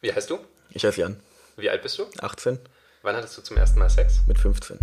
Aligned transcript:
Wie 0.00 0.12
heißt 0.12 0.30
du? 0.30 0.38
Ich 0.70 0.84
heiße 0.84 1.00
Jan, 1.00 1.20
Wie 1.56 1.70
alt 1.70 1.82
bist 1.82 1.98
du? 1.98 2.06
18, 2.20 2.58
Wann 3.02 3.16
hattest 3.16 3.38
du 3.38 3.42
zum 3.42 3.56
ersten 3.56 3.78
Mal 3.78 3.88
Sex? 3.88 4.22
mit 4.26 4.38
15. 4.38 4.78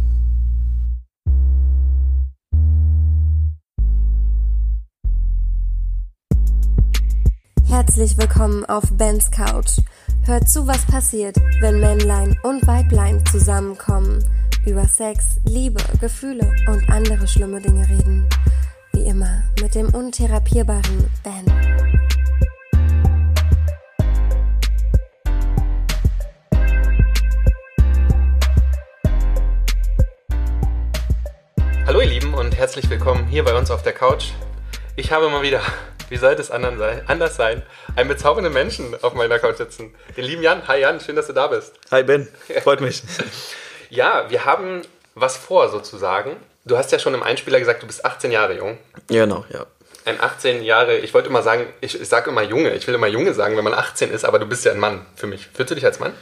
Herzlich 7.67 8.17
willkommen 8.17 8.65
auf 8.65 8.83
Bens 8.93 9.31
Couch. 9.31 9.79
Hört 10.25 10.47
zu, 10.47 10.67
was 10.67 10.85
passiert, 10.85 11.35
wenn 11.59 11.79
Männlein 11.79 12.37
und 12.43 12.65
Weiblein 12.67 13.25
zusammenkommen, 13.25 14.23
über 14.65 14.87
Sex, 14.87 15.37
Liebe, 15.45 15.81
Gefühle 15.99 16.51
und 16.67 16.87
andere 16.89 17.27
schlimme 17.27 17.61
Dinge 17.61 17.87
reden. 17.89 18.25
Wie 18.93 19.01
immer 19.03 19.43
mit 19.61 19.75
dem 19.75 19.89
untherapierbaren 19.93 21.09
Ben. 21.23 21.92
Herzlich 32.63 32.89
willkommen 32.89 33.27
hier 33.27 33.43
bei 33.43 33.53
uns 33.57 33.69
auf 33.71 33.83
der 33.83 33.91
Couch. 33.91 34.27
Ich 34.95 35.11
habe 35.11 35.27
mal 35.27 35.41
wieder, 35.41 35.59
wie 36.07 36.15
sollte 36.15 36.41
es 36.41 36.49
anders 36.49 37.35
sein, 37.35 37.61
einen 37.97 38.07
bezaubernden 38.07 38.53
Menschen 38.53 38.95
auf 39.03 39.15
meiner 39.15 39.37
Couch 39.37 39.57
sitzen. 39.57 39.93
Den 40.15 40.23
lieben 40.23 40.41
Jan. 40.41 40.65
Hi 40.69 40.79
Jan, 40.79 41.01
schön, 41.01 41.17
dass 41.17 41.27
du 41.27 41.33
da 41.33 41.47
bist. 41.47 41.73
Hi 41.91 42.03
Ben, 42.03 42.25
freut 42.63 42.79
mich. 42.79 43.03
Ja, 43.89 44.29
wir 44.29 44.45
haben 44.45 44.81
was 45.13 45.35
vor 45.35 45.67
sozusagen. 45.67 46.37
Du 46.63 46.77
hast 46.77 46.93
ja 46.93 46.99
schon 46.99 47.13
im 47.13 47.21
Einspieler 47.21 47.59
gesagt, 47.59 47.83
du 47.83 47.87
bist 47.87 48.05
18 48.05 48.31
Jahre 48.31 48.55
jung. 48.55 48.77
genau, 49.07 49.43
ja. 49.49 49.65
Ein 50.05 50.21
18 50.21 50.63
Jahre, 50.63 50.99
ich 50.99 51.13
wollte 51.13 51.27
immer 51.27 51.43
sagen, 51.43 51.65
ich, 51.81 51.99
ich 51.99 52.07
sage 52.07 52.29
immer 52.29 52.43
Junge, 52.43 52.73
ich 52.75 52.87
will 52.87 52.95
immer 52.95 53.07
Junge 53.07 53.33
sagen, 53.33 53.57
wenn 53.57 53.65
man 53.65 53.73
18 53.73 54.09
ist, 54.09 54.23
aber 54.23 54.39
du 54.39 54.45
bist 54.45 54.63
ja 54.63 54.71
ein 54.71 54.79
Mann 54.79 55.05
für 55.17 55.27
mich. 55.27 55.49
Fühlst 55.53 55.71
du 55.71 55.75
dich 55.75 55.83
als 55.83 55.99
Mann? 55.99 56.13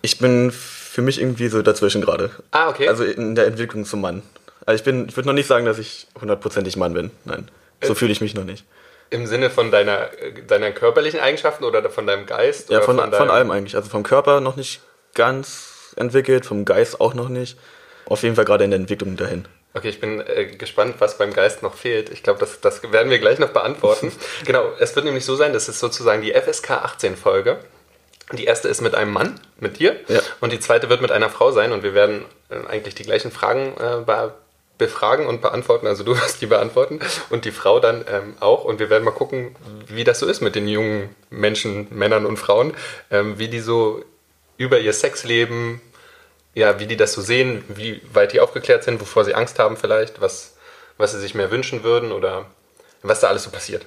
Ich 0.00 0.16
bin 0.16 0.50
für 0.50 1.02
mich 1.02 1.20
irgendwie 1.20 1.48
so 1.48 1.60
dazwischen 1.60 2.00
gerade. 2.00 2.30
Ah, 2.52 2.70
okay. 2.70 2.88
Also 2.88 3.04
in 3.04 3.34
der 3.34 3.46
Entwicklung 3.46 3.84
zum 3.84 4.00
Mann. 4.00 4.22
Also 4.68 4.80
ich 4.80 4.84
bin, 4.84 5.08
ich 5.08 5.16
würde 5.16 5.26
noch 5.26 5.34
nicht 5.34 5.46
sagen, 5.46 5.64
dass 5.64 5.78
ich 5.78 6.06
hundertprozentig 6.20 6.76
Mann 6.76 6.92
bin. 6.92 7.10
Nein, 7.24 7.50
so 7.82 7.94
Äh, 7.94 7.96
fühle 7.96 8.12
ich 8.12 8.20
mich 8.20 8.34
noch 8.34 8.44
nicht. 8.44 8.66
Im 9.08 9.26
Sinne 9.26 9.48
von 9.48 9.70
deiner, 9.70 10.10
deiner 10.46 10.72
körperlichen 10.72 11.20
Eigenschaften 11.20 11.64
oder 11.64 11.88
von 11.88 12.06
deinem 12.06 12.26
Geist? 12.26 12.68
Ja, 12.68 12.76
oder 12.76 12.84
von, 12.84 12.98
von, 12.98 13.10
deinem- 13.10 13.30
allem 13.30 13.50
eigentlich. 13.50 13.76
Also 13.76 13.88
vom 13.88 14.02
Körper 14.02 14.42
noch 14.42 14.56
nicht 14.56 14.82
ganz 15.14 15.94
entwickelt, 15.96 16.44
vom 16.44 16.66
Geist 16.66 17.00
auch 17.00 17.14
noch 17.14 17.30
nicht. 17.30 17.56
Auf 18.04 18.22
jeden 18.22 18.36
Fall 18.36 18.44
gerade 18.44 18.64
in 18.64 18.70
der 18.70 18.78
Entwicklung 18.78 19.16
dahin. 19.16 19.48
Okay, 19.72 19.88
ich 19.88 20.00
bin 20.00 20.20
äh, 20.20 20.44
gespannt, 20.44 20.96
was 20.98 21.16
beim 21.16 21.32
Geist 21.32 21.62
noch 21.62 21.74
fehlt. 21.74 22.10
Ich 22.10 22.22
glaube, 22.22 22.38
das, 22.38 22.60
das 22.60 22.82
werden 22.92 23.08
wir 23.10 23.20
gleich 23.20 23.38
noch 23.38 23.54
beantworten. 23.54 24.12
genau, 24.44 24.70
es 24.78 24.94
wird 24.94 25.06
nämlich 25.06 25.24
so 25.24 25.34
sein, 25.34 25.54
das 25.54 25.70
ist 25.70 25.80
sozusagen 25.80 26.20
die 26.20 26.34
FSK 26.34 26.72
18 26.72 27.16
Folge. 27.16 27.56
Die 28.32 28.44
erste 28.44 28.68
ist 28.68 28.82
mit 28.82 28.94
einem 28.94 29.14
Mann, 29.14 29.40
mit 29.58 29.78
dir. 29.78 29.96
Ja. 30.08 30.20
Und 30.42 30.52
die 30.52 30.60
zweite 30.60 30.90
wird 30.90 31.00
mit 31.00 31.10
einer 31.10 31.30
Frau 31.30 31.52
sein. 31.52 31.72
Und 31.72 31.82
wir 31.82 31.94
werden 31.94 32.26
äh, 32.50 32.56
eigentlich 32.68 32.94
die 32.94 33.04
gleichen 33.04 33.30
Fragen 33.30 33.72
äh, 33.80 34.04
be 34.04 34.34
befragen 34.78 35.26
und 35.26 35.42
beantworten. 35.42 35.86
Also 35.86 36.04
du 36.04 36.16
wirst 36.20 36.40
die 36.40 36.46
beantworten 36.46 37.00
und 37.30 37.44
die 37.44 37.52
Frau 37.52 37.80
dann 37.80 38.04
ähm, 38.08 38.36
auch. 38.40 38.64
Und 38.64 38.78
wir 38.78 38.90
werden 38.90 39.04
mal 39.04 39.10
gucken, 39.10 39.54
wie 39.86 40.04
das 40.04 40.20
so 40.20 40.26
ist 40.26 40.40
mit 40.40 40.54
den 40.54 40.68
jungen 40.68 41.14
Menschen, 41.30 41.88
Männern 41.90 42.24
und 42.24 42.38
Frauen. 42.38 42.74
Ähm, 43.10 43.38
wie 43.38 43.48
die 43.48 43.60
so 43.60 44.04
über 44.56 44.78
ihr 44.78 44.92
Sexleben, 44.92 45.80
ja, 46.54 46.80
wie 46.80 46.86
die 46.86 46.96
das 46.96 47.12
so 47.12 47.20
sehen, 47.20 47.64
wie 47.68 48.00
weit 48.12 48.32
die 48.32 48.40
aufgeklärt 48.40 48.84
sind, 48.84 49.00
wovor 49.00 49.24
sie 49.24 49.34
Angst 49.34 49.58
haben 49.58 49.76
vielleicht, 49.76 50.20
was, 50.20 50.56
was 50.96 51.12
sie 51.12 51.20
sich 51.20 51.34
mehr 51.34 51.50
wünschen 51.50 51.84
würden 51.84 52.10
oder 52.10 52.46
was 53.02 53.20
da 53.20 53.28
alles 53.28 53.44
so 53.44 53.50
passiert. 53.50 53.86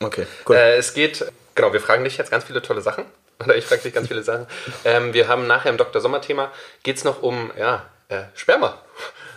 Okay, 0.00 0.26
cool. 0.48 0.56
Äh, 0.56 0.76
es 0.76 0.94
geht, 0.94 1.24
genau, 1.54 1.72
wir 1.72 1.80
fragen 1.80 2.04
dich 2.04 2.16
jetzt 2.18 2.30
ganz 2.30 2.44
viele 2.44 2.62
tolle 2.62 2.80
Sachen. 2.80 3.04
Oder 3.44 3.56
ich 3.56 3.64
frage 3.64 3.82
dich 3.82 3.92
ganz 3.92 4.08
viele 4.08 4.22
Sachen. 4.22 4.46
Ähm, 4.84 5.12
wir 5.12 5.26
haben 5.26 5.46
nachher 5.46 5.70
im 5.70 5.76
Dr. 5.76 6.00
Sommer-Thema, 6.00 6.52
geht 6.84 6.98
es 6.98 7.04
noch 7.04 7.22
um, 7.22 7.50
ja, 7.58 7.84
äh, 8.08 8.22
Sperma. 8.34 8.80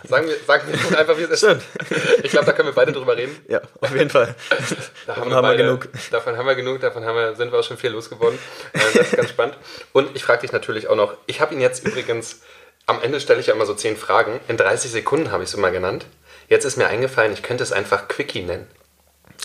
Sagen 0.06 0.28
wir, 0.28 0.36
sagen 0.46 0.62
wir 0.90 0.98
einfach, 0.98 1.16
wie 1.18 1.22
es 1.22 1.30
ist. 1.30 1.38
Stimmt. 1.40 1.62
Ich 2.22 2.30
glaube, 2.30 2.46
da 2.46 2.52
können 2.52 2.68
wir 2.68 2.74
beide 2.74 2.92
drüber 2.92 3.16
reden. 3.16 3.36
ja, 3.48 3.60
auf 3.80 3.94
jeden 3.94 4.10
Fall. 4.10 4.34
Da 5.06 5.14
Davon 5.14 5.24
haben 5.24 5.42
wir 5.42 5.42
beide- 5.42 5.62
genug. 5.64 5.88
Davon 6.10 6.36
haben 6.36 6.46
wir 6.46 6.54
genug, 6.54 6.80
davon 6.80 7.04
haben 7.04 7.16
wir, 7.16 7.34
sind 7.34 7.50
wir 7.52 7.58
auch 7.58 7.64
schon 7.64 7.78
viel 7.78 7.90
losgeworden. 7.90 8.38
Äh, 8.72 8.78
das 8.94 9.08
ist 9.08 9.16
ganz 9.16 9.30
spannend. 9.30 9.56
Und 9.92 10.14
ich 10.14 10.22
frage 10.24 10.42
dich 10.42 10.52
natürlich 10.52 10.88
auch 10.88 10.96
noch, 10.96 11.14
ich 11.26 11.40
habe 11.40 11.54
ihn 11.54 11.60
jetzt 11.60 11.84
übrigens, 11.86 12.40
am 12.86 13.02
Ende 13.02 13.20
stelle 13.20 13.40
ich 13.40 13.46
ja 13.48 13.54
immer 13.54 13.66
so 13.66 13.74
zehn 13.74 13.96
Fragen. 13.96 14.40
In 14.48 14.56
30 14.56 14.90
Sekunden 14.90 15.30
habe 15.32 15.42
ich 15.42 15.48
es 15.50 15.54
immer 15.54 15.70
genannt. 15.70 16.06
Jetzt 16.48 16.64
ist 16.64 16.76
mir 16.76 16.86
eingefallen, 16.86 17.32
ich 17.32 17.42
könnte 17.42 17.62
es 17.62 17.72
einfach 17.72 18.08
Quickie 18.08 18.42
nennen. 18.42 18.66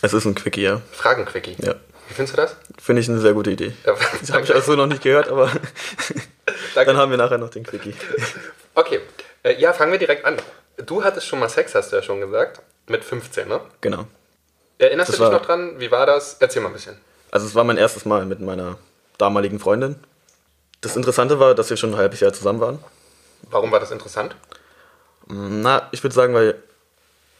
Es 0.01 0.13
ist 0.13 0.25
ein 0.25 0.35
Quickie, 0.35 0.61
ja. 0.63 0.81
Fragen-Quickie. 0.91 1.57
Ja. 1.59 1.75
Wie 2.07 2.13
findest 2.13 2.37
du 2.37 2.41
das? 2.41 2.55
Finde 2.81 3.01
ich 3.01 3.09
eine 3.09 3.19
sehr 3.19 3.33
gute 3.33 3.51
Idee. 3.51 3.73
Ja, 3.85 3.95
Das 4.21 4.31
habe 4.31 4.43
ich 4.43 4.53
auch 4.53 4.61
so 4.61 4.75
noch 4.75 4.87
nicht 4.87 5.01
gehört, 5.01 5.29
aber 5.29 5.51
dann 6.75 6.97
haben 6.97 7.11
wir 7.11 7.17
nachher 7.17 7.37
noch 7.37 7.49
den 7.49 7.63
Quickie. 7.63 7.93
Okay, 8.75 8.99
äh, 9.43 9.53
ja, 9.59 9.73
fangen 9.73 9.91
wir 9.91 9.99
direkt 9.99 10.25
an. 10.25 10.37
Du 10.85 11.03
hattest 11.03 11.27
schon 11.27 11.39
mal 11.39 11.49
Sex, 11.49 11.75
hast 11.75 11.91
du 11.91 11.95
ja 11.97 12.01
schon 12.01 12.19
gesagt, 12.19 12.61
mit 12.87 13.03
15, 13.03 13.47
ne? 13.47 13.59
Genau. 13.81 14.05
Erinnerst 14.79 15.09
Das 15.09 15.17
du 15.17 15.23
dich 15.23 15.31
war- 15.31 15.39
noch 15.39 15.45
dran? 15.45 15.79
Wie 15.79 15.91
war 15.91 16.05
das? 16.05 16.37
Erzähl 16.39 16.61
mal 16.61 16.69
ein 16.69 16.73
bisschen. 16.73 16.97
Also 17.31 17.45
es 17.47 17.55
war 17.55 17.63
mein 17.63 17.77
erstes 17.77 18.05
Mal 18.05 18.25
mit 18.25 18.39
meiner 18.41 18.77
damaligen 19.17 19.59
Freundin. 19.59 19.95
Das 20.81 20.95
Interessante 20.97 21.39
war, 21.39 21.55
dass 21.55 21.69
wir 21.69 21.77
schon 21.77 21.91
ein 21.93 21.97
halbes 21.97 22.19
Jahr 22.19 22.33
zusammen 22.33 22.59
waren. 22.59 22.79
Warum 23.49 23.71
war 23.71 23.79
das 23.79 23.91
interessant? 23.91 24.35
Na, 25.27 25.87
ich 25.91 26.03
würde 26.03 26.13
sagen, 26.13 26.33
weil 26.33 26.55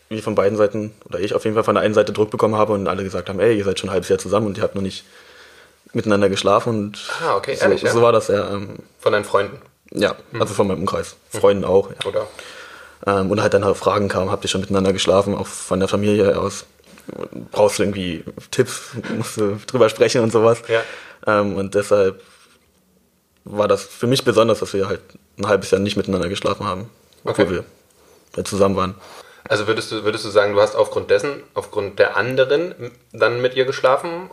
wir 0.09 0.23
von 0.23 0.35
beiden 0.35 0.57
Seiten, 0.57 0.93
oder 1.05 1.19
ich 1.19 1.33
auf 1.33 1.43
jeden 1.43 1.55
Fall 1.55 1.63
von 1.63 1.75
der 1.75 1.83
einen 1.83 1.93
Seite 1.93 2.13
Druck 2.13 2.29
bekommen 2.31 2.55
habe 2.55 2.73
und 2.73 2.87
alle 2.87 3.03
gesagt 3.03 3.29
haben, 3.29 3.39
ey, 3.39 3.57
ihr 3.57 3.63
seid 3.65 3.79
schon 3.79 3.89
ein 3.89 3.93
halbes 3.93 4.09
Jahr 4.09 4.19
zusammen 4.19 4.47
und 4.47 4.57
ihr 4.57 4.63
habt 4.63 4.75
noch 4.75 4.81
nicht 4.81 5.03
miteinander 5.91 6.29
geschlafen 6.29 6.69
und 6.69 7.09
Ah, 7.21 7.35
okay, 7.35 7.55
so, 7.55 7.63
ehrlich, 7.65 7.81
ja? 7.81 7.91
so 7.91 8.01
war 8.01 8.11
das 8.11 8.27
ja. 8.29 8.49
Ähm, 8.51 8.77
Von 8.99 9.11
deinen 9.13 9.25
Freunden, 9.25 9.61
ja, 9.93 10.15
also 10.39 10.53
von 10.53 10.67
meinem 10.67 10.79
Umkreis. 10.79 11.15
Freunden 11.29 11.65
auch, 11.65 11.89
ja. 11.89 12.05
oder? 12.07 12.27
Ähm, 13.05 13.31
und 13.31 13.41
halt 13.41 13.53
dann 13.53 13.65
halt 13.65 13.77
Fragen 13.77 14.07
kamen, 14.07 14.31
habt 14.31 14.43
ihr 14.45 14.49
schon 14.49 14.61
miteinander 14.61 14.93
geschlafen, 14.93 15.35
auch 15.35 15.47
von 15.47 15.79
der 15.79 15.89
Familie 15.89 16.39
aus. 16.39 16.65
Brauchst 17.51 17.79
du 17.79 17.83
irgendwie 17.83 18.23
Tipps, 18.51 18.91
musst 19.17 19.37
du 19.37 19.57
drüber 19.67 19.89
sprechen 19.89 20.21
und 20.21 20.31
sowas. 20.31 20.59
Ja. 20.67 20.81
Ähm, 21.27 21.55
und 21.57 21.75
deshalb 21.75 22.21
war 23.45 23.67
das 23.67 23.83
für 23.83 24.07
mich 24.07 24.23
besonders, 24.23 24.59
dass 24.59 24.73
wir 24.73 24.87
halt 24.87 25.01
ein 25.37 25.47
halbes 25.47 25.71
Jahr 25.71 25.81
nicht 25.81 25.97
miteinander 25.97 26.29
geschlafen 26.29 26.65
haben, 26.65 26.89
obwohl 27.25 27.45
Okay. 27.45 27.53
wir 27.55 27.63
halt 28.35 28.47
zusammen 28.47 28.75
waren. 28.77 28.95
Also 29.49 29.67
würdest 29.67 29.91
du, 29.91 30.05
würdest 30.05 30.23
du 30.23 30.29
sagen, 30.29 30.53
du 30.53 30.61
hast 30.61 30.75
aufgrund 30.75 31.09
dessen, 31.11 31.43
aufgrund 31.53 31.99
der 31.99 32.15
anderen 32.15 32.91
dann 33.11 33.41
mit 33.41 33.55
ihr 33.55 33.65
geschlafen? 33.65 34.29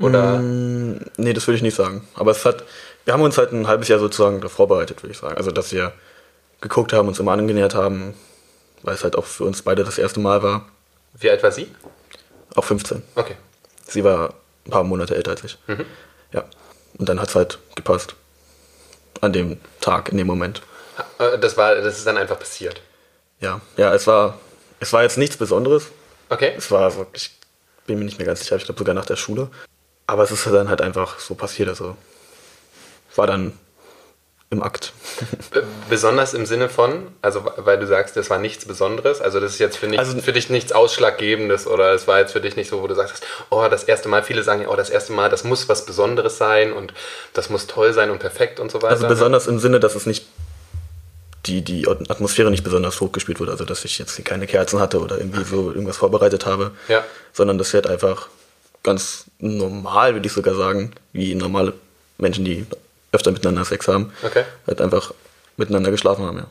Oder? 0.00 0.38
Nee, 0.38 1.32
das 1.32 1.46
würde 1.48 1.56
ich 1.56 1.62
nicht 1.62 1.74
sagen. 1.74 2.06
Aber 2.14 2.30
es 2.30 2.44
hat, 2.44 2.62
wir 3.06 3.14
haben 3.14 3.22
uns 3.22 3.38
halt 3.38 3.52
ein 3.52 3.66
halbes 3.66 3.88
Jahr 3.88 3.98
sozusagen 3.98 4.40
darauf 4.40 4.52
vorbereitet, 4.52 5.02
würde 5.02 5.12
ich 5.12 5.18
sagen. 5.18 5.36
Also, 5.38 5.50
dass 5.50 5.72
wir 5.72 5.92
geguckt 6.60 6.92
haben, 6.92 7.08
uns 7.08 7.18
immer 7.18 7.32
angenähert 7.32 7.74
haben, 7.74 8.14
weil 8.82 8.94
es 8.94 9.04
halt 9.04 9.16
auch 9.16 9.24
für 9.24 9.44
uns 9.44 9.62
beide 9.62 9.84
das 9.84 9.96
erste 9.96 10.20
Mal 10.20 10.42
war. 10.42 10.66
Wie 11.14 11.30
alt 11.30 11.42
war 11.42 11.52
sie? 11.52 11.74
Auch 12.54 12.64
15. 12.64 13.02
Okay. 13.14 13.36
Sie 13.86 14.04
war 14.04 14.34
ein 14.66 14.70
paar 14.70 14.84
Monate 14.84 15.14
älter 15.14 15.30
als 15.30 15.44
ich. 15.44 15.56
Ja. 16.32 16.44
Und 16.98 17.08
dann 17.08 17.20
hat 17.20 17.28
es 17.28 17.34
halt 17.34 17.58
gepasst. 17.74 18.14
An 19.20 19.32
dem 19.32 19.58
Tag, 19.80 20.08
in 20.10 20.18
dem 20.18 20.26
Moment. 20.26 20.60
Äh, 21.18 21.38
Das, 21.38 21.56
war, 21.56 21.74
das 21.76 21.98
ist 21.98 22.06
dann 22.06 22.16
einfach 22.18 22.38
passiert. 22.38 22.82
Ja. 23.40 23.60
Ja, 23.76 23.94
es 23.94 24.06
war, 24.06 24.38
es 24.80 24.92
war 24.92 25.02
jetzt 25.02 25.16
nichts 25.18 25.36
Besonderes. 25.36 25.86
Okay. 26.28 26.54
Es 26.56 26.70
war 26.70 26.94
wirklich, 26.96 27.30
ich 27.80 27.84
bin 27.86 27.98
mir 27.98 28.04
nicht 28.04 28.18
mehr 28.18 28.26
ganz 28.26 28.40
sicher, 28.40 28.56
ich 28.56 28.64
glaube 28.64 28.78
sogar 28.78 28.94
nach 28.94 29.06
der 29.06 29.16
Schule. 29.16 29.48
Aber 30.06 30.24
es 30.24 30.30
ist 30.30 30.46
dann 30.46 30.68
halt 30.68 30.80
einfach 30.82 31.18
so 31.18 31.34
passiert. 31.34 31.68
Also, 31.68 31.96
war 33.18 33.26
dann 33.26 33.52
im 34.50 34.62
Akt. 34.62 34.92
Besonders 35.90 36.32
im 36.32 36.46
Sinne 36.46 36.68
von, 36.68 37.08
also 37.20 37.44
weil 37.56 37.78
du 37.80 37.86
sagst, 37.86 38.16
das 38.16 38.30
war 38.30 38.38
nichts 38.38 38.64
Besonderes, 38.64 39.20
also 39.20 39.40
das 39.40 39.54
ist 39.54 39.58
jetzt 39.58 39.76
für, 39.76 39.88
nicht, 39.88 39.98
Also- 39.98 40.20
für 40.20 40.32
dich 40.32 40.50
nichts 40.50 40.70
Ausschlaggebendes 40.70 41.66
oder 41.66 41.92
es 41.92 42.06
war 42.06 42.20
jetzt 42.20 42.32
für 42.32 42.40
dich 42.40 42.54
nicht 42.54 42.70
so, 42.70 42.80
wo 42.80 42.86
du 42.86 42.94
sagst, 42.94 43.24
oh, 43.50 43.66
das 43.68 43.82
erste 43.84 44.08
Mal, 44.08 44.22
viele 44.22 44.44
sagen 44.44 44.62
ja, 44.62 44.68
oh, 44.68 44.76
das 44.76 44.88
erste 44.88 45.12
Mal, 45.12 45.30
das 45.30 45.42
muss 45.42 45.68
was 45.68 45.84
Besonderes 45.84 46.38
sein 46.38 46.72
und 46.72 46.94
das 47.32 47.50
muss 47.50 47.66
toll 47.66 47.92
sein 47.92 48.10
und 48.10 48.20
perfekt 48.20 48.60
und 48.60 48.70
so 48.70 48.78
weiter. 48.82 48.92
Also 48.94 49.08
besonders 49.08 49.48
im 49.48 49.58
Sinne, 49.58 49.80
dass 49.80 49.96
es 49.96 50.06
nicht 50.06 50.26
die, 51.46 51.62
die 51.62 51.86
Atmosphäre 51.88 52.50
nicht 52.50 52.64
besonders 52.64 53.00
hochgespielt 53.00 53.40
wurde, 53.40 53.52
also 53.52 53.64
dass 53.64 53.84
ich 53.84 53.98
jetzt 53.98 54.24
keine 54.24 54.46
Kerzen 54.46 54.78
hatte 54.80 55.00
oder 55.00 55.18
irgendwie 55.18 55.44
so 55.44 55.70
irgendwas 55.70 55.96
vorbereitet 55.96 56.46
habe, 56.46 56.72
Ja. 56.88 57.04
sondern 57.32 57.58
dass 57.58 57.72
wir 57.72 57.78
halt 57.82 57.88
einfach 57.88 58.28
ganz 58.84 59.24
normal, 59.40 60.14
würde 60.14 60.26
ich 60.26 60.32
sogar 60.32 60.54
sagen, 60.54 60.92
wie 61.12 61.34
normale 61.34 61.72
Menschen, 62.18 62.44
die 62.44 62.64
öfter 63.12 63.30
miteinander 63.32 63.64
Sex 63.64 63.88
haben, 63.88 64.12
Okay. 64.22 64.44
halt 64.66 64.80
einfach 64.80 65.12
miteinander 65.56 65.90
geschlafen 65.90 66.24
haben, 66.26 66.38
ja. 66.38 66.46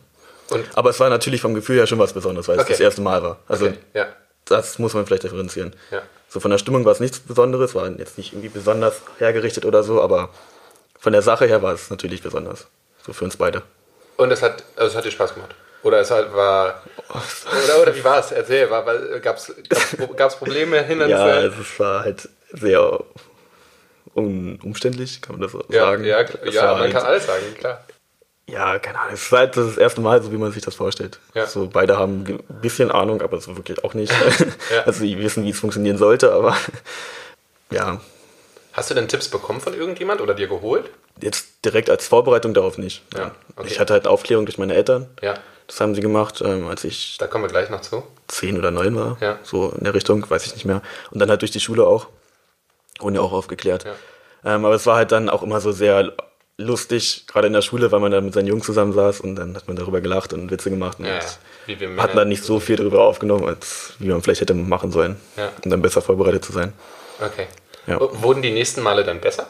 Und, 0.51 0.65
Aber 0.75 0.91
es 0.91 0.99
war 0.99 1.09
natürlich 1.09 1.41
vom 1.41 1.53
Gefühl 1.55 1.77
her 1.77 1.87
schon 1.87 1.97
was 1.99 2.13
Besonderes, 2.13 2.47
weil 2.47 2.55
Okay. 2.59 2.71
es 2.73 2.77
das 2.77 2.83
erste 2.83 3.01
Mal 3.01 3.21
war. 3.23 3.37
Also 3.47 3.65
okay, 3.67 3.77
ja, 3.93 4.07
das 4.45 4.77
muss 4.79 4.93
man 4.93 5.05
vielleicht 5.07 5.23
differenzieren. 5.23 5.73
Ja. 5.91 6.01
So 6.29 6.39
von 6.39 6.51
der 6.51 6.57
Stimmung 6.59 6.85
war 6.85 6.91
es 6.91 6.99
nichts 6.99 7.19
Besonderes, 7.19 7.73
war 7.75 7.87
jetzt 7.89 8.17
nicht 8.17 8.33
irgendwie 8.33 8.49
besonders 8.49 9.01
hergerichtet 9.17 9.65
oder 9.65 9.81
so, 9.83 10.01
aber 10.01 10.29
von 10.99 11.13
der 11.13 11.21
Sache 11.23 11.45
her 11.47 11.61
war 11.63 11.73
es 11.73 11.89
natürlich 11.89 12.21
besonders. 12.21 12.67
So 13.05 13.13
für 13.13 13.25
uns 13.25 13.37
beide. 13.37 13.61
und 14.17 14.31
es 14.31 14.41
hat, 14.41 14.63
also 14.75 14.89
es 14.91 14.95
hat 14.95 15.05
dir 15.05 15.11
Spaß 15.11 15.33
gemacht. 15.33 15.55
Oder 15.83 15.99
es 15.99 16.09
hat, 16.09 16.33
war, 16.33 16.81
oder, 17.63 17.81
oder 17.83 17.95
wie 17.95 18.03
war 18.03 18.19
es? 18.19 18.31
Erzähl, 18.31 18.69
war, 18.71 18.83
war, 18.87 18.97
gab's, 19.19 19.51
gab's 20.17 20.35
Probleme, 20.35 20.81
Hindernisse? 20.81 21.19
Ja, 21.19 21.41
es 21.41 21.79
war 21.79 22.03
halt 22.03 22.27
sehr 22.53 22.99
un 24.15 24.59
umständlich, 24.63 25.21
kann 25.21 25.37
man 25.37 25.41
das 25.41 25.53
Ja, 25.69 25.85
sagen? 25.85 26.03
ja, 26.05 26.21
ja 26.21 26.61
war 26.63 26.73
man 26.73 26.81
halt- 26.83 26.93
kann 26.93 27.03
alles 27.05 27.25
sagen, 27.25 27.43
klar. 27.57 27.83
Ja, 28.47 28.77
keine 28.77 28.99
Ahnung. 28.99 29.13
Es 29.15 29.31
war 29.31 29.39
halt 29.39 29.57
das 29.57 29.75
erste 29.77 30.01
Mal, 30.01 30.21
so 30.21 30.31
wie 30.31 30.37
man 30.37 30.51
sich 30.51 30.63
das 30.63 30.75
vorstellt. 30.75 31.19
Ja. 31.33 31.47
So, 31.47 31.67
beide 31.67 31.97
haben 31.97 32.23
ein 32.27 32.43
bisschen 32.61 32.91
Ahnung, 32.91 33.21
aber 33.23 33.41
so 33.41 33.57
wirklich 33.57 33.83
auch 33.83 33.93
nicht. 33.95 34.13
Ja. 34.73 34.83
Also, 34.85 35.03
die 35.03 35.17
wissen, 35.19 35.43
wie 35.45 35.49
es 35.49 35.59
funktionieren 35.59 35.97
sollte, 35.97 36.31
aber 36.31 36.55
ja, 37.71 37.99
Hast 38.73 38.89
du 38.89 38.93
denn 38.93 39.07
Tipps 39.07 39.29
bekommen 39.29 39.61
von 39.61 39.73
irgendjemand 39.73 40.19
oder 40.21 40.33
dir 40.33 40.47
geholt? 40.47 40.89
jetzt 41.21 41.63
direkt 41.63 41.89
als 41.89 42.07
Vorbereitung 42.09 42.53
darauf 42.53 42.77
nicht. 42.77 43.01
Ja, 43.17 43.31
okay. 43.55 43.67
Ich 43.71 43.79
hatte 43.79 43.93
halt 43.93 44.05
Aufklärung 44.05 44.45
durch 44.45 44.57
meine 44.57 44.73
Eltern. 44.75 45.07
Ja, 45.21 45.35
Das 45.67 45.79
haben 45.79 45.95
sie 45.95 46.01
gemacht, 46.01 46.41
ähm, 46.45 46.67
als 46.67 46.83
ich 46.83 47.17
da 47.17 47.25
kommen 47.27 47.45
wir 47.45 47.49
gleich 47.49 47.69
noch 47.69 47.79
zu. 47.81 48.03
zehn 48.27 48.57
oder 48.57 48.69
neun 48.69 48.95
war. 48.97 49.17
Ja. 49.21 49.39
So 49.43 49.69
in 49.69 49.85
der 49.85 49.93
Richtung, 49.93 50.29
weiß 50.29 50.45
ich 50.45 50.53
nicht 50.55 50.65
mehr. 50.65 50.81
Und 51.11 51.19
dann 51.19 51.29
halt 51.29 51.41
durch 51.41 51.51
die 51.51 51.61
Schule 51.61 51.87
auch. 51.87 52.07
Wurden 52.99 53.15
ja 53.15 53.21
auch 53.21 53.31
aufgeklärt. 53.33 53.83
Ja. 53.85 54.55
Ähm, 54.55 54.65
aber 54.65 54.75
es 54.75 54.85
war 54.85 54.95
halt 54.95 55.11
dann 55.11 55.29
auch 55.29 55.43
immer 55.43 55.59
so 55.61 55.71
sehr 55.71 56.13
lustig, 56.57 57.25
gerade 57.27 57.47
in 57.47 57.53
der 57.53 57.61
Schule, 57.61 57.91
weil 57.91 57.99
man 57.99 58.11
da 58.11 58.21
mit 58.21 58.33
seinen 58.33 58.47
Jungs 58.47 58.65
zusammensaß 58.65 59.19
und 59.21 59.35
dann 59.35 59.55
hat 59.55 59.67
man 59.67 59.75
darüber 59.75 59.99
gelacht 60.01 60.31
und 60.33 60.49
Witze 60.51 60.69
gemacht. 60.69 60.99
Und 60.99 61.05
Ja, 61.05 61.19
ja. 61.67 61.97
Hat 61.97 62.15
man 62.15 62.29
nicht 62.29 62.43
so 62.43 62.59
viel 62.59 62.77
darüber 62.77 63.03
aufgenommen, 63.03 63.45
als 63.45 63.93
wie 63.99 64.07
man 64.07 64.21
vielleicht 64.21 64.41
hätte 64.41 64.53
machen 64.53 64.91
sollen, 64.91 65.17
Ja. 65.35 65.51
um 65.63 65.71
dann 65.71 65.81
besser 65.81 66.01
vorbereitet 66.01 66.45
zu 66.45 66.53
sein. 66.53 66.71
Okay. 67.19 67.47
Ja. 67.87 67.97
Wurden 67.99 68.41
die 68.41 68.51
nächsten 68.51 68.81
Male 68.81 69.03
dann 69.03 69.19
besser? 69.19 69.47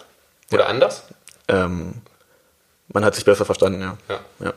Oder 0.52 0.68
anders? 0.68 1.04
Ähm, 1.48 1.94
man 2.88 3.06
hat 3.06 3.14
sich 3.16 3.26
besser 3.26 3.46
verstanden, 3.46 3.82
ja. 3.82 3.98
Ja. 4.10 4.20
ja. 4.40 4.54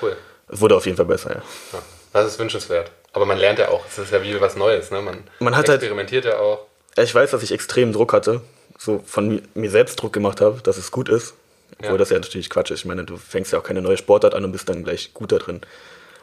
Cool. 0.00 0.16
Es 0.48 0.60
wurde 0.60 0.76
auf 0.76 0.84
jeden 0.86 0.96
Fall 0.96 1.06
besser, 1.06 1.30
ja. 1.30 1.42
Ja. 1.72 1.78
Das 2.12 2.26
ist 2.26 2.38
wünschenswert. 2.38 2.90
Aber 3.12 3.26
man 3.26 3.38
lernt 3.38 3.58
ja 3.58 3.68
auch. 3.68 3.84
Es 3.86 3.98
ist 3.98 4.12
ja 4.12 4.22
wie 4.22 4.40
was 4.40 4.56
Neues. 4.56 4.90
Ne? 4.90 5.00
Man, 5.02 5.22
Man 5.38 5.56
hat 5.56 5.68
halt- 5.68 5.80
experimentiert 5.82 6.24
ja 6.24 6.38
auch. 6.38 6.66
Ich 6.96 7.14
weiß, 7.14 7.30
dass 7.30 7.42
ich 7.42 7.52
extrem 7.52 7.92
Druck 7.92 8.12
hatte, 8.12 8.40
so 8.78 9.02
von 9.06 9.28
mi- 9.28 9.42
mir 9.54 9.70
selbst 9.70 9.96
Druck 10.00 10.12
gemacht 10.12 10.40
habe, 10.40 10.60
dass 10.62 10.76
es 10.76 10.90
gut 10.90 11.08
ist. 11.08 11.34
Obwohl 11.78 11.92
Ja. 11.92 11.98
das 11.98 12.10
ja 12.10 12.18
natürlich 12.18 12.50
Quatsch 12.50 12.70
ist. 12.70 12.80
Ich 12.80 12.84
meine, 12.84 13.04
du 13.04 13.16
fängst 13.16 13.52
ja 13.52 13.58
auch 13.58 13.62
keine 13.64 13.80
neue 13.82 13.96
Sportart 13.96 14.34
an 14.34 14.44
und 14.44 14.52
bist 14.52 14.68
dann 14.68 14.84
gleich 14.84 15.12
gut 15.14 15.32
da 15.32 15.38
drin. 15.38 15.60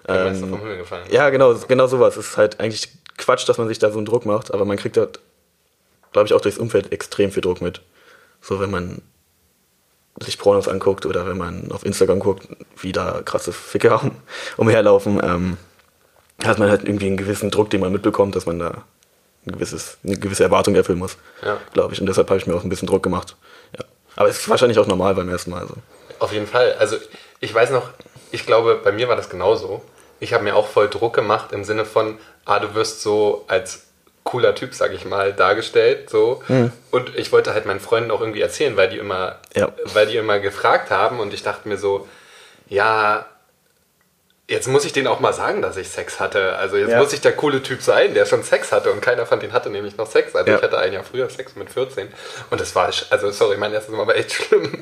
Meister 0.08 0.48
vom 0.48 0.60
Himmel 0.60 0.78
gefallen. 0.78 1.06
Ähm, 1.08 1.14
Ja, 1.14 1.30
genau, 1.30 1.56
genau 1.68 1.88
sowas. 1.88 2.18
Es 2.18 2.30
ist 2.30 2.38
halt 2.38 2.60
eigentlich 2.60 2.90
Quatsch, 3.18 3.48
dass 3.50 3.58
man 3.58 3.68
sich 3.68 3.80
da 3.80 3.92
so 3.92 3.98
einen 3.98 4.06
Druck 4.06 4.26
macht, 4.26 4.54
aber 4.54 4.64
man 4.66 4.78
kriegt 4.78 4.96
halt, 4.98 5.20
glaube 6.14 6.28
ich, 6.28 6.34
auch 6.34 6.42
durchs 6.42 6.58
Umfeld 6.58 6.92
extrem 6.92 7.32
viel 7.32 7.42
Druck 7.42 7.62
mit. 7.62 7.82
So, 8.42 8.60
wenn 8.60 8.72
man 8.72 9.02
sich 10.22 10.38
Pornos 10.38 10.68
anguckt 10.68 11.06
oder 11.06 11.28
wenn 11.28 11.38
man 11.38 11.72
auf 11.72 11.86
Instagram 11.86 12.20
guckt, 12.20 12.48
wie 12.78 12.92
da 12.92 13.22
krasse 13.24 13.52
Ficke 13.54 13.94
um, 13.98 14.12
umherlaufen, 14.58 15.20
ähm, 15.24 15.58
hat 16.44 16.60
man 16.60 16.70
halt 16.70 16.84
irgendwie 16.86 17.08
einen 17.08 17.18
gewissen 17.18 17.52
Druck, 17.52 17.70
den 17.70 17.82
man 17.82 17.92
mitbekommt, 17.92 18.36
dass 18.36 18.46
man 18.46 18.60
da 18.60 18.84
ein 19.46 19.54
gewisses, 19.54 19.98
eine 20.04 20.18
gewisse 20.18 20.44
Erwartung 20.44 20.76
erfüllen 20.76 21.00
muss, 21.00 21.18
Ja. 21.44 21.58
glaube 21.74 21.94
ich. 21.94 22.02
Und 22.02 22.08
deshalb 22.08 22.30
habe 22.30 22.40
ich 22.40 22.48
mir 22.48 22.56
auch 22.56 22.64
ein 22.64 22.70
bisschen 22.70 22.88
Druck 22.88 23.04
gemacht. 23.04 23.36
Ja. 23.78 23.86
Aber 24.16 24.30
es 24.30 24.40
ist 24.40 24.50
wahrscheinlich 24.50 24.80
auch 24.80 24.88
normal 24.88 25.16
beim 25.16 25.30
ersten 25.30 25.52
Mal. 25.52 25.62
Also. 25.62 25.76
Auf 26.20 26.34
jeden 26.34 26.48
Fall. 26.48 26.76
Also 26.80 26.98
ich 27.40 27.54
weiß 27.54 27.70
noch, 27.72 27.90
ich 28.32 28.46
glaube, 28.46 28.80
bei 28.84 28.92
mir 28.92 29.08
war 29.08 29.16
das 29.16 29.30
genauso. 29.30 29.82
Ich 30.20 30.34
habe 30.34 30.44
mir 30.44 30.56
auch 30.56 30.68
voll 30.68 30.90
Druck 30.90 31.14
gemacht 31.16 31.52
im 31.54 31.64
Sinne 31.64 31.86
von, 31.86 32.18
ah, 32.46 32.60
du 32.60 32.74
wirst 32.76 33.02
so 33.02 33.46
als 33.48 33.84
cooler 34.26 34.54
Typ, 34.54 34.76
sag 34.76 34.92
ich 34.94 35.06
mal, 35.06 35.34
dargestellt. 35.34 36.10
So. 36.10 36.44
Und 36.92 37.16
ich 37.16 37.32
wollte 37.32 37.54
halt 37.54 37.66
meinen 37.66 37.80
Freunden 37.80 38.12
auch 38.12 38.20
irgendwie 38.20 38.42
erzählen, 38.42 38.76
weil 38.78 38.90
die 38.90 38.98
immer, 38.98 39.38
Ja. 39.56 39.72
weil 39.94 40.06
die 40.08 40.18
immer 40.18 40.40
gefragt 40.40 40.92
haben 40.92 41.20
und 41.20 41.34
ich 41.34 41.42
dachte 41.42 41.68
mir 41.70 41.78
so, 41.78 42.08
ja, 42.68 43.26
jetzt 44.50 44.68
muss 44.68 44.84
ich 44.84 44.92
denen 44.94 45.08
auch 45.08 45.20
mal 45.20 45.32
sagen, 45.32 45.62
dass 45.62 45.78
ich 45.78 45.90
Sex 45.90 46.20
hatte. 46.20 46.56
Also 46.58 46.76
jetzt 46.76 46.90
Ja. 46.92 46.98
muss 46.98 47.14
ich 47.14 47.22
der 47.22 47.34
coole 47.36 47.62
Typ 47.64 47.82
sein, 47.82 48.14
der 48.16 48.26
schon 48.26 48.44
Sex 48.44 48.72
hatte 48.72 48.92
und 48.92 49.00
keiner 49.00 49.26
von 49.26 49.40
denen 49.40 49.54
hatte 49.54 49.70
nämlich 49.70 49.96
noch 49.96 50.10
Sex. 50.10 50.36
Also 50.36 50.50
Ja. 50.52 50.58
ich 50.58 50.64
hatte 50.64 50.78
ein 50.80 50.92
Jahr 50.92 51.04
früher 51.04 51.30
Sex 51.30 51.56
mit 51.56 51.70
14 51.72 52.12
und 52.50 52.60
das 52.60 52.76
war, 52.76 52.92
also 53.12 53.32
sorry, 53.32 53.58
mein 53.58 53.72
erstes 53.74 53.94
Mal 53.96 54.06
war 54.08 54.16
echt 54.16 54.34
schlimm. 54.34 54.82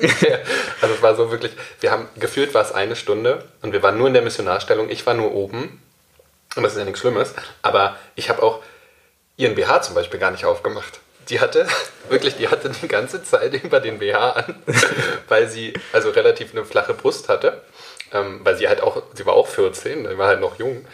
also 0.81 0.96
es 0.96 1.02
war 1.02 1.16
so 1.16 1.30
wirklich, 1.31 1.52
wir 1.81 1.92
haben, 1.92 2.08
gefühlt 2.16 2.54
war 2.54 2.64
es 2.64 2.72
eine 2.72 2.96
Stunde 2.96 3.44
und 3.62 3.74
wir 3.74 3.84
waren 3.84 3.98
nur 3.98 4.08
in 4.08 4.14
der 4.14 4.24
Missionarstellung, 4.24 4.90
ich 4.90 5.06
war 5.06 5.14
nur 5.14 5.34
oben 5.34 5.81
und 6.56 6.63
das 6.63 6.72
ist 6.74 6.80
ja 6.80 6.86
nichts 6.86 7.02
Schlimmes, 7.02 7.34
aber 7.62 7.98
ich 8.16 8.30
habe 8.30 8.42
auch 8.42 8.63
ihren 9.36 9.54
BH 9.56 9.81
zum 9.84 9.94
Beispiel 9.96 10.20
gar 10.20 10.31
nicht 10.31 10.46
aufgemacht. 10.46 11.00
Die 11.30 11.42
hatte, 11.42 11.68
wirklich, 12.10 12.38
die 12.38 12.48
hatte 12.48 12.70
die 12.70 12.88
ganze 12.88 13.22
Zeit 13.22 13.54
über 13.63 13.81
den 13.81 14.00
BH 14.00 14.30
an, 14.31 14.56
weil 15.28 15.50
sie 15.50 15.74
also 15.92 16.10
relativ 16.12 16.54
eine 16.54 16.63
flache 16.63 16.94
Brust 16.94 17.28
hatte. 17.28 17.62
Ähm, 18.13 18.39
weil 18.44 18.56
sie 18.57 18.68
halt 18.68 18.81
auch, 18.81 19.01
sie 19.13 19.25
war 19.25 19.33
auch 19.33 19.48
14, 19.48 20.07
die 20.09 20.18
war 20.18 20.27
halt 20.27 20.39
noch 20.42 20.57
jung. 20.59 20.86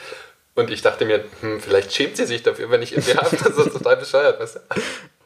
Und 0.56 0.69
ich 0.69 0.81
dachte 0.81 1.06
mir, 1.06 1.24
hm, 1.42 1.60
vielleicht 1.62 1.94
schämt 1.94 2.18
sie 2.18 2.25
sich 2.25 2.44
dafür, 2.44 2.69
wenn 2.69 2.81
ich 2.81 2.92
ihren 2.92 3.04
BH 3.04 3.21
habe. 3.24 3.38
Das 3.38 3.57
ist 3.65 3.74
total 3.74 3.98
bescheuert, 3.98 4.39
weißt 4.39 4.56
du? 4.56 4.60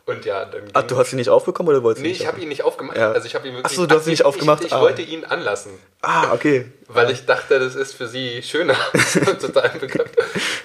Und 0.05 0.23
ja, 0.23 0.45
dann. 0.45 0.63
Ach, 0.71 0.83
du 0.83 0.95
hast 0.97 1.11
ihn 1.11 1.17
nicht 1.17 1.29
aufbekommen 1.29 1.67
oder 1.69 1.83
wolltest 1.83 1.99
du 1.99 2.03
nee, 2.03 2.13
nicht 2.13 2.21
ich 2.21 2.27
habe 2.27 2.39
ihn 2.39 2.47
nicht 2.47 2.63
aufgemacht. 2.63 2.95
Ja. 2.97 3.11
Also 3.11 3.27
ich 3.27 3.35
habe 3.35 3.45
ihn 3.45 3.55
wirklich. 3.55 3.73
Ach 3.73 3.75
so, 3.75 3.85
du 3.87 3.93
hast 3.95 4.05
ihn 4.07 4.11
nicht 4.11 4.21
ich- 4.21 4.25
aufgemacht? 4.25 4.61
Ich, 4.61 4.67
ich 4.67 4.73
Ah. 4.73 4.79
wollte 4.79 5.01
ihn 5.01 5.25
anlassen. 5.25 5.71
Ah, 6.01 6.31
okay. 6.33 6.71
Weil 6.87 7.09
ich 7.11 7.25
dachte, 7.25 7.59
das 7.59 7.75
ist 7.75 7.93
für 7.93 8.07
sie 8.07 8.41
schöner. 8.41 8.77
Total 9.41 9.69
bekloppt. 9.81 10.15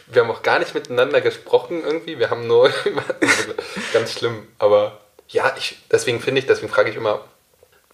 Wir 0.06 0.22
haben 0.22 0.30
auch 0.30 0.42
gar 0.44 0.60
nicht 0.60 0.74
miteinander 0.74 1.20
gesprochen 1.20 1.82
irgendwie. 1.84 2.20
Wir 2.20 2.30
haben 2.30 2.46
nur 2.46 2.70
ganz 3.92 4.12
schlimm. 4.12 4.46
Aber 4.60 5.00
ja, 5.28 5.52
ich, 5.58 5.78
deswegen 5.90 6.20
finde 6.20 6.40
ich, 6.40 6.46
deswegen 6.46 6.72
frage 6.72 6.90
ich 6.90 6.96
immer, 6.96 7.24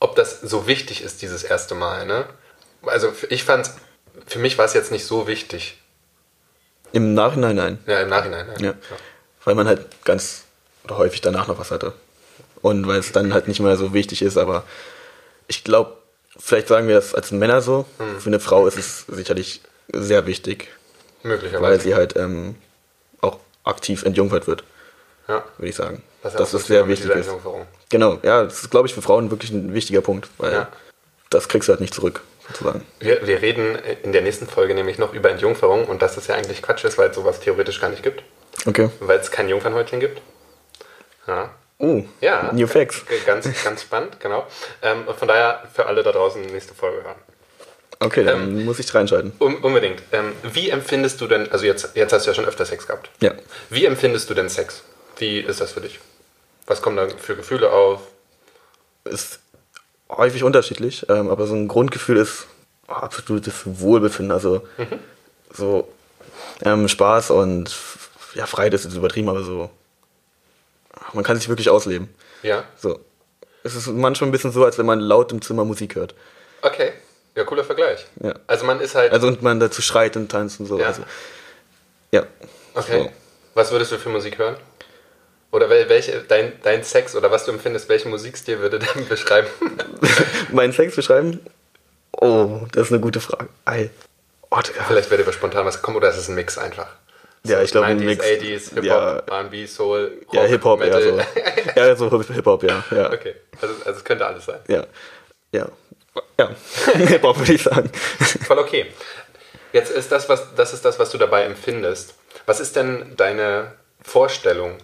ob 0.00 0.16
das 0.16 0.42
so 0.42 0.66
wichtig 0.66 1.02
ist, 1.02 1.22
dieses 1.22 1.44
erste 1.44 1.74
Mal. 1.74 2.04
Ne? 2.06 2.26
Also 2.82 3.12
ich 3.28 3.44
fand 3.44 3.70
für 4.26 4.38
mich 4.38 4.58
war 4.58 4.64
es 4.64 4.74
jetzt 4.74 4.90
nicht 4.92 5.04
so 5.06 5.26
wichtig. 5.26 5.78
Im 6.92 7.14
Nachhinein 7.14 7.56
nein. 7.56 7.78
Ja, 7.86 8.00
im 8.00 8.08
Nachhinein. 8.08 8.46
nein. 8.46 8.64
Ja. 8.64 8.74
Weil 9.44 9.54
man 9.54 9.66
halt 9.66 9.86
ganz 10.04 10.44
oder 10.84 10.98
häufig 10.98 11.20
danach 11.20 11.48
noch 11.48 11.58
was 11.58 11.70
hatte. 11.70 11.92
Und 12.62 12.86
weil 12.88 12.98
es 12.98 13.12
dann 13.12 13.32
halt 13.32 13.46
nicht 13.48 13.60
mehr 13.60 13.76
so 13.76 13.92
wichtig 13.94 14.22
ist, 14.22 14.36
aber 14.36 14.64
ich 15.46 15.64
glaube, 15.64 15.96
vielleicht 16.38 16.68
sagen 16.68 16.88
wir 16.88 16.96
das 16.96 17.14
als 17.14 17.30
Männer 17.30 17.60
so. 17.60 17.86
Hm. 17.98 18.20
Für 18.20 18.26
eine 18.30 18.40
Frau 18.40 18.66
ist 18.66 18.78
es 18.78 19.04
sicherlich 19.06 19.60
sehr 19.92 20.26
wichtig, 20.26 20.68
weil 21.22 21.32
Möglicherweise. 21.32 21.82
sie 21.82 21.94
halt 21.94 22.16
ähm, 22.16 22.56
auch 23.20 23.38
aktiv 23.64 24.02
entjungfert 24.02 24.46
wird, 24.46 24.64
ja. 25.28 25.44
würde 25.56 25.68
ich 25.68 25.76
sagen. 25.76 26.02
Ja 26.24 26.30
auch 26.40 26.46
so 26.46 26.58
es 26.58 26.66
sehr 26.66 26.88
wichtig 26.88 27.10
ist. 27.10 27.30
Genau, 27.90 28.18
ja, 28.22 28.44
das 28.44 28.62
ist, 28.62 28.70
glaube 28.70 28.88
ich, 28.88 28.94
für 28.94 29.02
Frauen 29.02 29.30
wirklich 29.30 29.50
ein 29.50 29.72
wichtiger 29.72 30.00
Punkt, 30.00 30.28
weil 30.38 30.52
Ja. 30.52 30.68
das 31.30 31.48
kriegst 31.48 31.68
du 31.68 31.72
halt 31.72 31.80
nicht 31.80 31.94
zurück, 31.94 32.22
sozusagen. 32.48 32.84
Wir, 33.00 33.26
wir 33.26 33.40
reden 33.42 33.76
in 34.02 34.12
der 34.12 34.22
nächsten 34.22 34.46
Folge 34.46 34.74
nämlich 34.74 34.98
noch 34.98 35.12
über 35.14 35.30
Entjungferung 35.30 35.84
und 35.86 36.02
dass 36.02 36.14
das 36.14 36.26
ja 36.26 36.34
eigentlich 36.34 36.62
Quatsch 36.62 36.84
ist, 36.84 36.98
weil 36.98 37.10
es 37.10 37.16
sowas 37.16 37.40
theoretisch 37.40 37.80
gar 37.80 37.90
nicht 37.90 38.02
gibt. 38.02 38.22
Okay. 38.66 38.90
Weil 39.00 39.18
es 39.18 39.30
kein 39.30 39.48
Jungfernhäutchen 39.48 40.00
gibt. 40.00 40.20
Ja. 41.26 41.50
Oh, 41.78 42.02
Ja. 42.20 42.50
New 42.52 42.66
Facts. 42.66 43.04
Ganz, 43.24 43.46
ganz 43.62 43.82
spannend, 43.82 44.18
genau. 44.18 44.46
Ähm, 44.82 45.04
von 45.16 45.28
daher 45.28 45.62
für 45.72 45.86
alle 45.86 46.02
da 46.02 46.10
draußen 46.12 46.42
nächste 46.46 46.74
Folge 46.74 47.04
hören. 47.04 47.16
Okay, 48.00 48.24
dann 48.24 48.58
Ähm, 48.58 48.64
muss 48.64 48.78
ich 48.78 48.92
reinschalten. 48.94 49.32
Um, 49.38 49.62
unbedingt. 49.62 50.02
Ähm, 50.12 50.32
wie 50.42 50.70
empfindest 50.70 51.20
du 51.20 51.26
denn, 51.26 51.50
also 51.52 51.66
jetzt, 51.66 51.90
jetzt 51.94 52.12
hast 52.12 52.26
du 52.26 52.30
ja 52.30 52.34
schon 52.34 52.46
öfter 52.46 52.64
Sex 52.64 52.86
gehabt. 52.86 53.10
Ja. 53.20 53.32
Wie 53.70 53.84
empfindest 53.86 54.28
du 54.30 54.34
denn 54.34 54.48
Sex? 54.48 54.82
Wie 55.18 55.40
ist 55.40 55.60
das 55.60 55.72
für 55.72 55.80
dich? 55.80 55.98
Was 56.66 56.82
kommen 56.82 56.96
da 56.96 57.08
für 57.08 57.36
Gefühle 57.36 57.70
auf? 57.72 58.00
ist 59.04 59.38
häufig 60.10 60.44
unterschiedlich, 60.44 61.06
ähm, 61.08 61.28
aber 61.30 61.46
so 61.46 61.54
ein 61.54 61.68
Grundgefühl 61.68 62.16
ist 62.16 62.46
oh, 62.88 62.92
absolutes 62.92 63.62
Wohlbefinden, 63.64 64.32
also 64.32 64.66
so 65.52 65.88
ähm, 66.64 66.88
Spaß 66.88 67.30
und 67.30 67.76
ja, 68.34 68.46
Freiheit 68.46 68.74
ist 68.74 68.84
jetzt 68.84 68.94
übertrieben, 68.96 69.28
aber 69.28 69.42
so 69.42 69.70
man 71.12 71.24
kann 71.24 71.36
sich 71.36 71.48
wirklich 71.48 71.70
ausleben. 71.70 72.08
Ja. 72.42 72.64
So. 72.76 73.00
Es 73.62 73.74
ist 73.74 73.88
manchmal 73.88 74.28
ein 74.28 74.32
bisschen 74.32 74.52
so, 74.52 74.64
als 74.64 74.78
wenn 74.78 74.86
man 74.86 75.00
laut 75.00 75.32
im 75.32 75.42
Zimmer 75.42 75.64
Musik 75.64 75.96
hört. 75.96 76.14
Okay. 76.62 76.92
Ja, 77.34 77.44
cooler 77.44 77.64
Vergleich. 77.64 78.06
Ja. 78.22 78.34
Also 78.46 78.64
man 78.64 78.80
ist 78.80 78.94
halt. 78.94 79.12
Also 79.12 79.28
und 79.28 79.42
man 79.42 79.60
dazu 79.60 79.82
schreit 79.82 80.16
und 80.16 80.30
tanzt 80.30 80.60
und 80.60 80.66
so. 80.66 80.78
Ja. 80.78 80.86
Also, 80.86 81.02
ja. 82.10 82.26
okay. 82.74 83.04
So. 83.04 83.12
Was 83.54 83.70
würdest 83.70 83.92
du 83.92 83.98
für 83.98 84.08
Musik 84.08 84.38
hören? 84.38 84.56
Oder 85.50 85.68
wel- 85.70 85.88
welche, 85.88 86.20
dein, 86.28 86.52
dein 86.62 86.84
Sex 86.84 87.14
oder 87.16 87.30
was 87.30 87.44
du 87.44 87.52
empfindest, 87.52 87.88
welchen 87.88 88.10
Musikstil 88.10 88.58
würde 88.60 88.78
denn 88.94 89.08
beschreiben? 89.08 89.48
Meinen 90.52 90.72
Sex 90.72 90.94
beschreiben? 90.96 91.40
Oh, 92.12 92.60
das 92.72 92.86
ist 92.86 92.92
eine 92.92 93.00
gute 93.00 93.20
Frage. 93.20 93.48
Ei. 93.64 93.90
Oh. 94.50 94.58
Vielleicht 94.86 95.10
wäre 95.10 95.22
dir 95.22 95.32
spontan 95.32 95.64
was 95.66 95.76
gekommen 95.76 95.96
oder 95.98 96.10
ist 96.10 96.16
es 96.16 96.28
ein 96.28 96.34
Mix 96.34 96.58
einfach? 96.58 96.88
Ja, 97.44 97.62
ich 97.62 97.70
glaube, 97.70 97.86
ein 97.86 97.98
90s, 98.00 98.04
Mix. 98.04 98.24
80s, 98.26 98.68
Hip-Hop, 98.74 98.84
Ja. 98.84 99.16
R&B, 99.18 99.66
Soul, 99.66 100.18
Rock, 100.26 100.34
Ja, 100.34 100.42
Hip-Hop, 100.42 100.84
ja, 100.84 101.00
so. 101.00 101.20
Ja, 101.76 101.96
so 101.96 102.22
Hip-Hop, 102.22 102.62
ja. 102.64 102.84
ja. 102.90 103.12
okay, 103.12 103.34
also, 103.60 103.74
also 103.84 103.98
es 103.98 104.04
könnte 104.04 104.26
alles 104.26 104.44
sein. 104.44 104.58
Ja. 104.68 104.84
Ja. 105.52 105.68
Ja. 106.38 106.50
Hip-Hop 106.94 107.38
würde 107.38 107.52
ich 107.52 107.62
sagen. 107.62 107.90
Voll 108.46 108.58
okay. 108.58 108.86
Jetzt 109.72 109.90
ist 109.92 110.10
das, 110.10 110.28
was, 110.28 110.54
das 110.56 110.72
ist 110.74 110.84
das, 110.84 110.98
was 110.98 111.10
du 111.10 111.18
dabei 111.18 111.44
empfindest. 111.44 112.14
Was 112.46 112.58
ist 112.58 112.74
denn 112.74 113.14
deine 113.16 113.72
Vorstellung, 114.02 114.76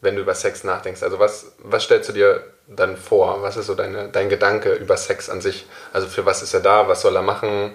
wenn 0.00 0.16
du 0.16 0.22
über 0.22 0.34
Sex 0.34 0.64
nachdenkst? 0.64 1.02
Also 1.02 1.18
was, 1.18 1.52
was 1.58 1.84
stellst 1.84 2.08
du 2.08 2.12
dir 2.12 2.44
dann 2.66 2.96
vor? 2.96 3.42
Was 3.42 3.56
ist 3.56 3.66
so 3.66 3.74
deine, 3.74 4.08
dein 4.08 4.28
Gedanke 4.28 4.72
über 4.74 4.96
Sex 4.96 5.28
an 5.28 5.40
sich? 5.40 5.66
Also 5.92 6.06
für 6.08 6.24
was 6.24 6.42
ist 6.42 6.54
er 6.54 6.60
da? 6.60 6.88
Was 6.88 7.02
soll 7.02 7.16
er 7.16 7.22
machen? 7.22 7.74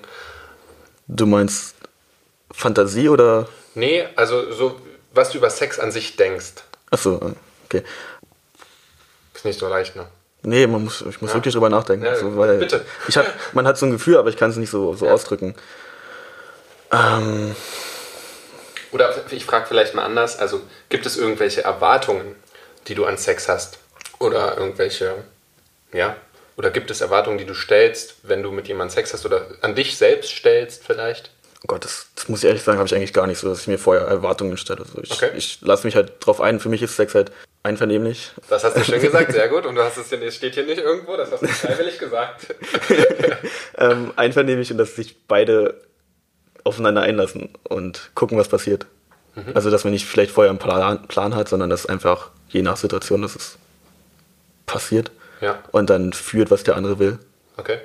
Du 1.08 1.26
meinst 1.26 1.76
Fantasie 2.52 3.10
oder? 3.10 3.48
Nee, 3.76 4.08
also 4.16 4.52
so, 4.52 4.80
was 5.14 5.30
du 5.32 5.38
über 5.38 5.50
Sex 5.50 5.80
an 5.80 5.92
sich 5.92 6.16
denkst. 6.16 6.54
Achso, 6.92 7.20
okay. 7.66 7.84
Ist 9.34 9.46
nicht 9.46 9.60
so 9.60 9.68
leicht, 9.68 9.96
ne? 9.96 10.06
Nee, 10.44 10.68
man 10.68 10.84
muss, 10.84 11.02
ich 11.02 11.22
muss 11.22 11.32
Ja. 11.32 11.36
wirklich 11.38 11.54
drüber 11.54 11.70
nachdenken. 11.70 12.06
Ja, 12.06 12.12
also, 12.12 12.38
weil 12.38 12.58
bitte. 12.60 12.86
Ich 13.08 13.18
hab, 13.18 13.26
man 13.54 13.68
hat 13.68 13.78
so 13.78 13.86
ein 13.86 13.92
Gefühl, 13.92 14.18
aber 14.18 14.30
ich 14.30 14.38
kann 14.38 14.52
es 14.52 14.56
nicht 14.58 14.70
so, 14.70 14.94
so 14.94 15.06
Ja. 15.08 15.14
ausdrücken. 15.14 15.56
Ähm, 16.92 17.56
Oder 18.96 19.14
ich 19.30 19.44
frage 19.44 19.66
vielleicht 19.68 19.94
mal 19.94 20.06
anders, 20.06 20.40
also 20.40 20.62
gibt 20.88 21.06
es 21.06 21.18
irgendwelche 21.18 21.66
Erwartungen, 21.66 22.34
die 22.88 22.96
du 22.96 23.04
an 23.04 23.18
Sex 23.18 23.50
hast? 23.50 23.78
Oder 24.20 24.58
irgendwelche, 24.58 25.16
ja, 25.92 26.16
oder 26.56 26.72
gibt 26.72 26.90
es 26.90 27.02
Erwartungen, 27.02 27.38
die 27.38 27.46
du 27.46 27.54
stellst, 27.54 28.16
wenn 28.24 28.42
du 28.42 28.52
mit 28.52 28.70
jemandem 28.70 28.96
Sex 28.96 29.12
hast 29.14 29.26
oder 29.26 29.48
an 29.62 29.76
dich 29.76 29.98
selbst 29.98 30.32
stellst 30.32 30.82
vielleicht? 30.86 31.30
oh 31.66 31.68
Gott, 31.68 31.84
das, 31.84 32.08
das 32.16 32.30
muss 32.30 32.40
ich 32.40 32.46
ehrlich 32.46 32.62
sagen, 32.62 32.78
habe 32.78 32.88
ich 32.88 32.94
eigentlich 32.96 33.12
gar 33.12 33.26
nicht 33.28 33.40
so, 33.40 33.50
dass 33.50 33.62
ich 33.62 33.68
mir 33.68 33.80
vorher 33.80 34.06
Erwartungen 34.06 34.56
stelle. 34.56 34.82
Also 34.82 35.02
ich, 35.02 35.12
Okay. 35.12 35.32
ich 35.36 35.60
lasse 35.62 35.86
mich 35.88 35.96
halt 35.96 36.14
drauf 36.20 36.40
ein. 36.40 36.60
Für 36.60 36.70
mich 36.70 36.84
ist 36.84 36.96
Sex 36.96 37.16
halt 37.16 37.32
einvernehmlich. 37.64 38.32
Das 38.50 38.64
hast 38.64 38.78
du 38.78 38.84
schön 38.84 39.02
gesagt, 39.02 39.32
sehr 39.32 39.50
gut. 39.50 39.66
Und 39.66 39.76
du 39.76 39.82
hast 39.82 39.98
es 39.98 40.10
hier, 40.10 40.32
steht 40.32 40.54
hier 40.54 40.66
nicht 40.66 40.78
irgendwo, 40.78 41.18
das 41.18 41.32
hast 41.32 41.42
du 41.42 41.48
freiwillig 41.48 41.98
gesagt. 41.98 42.54
ähm, 43.78 44.14
einvernehmlich 44.16 44.72
und 44.72 44.78
dass 44.78 44.96
sich 44.96 45.16
beide 45.28 45.82
aufeinander 46.66 47.02
einlassen 47.04 47.50
und 47.64 48.12
gucken, 48.16 48.38
was 48.38 48.50
passiert. 48.50 48.86
Mhm. 49.36 49.52
Also, 49.54 49.70
dass 49.72 49.84
man 49.86 49.94
nicht 49.94 50.06
vielleicht 50.06 50.32
vorher 50.32 50.50
einen 50.50 50.60
Plan, 50.60 51.08
Plan 51.08 51.36
hat, 51.36 51.48
sondern 51.48 51.70
dass 51.70 51.86
einfach 51.86 52.32
je 52.50 52.62
nach 52.62 52.76
Situation, 52.78 53.22
dass 53.22 53.36
es 53.36 53.58
passiert 54.66 55.12
Ja, 55.42 55.60
und 55.72 55.90
dann 55.90 56.12
führt, 56.12 56.52
was 56.52 56.64
der 56.64 56.76
andere 56.76 57.00
will. 57.00 57.20
okay. 57.58 57.80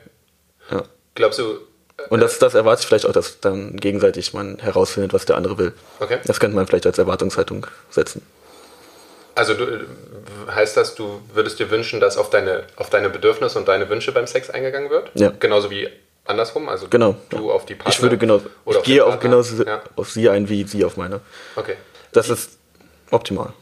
Ja. 0.71 0.83
Glaubst 1.17 1.39
du, 1.41 1.59
Und 2.09 2.21
das, 2.21 2.39
das 2.39 2.55
erwarte 2.55 2.81
ich 2.83 2.87
vielleicht 2.87 3.05
auch, 3.07 3.13
dass 3.13 3.41
dann 3.41 3.77
gegenseitig 3.77 4.33
man 4.33 4.59
herausfindet, 4.59 5.13
was 5.13 5.27
der 5.27 5.37
andere 5.37 5.59
will. 5.59 5.73
okay. 5.99 6.19
Das 6.25 6.39
könnte 6.41 6.55
man 6.57 6.67
vielleicht 6.67 6.87
als 6.87 6.99
Erwartungshaltung 6.99 7.67
setzen. 7.91 8.23
Also 9.35 9.55
du, 9.55 9.67
heißt 10.55 10.77
das, 10.77 10.95
du 10.95 11.21
würdest 11.35 11.59
dir 11.59 11.71
wünschen, 11.71 11.99
dass 12.01 12.17
auf 12.17 12.31
deine, 12.31 12.65
auf 12.77 12.91
deine 12.91 13.11
Bedürfnisse 13.11 13.59
und 13.59 13.69
deine 13.69 13.89
Wünsche 13.89 14.13
beim 14.13 14.27
Sex 14.27 14.49
eingegangen 14.51 14.91
wird? 14.91 15.11
Ja. 15.15 15.33
Genauso 15.39 15.71
wie 15.71 15.89
andersrum? 16.31 16.69
Also 16.69 16.89
Genau. 16.89 17.17
du 17.29 17.51
auf 17.53 17.67
die 17.67 17.75
Partner? 17.75 17.93
Ich 17.93 18.03
würde 18.03 18.17
genau, 18.19 18.41
oder 18.65 18.79
ich 18.79 18.85
gehe 18.85 19.05
auch 19.05 19.19
genauso 19.21 19.63
Ja, 19.65 19.83
auf 19.97 20.11
sie 20.11 20.29
ein, 20.29 20.49
wie 20.49 20.65
sie 20.67 20.85
auf 20.85 20.97
meine. 20.97 21.21
okay. 21.57 21.77
Das 22.13 22.29
ist 22.31 22.59
optimal. 23.11 23.53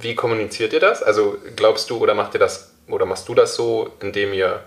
Wie 0.00 0.14
kommuniziert 0.14 0.72
ihr 0.72 0.80
das? 0.80 1.02
Also 1.02 1.38
glaubst 1.56 1.88
du 1.90 1.96
oder 1.98 2.14
macht 2.14 2.34
ihr 2.34 2.40
das 2.40 2.70
oder 2.88 3.06
machst 3.06 3.28
du 3.28 3.34
das 3.34 3.54
so, 3.54 3.90
indem 4.00 4.32
ihr 4.34 4.60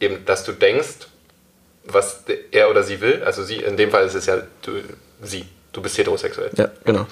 eben, 0.00 0.24
dass 0.24 0.44
du 0.44 0.52
denkst, 0.52 1.06
was 1.84 2.24
er 2.50 2.68
oder 2.70 2.82
sie 2.82 3.00
will? 3.00 3.22
Also 3.24 3.42
sie, 3.44 3.56
in 3.56 3.76
dem 3.76 3.90
Fall 3.90 4.04
ist 4.06 4.14
es 4.14 4.26
ja 4.26 4.42
du, 4.62 4.72
sie. 5.22 5.44
Du 5.72 5.80
bist 5.82 5.96
heterosexuell. 5.98 6.50
Ja, 6.56 6.70
genau. 6.84 7.06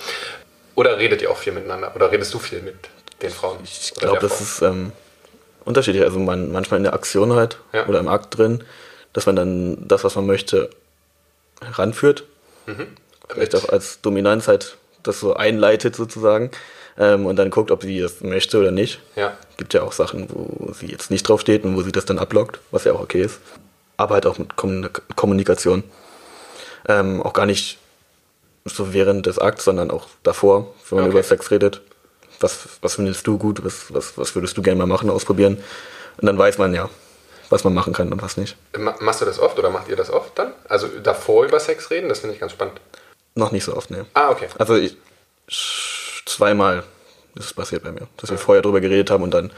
Oder 0.75 0.99
redet 0.99 1.23
ihr 1.23 1.31
auch 1.31 1.37
viel 1.39 1.53
miteinander? 1.53 1.93
Oder 1.95 2.11
redest 2.11 2.35
du 2.35 2.39
viel 2.39 2.61
mit 2.61 2.75
den 3.23 3.31
Frauen? 3.31 3.59
Ich 3.65 3.95
glaube, 3.95 4.19
das 4.19 4.33
Frau? 4.33 4.43
ist 4.43 4.63
ähm, 4.63 4.93
unterschiedlich. 5.65 6.03
Also 6.03 6.19
man 6.19 6.51
manchmal 6.53 6.79
in 6.79 6.85
der 6.85 6.93
Aktion 6.95 7.35
halt 7.35 7.59
Ja. 7.73 7.87
oder 7.87 8.01
im 8.01 8.09
Akt 8.09 8.37
drin, 8.37 8.65
dass 9.17 9.25
man 9.25 9.35
dann 9.35 9.89
das, 9.89 10.05
was 10.05 10.15
man 10.15 10.27
möchte, 10.27 10.69
heranführt. 11.63 12.25
Vielleicht 13.29 13.55
Mit- 13.55 13.65
auch 13.65 13.69
als 13.71 14.03
Dominanz 14.03 14.47
halt 14.47 14.77
das 15.03 15.21
so 15.21 15.35
einleitet 15.35 15.97
sozusagen. 15.97 16.51
Ähm, 16.99 17.25
und 17.25 17.37
dann 17.37 17.49
guckt, 17.51 17.71
ob 17.71 17.83
sie 17.83 18.01
das 18.01 18.21
möchte 18.21 18.59
oder 18.59 18.71
nicht. 18.73 19.01
Ja. 19.17 19.37
Gibt 19.57 19.73
ja 19.73 19.83
auch 19.83 19.93
Sachen, 19.93 20.29
wo 20.31 20.71
sie 20.75 20.87
jetzt 20.87 21.11
nicht 21.11 21.23
drauf 21.29 21.41
steht 21.41 21.65
und 21.65 21.77
wo 21.77 21.83
sie 21.83 21.93
das 21.93 22.05
dann 22.05 22.19
ablockt, 22.19 22.61
was 22.71 22.85
ja 22.85 22.93
auch 22.93 23.01
okay 23.01 23.23
ist. 23.23 23.39
Aber 23.97 24.15
halt 24.15 24.27
auch 24.27 24.37
mit 24.39 24.55
Kommunik 24.57 25.01
Kommunikation. 25.17 25.83
Ähm, 26.89 27.23
auch 27.23 27.33
gar 27.33 27.47
nicht 27.47 27.79
so 28.67 28.93
während 28.93 29.25
des 29.25 29.39
Akts, 29.39 29.65
sondern 29.65 29.91
auch 29.91 30.09
davor, 30.23 30.75
wenn 30.91 30.97
man 30.99 31.05
Okay. 31.07 31.13
über 31.13 31.23
Sex 31.23 31.51
redet. 31.51 31.81
Was, 32.41 32.69
was 32.83 32.97
findest 32.97 33.27
du 33.27 33.39
gut? 33.39 33.65
Was, 33.65 33.95
was, 33.95 34.19
was 34.19 34.35
würdest 34.35 34.57
du 34.59 34.63
gerne 34.63 34.79
mal 34.79 34.87
machen, 34.87 35.09
ausprobieren? 35.09 35.57
Und 36.19 36.27
dann 36.27 36.37
weiß 36.37 36.59
man 36.59 36.75
ja, 36.75 36.91
was 37.51 37.65
man 37.65 37.75
machen 37.75 37.93
kann 37.93 38.13
und 38.13 38.23
was 38.23 38.37
nicht. 38.37 38.57
Ma- 38.77 38.97
Machst 39.01 39.21
du 39.21 39.25
das 39.25 39.39
oft 39.39 39.59
oder 39.59 39.71
macht 39.71 39.89
ihr 39.89 39.97
das 39.97 40.11
oft 40.11 40.39
dann? 40.39 40.53
Also 40.69 40.89
davor 41.03 41.45
über 41.45 41.61
Sex 41.61 41.91
reden? 41.91 42.09
Das 42.09 42.21
finde 42.21 42.35
ich 42.35 42.41
ganz 42.41 42.53
spannend. 42.53 42.81
Noch 43.35 43.53
nicht 43.53 43.65
so 43.65 43.77
oft, 43.77 43.91
ne. 43.91 44.07
Ah, 44.15 44.31
okay. 44.31 44.49
Also 44.59 44.75
ich, 44.77 44.97
zweimal 46.25 46.83
ist 47.35 47.45
es 47.47 47.53
passiert 47.55 47.83
bei 47.85 47.93
mir, 47.93 48.07
dass 48.17 48.31
wir 48.31 48.39
vorher 48.39 48.63
drüber 48.63 48.81
geredet 48.81 49.11
haben 49.11 49.23
und 49.23 49.33
dann 49.33 49.53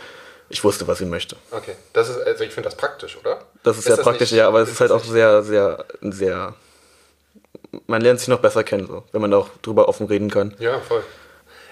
ich 0.50 0.64
wusste, 0.64 0.86
was 0.88 1.00
ich 1.00 1.06
möchte. 1.06 1.36
Okay. 1.50 1.74
Das 1.92 2.08
ist, 2.08 2.18
also 2.22 2.42
ich 2.42 2.52
finde 2.52 2.68
das 2.70 2.76
praktisch, 2.76 3.16
oder? 3.18 3.42
Das 3.64 3.76
ist, 3.76 3.84
sehr 3.84 3.98
praktisch, 3.98 4.30
nicht- 4.30 4.38
ja, 4.38 4.48
aber 4.48 4.60
es 4.60 4.70
ist 4.70 4.80
halt 4.80 4.90
auch 4.90 5.00
das 5.00 5.10
sehr, 5.10 5.42
sehr, 5.42 5.84
sehr. 6.00 6.54
Man 7.86 8.00
lernt 8.00 8.18
sich 8.20 8.28
noch 8.28 8.40
besser 8.40 8.64
kennen, 8.64 8.86
so, 8.86 9.04
wenn 9.12 9.20
man 9.20 9.32
auch 9.34 9.48
drüber 9.62 9.88
offen 9.88 10.06
reden 10.06 10.30
kann. 10.30 10.54
Ja, 10.58 10.80
voll. 10.80 11.02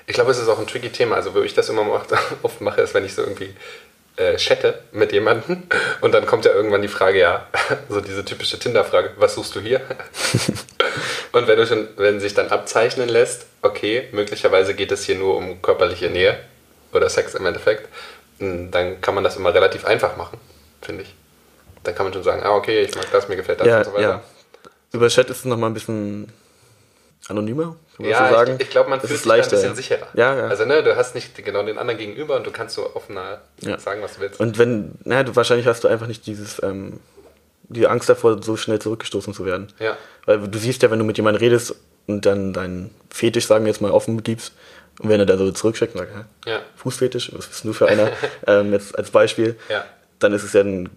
Ich 0.07 0.13
glaube, 0.15 0.31
es 0.31 0.39
ist 0.39 0.49
auch 0.49 0.59
ein 0.59 0.67
tricky 0.67 0.91
Thema. 0.93 1.17
Also, 1.17 1.35
wo 1.35 1.41
ich 1.41 1.55
das 1.55 1.69
immer 1.71 1.83
oft 2.43 2.61
mache, 2.61 2.83
ist, 2.83 2.93
wenn 2.95 3.05
ich 3.07 3.15
so 3.15 3.23
irgendwie 3.23 3.55
äh, 4.17 4.37
chatte 4.37 4.79
mit 4.93 5.13
jemandem 5.13 5.65
und 6.01 6.13
dann 6.13 6.27
kommt 6.27 6.45
ja 6.45 6.53
irgendwann 6.53 6.83
die 6.83 6.89
Frage, 6.89 7.19
ja, 7.19 7.47
so 7.89 8.01
diese 8.01 8.25
typische 8.25 8.59
Tinder-Frage, 8.59 9.11
was 9.17 9.35
suchst 9.35 9.55
du 9.55 9.61
hier? 9.61 9.81
und 11.33 11.47
wenn, 11.47 11.57
du 11.57 11.67
schon, 11.67 11.89
wenn 11.97 12.21
sich 12.21 12.35
dann 12.35 12.49
abzeichnen 12.49 13.09
lässt, 13.09 13.47
okay, 13.63 14.09
möglicherweise 14.13 14.75
geht 14.75 14.93
es 14.93 15.05
hier 15.05 15.17
nur 15.17 15.37
um 15.37 15.61
körperliche 15.63 16.09
Nähe 16.11 16.39
oder 16.93 17.09
Sex 17.11 17.35
im 17.35 17.45
Endeffekt, 17.47 17.89
mh, 18.39 18.69
dann 18.71 19.01
kann 19.01 19.15
man 19.15 19.25
das 19.25 19.37
immer 19.37 19.53
relativ 19.55 19.85
einfach 19.85 20.17
machen, 20.17 20.39
finde 20.81 21.03
ich. 21.03 21.15
Dann 21.83 21.95
kann 21.95 22.07
man 22.07 22.13
schon 22.13 22.23
sagen, 22.23 22.43
ah, 22.43 22.55
okay, 22.55 22.81
ich 22.83 22.95
mag 22.95 23.07
das, 23.13 23.29
mir 23.29 23.37
gefällt 23.37 23.61
das 23.61 23.67
Ja, 23.69 23.79
und 23.79 23.85
so 23.85 23.93
weiter. 23.95 24.03
ja. 24.03 24.23
Über 24.93 25.09
Chat 25.09 25.29
ist 25.31 25.39
es 25.41 25.45
nochmal 25.45 25.71
ein 25.71 25.75
bisschen 25.75 26.33
anonymer, 27.29 27.77
kann 27.97 28.03
man 28.07 28.11
Ja, 28.11 28.29
so 28.29 28.35
sagen. 28.35 28.55
ich, 28.57 28.63
ich 28.67 28.71
glaube, 28.71 28.91
man 28.91 28.99
Es 29.01 29.07
fühlt 29.07 29.15
ist 29.17 29.23
sich 29.23 29.29
da 29.29 29.35
ein 29.35 29.39
leichter, 29.39 29.57
bisschen 29.57 29.75
sicherer. 29.75 30.07
Ja, 30.15 30.37
ja. 30.37 30.47
Also, 30.49 30.65
ne, 30.65 30.83
du 30.83 30.97
hast 30.97 31.15
nicht 31.15 31.35
genau 31.45 31.63
den 31.65 31.79
anderen 31.79 31.99
gegenüber 31.99 32.37
und 32.37 32.47
du 32.47 32.51
kannst 32.51 32.75
so 32.75 32.95
offener 32.95 33.41
Ja. 33.61 33.79
sagen, 33.79 34.03
was 34.03 34.15
du 34.15 34.21
willst. 34.21 34.39
Und 34.41 34.59
wenn, 34.59 34.93
naja, 35.05 35.25
du, 35.25 35.35
wahrscheinlich 35.37 35.67
hast 35.67 35.85
du 35.85 35.89
einfach 35.89 36.07
nicht 36.07 36.27
dieses, 36.27 36.63
ähm, 36.63 37.01
die 37.69 37.87
Angst 37.89 38.09
davor, 38.09 38.41
so 38.43 38.57
schnell 38.57 38.79
zurückgestoßen 38.79 39.35
zu 39.35 39.45
werden. 39.45 39.69
Ja. 39.81 39.97
Weil 40.25 40.47
du 40.47 40.59
siehst 40.59 40.83
ja, 40.83 40.91
wenn 40.91 40.99
du 41.01 41.05
mit 41.05 41.17
jemandem 41.17 41.41
redest 41.41 41.75
und 42.07 42.25
dann 42.25 42.53
deinen 42.53 42.95
Fetisch, 43.11 43.47
sagen 43.47 43.65
wir 43.65 43.73
jetzt 43.73 43.81
mal, 43.81 43.91
offen 43.91 44.23
gibst, 44.23 44.53
und 45.01 45.09
wenn 45.11 45.21
er 45.21 45.27
da 45.27 45.37
so 45.37 45.51
zurückschickt 45.51 45.95
und 45.95 45.99
sagt? 46.01 46.13
Ja. 46.47 46.61
Fußfetisch, 46.77 47.31
was 47.35 47.49
bist 47.49 47.65
du 47.65 47.73
für 47.73 47.87
einer, 47.89 48.09
ähm, 48.47 48.73
jetzt 48.73 48.97
als 48.97 49.11
Beispiel, 49.11 49.57
Ja. 49.69 49.85
dann 50.21 50.33
ist 50.33 50.43
es 50.45 50.53
ja 50.55 50.61
ein, 50.63 50.89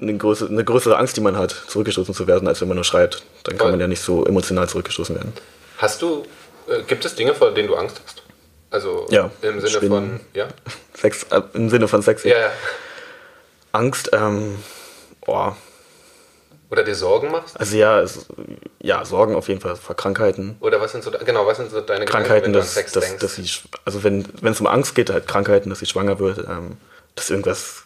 eine, 0.00 0.16
größere, 0.16 0.50
eine 0.50 0.64
größere 0.64 0.96
Angst, 0.98 1.16
die 1.16 1.20
man 1.20 1.36
hat, 1.36 1.50
zurückgestoßen 1.68 2.14
zu 2.14 2.26
werden, 2.26 2.48
als 2.48 2.60
wenn 2.60 2.68
man 2.68 2.76
nur 2.76 2.84
schreibt. 2.84 3.22
Dann 3.44 3.56
kann 3.56 3.70
man 3.70 3.80
ja 3.80 3.86
nicht 3.86 4.00
so 4.02 4.24
emotional 4.24 4.68
zurückgestoßen 4.68 5.14
werden. 5.16 5.32
Hast 5.78 6.02
du, 6.02 6.24
äh, 6.68 6.82
gibt 6.82 7.04
es 7.04 7.14
Dinge, 7.14 7.34
vor 7.34 7.52
denen 7.52 7.68
du 7.68 7.74
Angst 7.76 8.00
hast? 8.04 8.22
Also 8.70 9.06
Ja, 9.10 9.30
im 9.42 9.60
Sinne 9.60 9.70
Spinnen. 9.72 9.90
von, 9.90 10.20
ja? 10.34 10.48
Sex, 10.94 11.24
äh, 11.30 11.40
im 11.54 11.70
Sinne 11.70 11.88
von 11.88 12.02
Sex. 12.02 12.24
Ja, 12.24 12.38
ja. 12.38 12.50
Angst, 13.72 14.10
ähm, 14.12 14.56
boah, 15.24 15.56
Oder 16.70 16.82
dir 16.82 16.94
Sorgen 16.94 17.30
machst? 17.30 17.58
also 17.58 17.76
ja, 17.76 18.00
es, 18.00 18.26
ja, 18.80 19.04
Sorgen 19.04 19.34
auf 19.34 19.48
jeden 19.48 19.60
Fall 19.60 19.76
vor 19.76 19.94
Krankheiten. 19.96 20.56
Oder 20.60 20.80
was 20.80 20.92
sind 20.92 21.04
so, 21.04 21.10
genau, 21.10 21.46
was 21.46 21.58
sind 21.58 21.70
so 21.70 21.80
deine 21.80 22.04
Krankheiten, 22.06 22.44
Gedanken, 22.44 22.44
wenn 22.46 22.52
du 22.54 22.58
an 22.58 22.64
dass, 22.64 22.74
Sex 22.74 22.92
dass, 22.92 23.04
denkst? 23.04 23.20
dass 23.20 23.34
sie, 23.36 23.48
also 23.84 24.02
wenn 24.02 24.26
wenn 24.40 24.52
es 24.52 24.60
um 24.60 24.66
Angst 24.66 24.94
geht, 24.94 25.10
halt 25.10 25.26
Krankheiten, 25.28 25.70
dass 25.70 25.78
sie 25.78 25.86
schwanger 25.86 26.18
wird, 26.18 26.38
ähm, 26.38 26.76
dass 27.14 27.30
irgendwas 27.30 27.85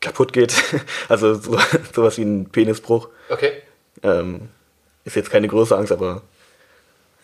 kaputt 0.00 0.32
geht, 0.32 0.54
also 1.08 1.34
so, 1.34 1.58
sowas 1.94 2.16
wie 2.18 2.22
ein 2.24 2.48
Penisbruch, 2.50 3.08
okay, 3.28 3.62
ähm, 4.02 4.48
ist 5.04 5.16
jetzt 5.16 5.30
keine 5.30 5.48
große 5.48 5.76
Angst, 5.76 5.92
aber 5.92 6.22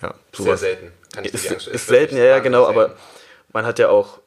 ja, 0.03 0.15
sehr 0.33 0.45
sowas. 0.45 0.61
selten. 0.61 0.93
Kann 1.15 1.25
ich 1.25 1.35
Ist, 1.35 1.51
Angst- 1.51 1.69
ist 1.69 1.69
wirklich 1.69 1.83
selten, 1.87 2.17
ja, 2.17 2.25
ja, 2.25 2.39
genau, 2.41 2.67
aber 2.67 2.87
selten. 2.87 3.01
man 3.53 3.67
hat 3.67 3.79
ja 3.79 3.89
auch 3.91 4.19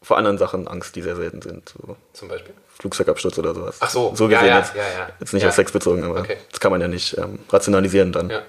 vor 0.00 0.16
anderen 0.16 0.38
Sachen 0.38 0.66
Angst, 0.66 0.96
die 0.96 1.02
sehr 1.02 1.14
selten 1.16 1.42
sind, 1.42 1.68
so 1.68 1.96
Zum 2.12 2.28
Beispiel? 2.28 2.54
Flugzeugabsturz 2.80 3.38
oder 3.38 3.54
sowas. 3.54 3.76
Ach 3.80 3.90
so, 3.90 4.12
so 4.16 4.28
ja, 4.28 4.38
gesehen 4.40 4.48
ja, 4.48 4.58
jetzt, 4.58 4.74
ja, 4.74 4.82
ja. 4.82 5.08
jetzt 5.20 5.32
nicht 5.34 5.42
Ja. 5.42 5.50
auf 5.50 5.54
Sex 5.54 5.70
bezogen, 5.70 6.02
aber 6.02 6.20
Okay. 6.20 6.38
das 6.50 6.58
kann 6.58 6.72
man 6.72 6.80
ja 6.80 6.88
nicht 6.88 7.16
ähm, 7.18 7.38
rationalisieren 7.50 8.10
dann, 8.10 8.30
Ja. 8.30 8.42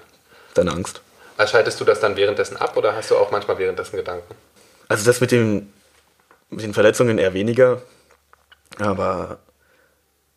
deine 0.54 0.72
Angst. 0.72 1.00
Also 1.36 1.52
Schaltest 1.52 1.80
du 1.80 1.84
das 1.84 2.00
dann 2.00 2.16
währenddessen 2.16 2.56
ab 2.56 2.76
oder 2.76 2.96
hast 2.96 3.10
du 3.10 3.16
auch 3.16 3.30
manchmal 3.30 3.58
währenddessen 3.58 3.96
Gedanken? 3.96 4.34
Also 4.88 5.04
das 5.04 5.20
mit, 5.20 5.30
dem, 5.30 5.72
mit 6.50 6.62
den 6.62 6.74
Verletzungen 6.74 7.18
eher 7.18 7.34
weniger, 7.34 7.82
aber 8.78 9.38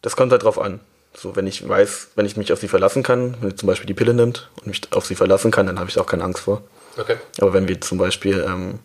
das 0.01 0.15
kommt 0.15 0.31
halt 0.31 0.43
drauf 0.43 0.59
an. 0.59 0.79
So, 1.15 1.35
wenn 1.35 1.47
ich 1.47 1.67
weiß, 1.67 2.09
wenn 2.15 2.25
ich 2.25 2.37
mich 2.37 2.53
auf 2.53 2.59
sie 2.59 2.67
verlassen 2.67 3.01
kann, 3.01 3.35
wenn 3.41 3.49
sie 3.51 3.55
zum 3.55 3.67
Beispiel 3.67 3.87
die 3.87 3.93
Pille 3.95 4.13
nimmt 4.13 4.49
und 4.57 4.67
mich 4.67 4.81
auf 4.91 5.05
sie 5.05 5.15
verlassen 5.15 5.49
kann, 5.51 5.65
dann 5.65 5.79
habe 5.79 5.89
ich 5.89 5.97
auch 5.99 6.05
keine 6.05 6.23
Angst 6.23 6.41
vor. 6.43 6.61
Okay. 6.97 7.17
Aber 7.41 7.53
wenn 7.53 7.67
wir 7.67 7.81
zum 7.81 7.97
Beispiel, 7.97 8.43
ähm, 8.47 8.79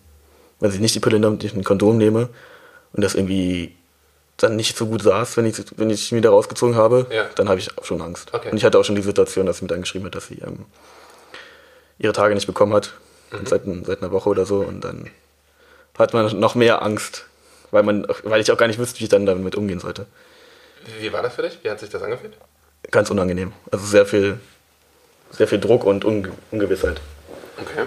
wenn 0.60 0.70
sie 0.70 0.78
nicht 0.78 0.94
die 0.94 1.00
Pille 1.00 1.18
nimmt, 1.18 1.44
ich 1.44 1.54
ein 1.54 1.64
Kondom 1.64 1.98
nehme 1.98 2.28
und 2.94 3.04
das 3.04 3.14
irgendwie 3.14 3.74
dann 4.38 4.56
nicht 4.56 4.76
so 4.78 4.86
gut 4.86 5.02
saß, 5.02 5.36
wenn 5.36 5.44
ich, 5.44 5.56
wenn 5.76 5.90
ich 5.90 6.10
ihn 6.10 6.16
wieder 6.18 6.30
rausgezogen 6.30 6.74
habe, 6.74 7.06
Ja. 7.10 7.24
dann 7.34 7.48
habe 7.50 7.60
ich 7.60 7.76
auch 7.76 7.84
schon 7.84 8.00
Angst. 8.00 8.32
Okay. 8.32 8.50
Und 8.50 8.56
ich 8.56 8.64
hatte 8.64 8.78
auch 8.78 8.84
schon 8.84 8.96
die 8.96 9.02
Situation, 9.02 9.44
dass 9.46 9.58
sie 9.58 9.64
mir 9.64 9.68
dann 9.68 9.82
geschrieben 9.82 10.06
hat, 10.06 10.14
dass 10.14 10.26
sie 10.28 10.38
ähm, 10.38 10.64
ihre 11.98 12.12
Tage 12.14 12.34
nicht 12.34 12.46
bekommen 12.46 12.72
hat, 12.72 12.94
Mhm. 13.30 13.46
seit, 13.46 13.62
seit 13.84 14.02
einer 14.02 14.10
Woche 14.12 14.28
oder 14.30 14.46
so. 14.46 14.56
Und 14.60 14.82
dann 14.82 15.10
hat 15.98 16.12
man 16.14 16.38
noch 16.40 16.54
mehr 16.54 16.82
Angst, 16.82 17.26
weil, 17.72 17.82
man, 17.82 18.06
weil 18.22 18.40
ich 18.40 18.52
auch 18.52 18.56
gar 18.56 18.68
nicht 18.68 18.78
wüsste, 18.78 19.00
wie 19.00 19.04
ich 19.04 19.10
dann 19.10 19.26
damit 19.26 19.56
umgehen 19.56 19.80
sollte. 19.80 20.06
Wie, 21.00 21.12
war 21.12 21.22
das 21.22 21.34
für 21.34 21.42
dich? 21.42 21.58
Wie 21.62 21.70
hat 21.70 21.80
sich 21.80 21.90
das 21.90 22.02
angefühlt? 22.02 22.34
Ganz 22.90 23.10
unangenehm. 23.10 23.52
Also 23.72 23.84
sehr 23.86 24.06
viel, 24.06 24.38
sehr 25.30 25.48
viel 25.48 25.58
Druck 25.58 25.84
und 25.84 26.04
Unge 26.04 26.30
Ungewissheit. 26.50 27.00
Okay. 27.60 27.86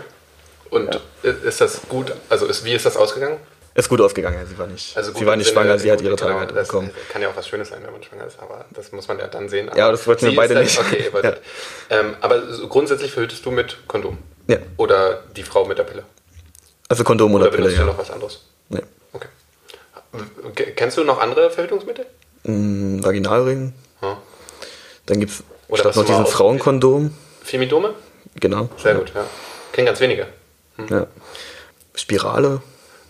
Und 0.69 0.99
ist 1.23 1.61
das 1.61 1.81
gut? 1.87 2.13
Also 2.29 2.45
ist, 2.47 2.63
wie 2.65 2.73
ist 2.73 2.85
das 2.85 2.97
ausgegangen? 2.97 3.37
Ist 3.75 3.89
gut 3.89 3.99
ausgegangen, 3.99 4.45
sie 4.47 4.57
war 4.57 4.67
nicht, 4.67 4.95
Also 4.95 5.11
sie 5.11 5.25
war 5.25 5.35
nicht 5.35 5.47
Sinne- 5.47 5.59
schwanger, 5.59 5.77
sie 5.77 5.91
hat 5.91 5.99
ihre 5.99 6.15
Tage 6.15 6.47
genau, 6.47 6.61
bekommen. 6.61 6.91
Kann 7.11 7.21
ja 7.21 7.27
auch 7.29 7.35
was 7.35 7.45
Schönes 7.45 7.67
sein, 7.67 7.81
wenn 7.83 7.91
man 7.91 8.01
schwanger 8.01 8.25
ist, 8.25 8.39
aber 8.39 8.63
das 8.71 8.93
muss 8.93 9.05
man 9.09 9.19
ja 9.19 9.27
dann 9.27 9.49
sehen. 9.49 9.69
Ja, 9.75 9.83
Aber 9.83 9.91
das 9.91 10.07
wollten 10.07 10.27
wir 10.27 10.35
beide 10.37 10.53
ist 10.53 10.59
nicht. 10.61 10.79
Okay, 10.79 11.03
ihr 11.03 11.11
wolltet. 11.13 11.41
ähm, 11.89 12.15
aber 12.21 12.41
grundsätzlich 12.69 13.11
verhütest 13.11 13.45
du 13.45 13.51
mit 13.51 13.75
Kondom? 13.89 14.17
Ja. 14.47 14.59
Oder 14.77 15.23
die 15.35 15.43
Frau 15.43 15.65
mit 15.65 15.77
der 15.77 15.83
Pille? 15.83 16.03
Also 16.87 17.03
Kondom 17.03 17.33
oder, 17.33 17.47
Oder 17.47 17.57
Pille, 17.57 17.69
ja. 17.73 17.83
noch 17.83 17.97
was 17.97 18.11
anderes? 18.11 18.45
Nee. 18.69 18.79
Kennst 20.75 20.97
du 20.97 21.03
noch 21.03 21.19
andere 21.19 21.49
Verhütungsmittel? 21.51 22.05
Mm, 22.43 23.03
Vaginalring. 23.03 23.73
Hm. 24.01 24.17
Dann 25.05 25.19
gibt 25.19 25.31
es 25.31 25.43
noch 25.95 26.05
diesen 26.05 26.25
Frauenkondom. 26.25 27.13
Femidome? 27.43 27.93
Genau. 28.39 28.69
Sehr 28.77 28.95
gut, 28.95 29.11
ja. 29.15 29.25
Kennen 29.71 29.87
ganz 29.87 29.99
wenige. 29.99 30.27
Ja. 30.89 31.07
Spirale. 31.95 32.61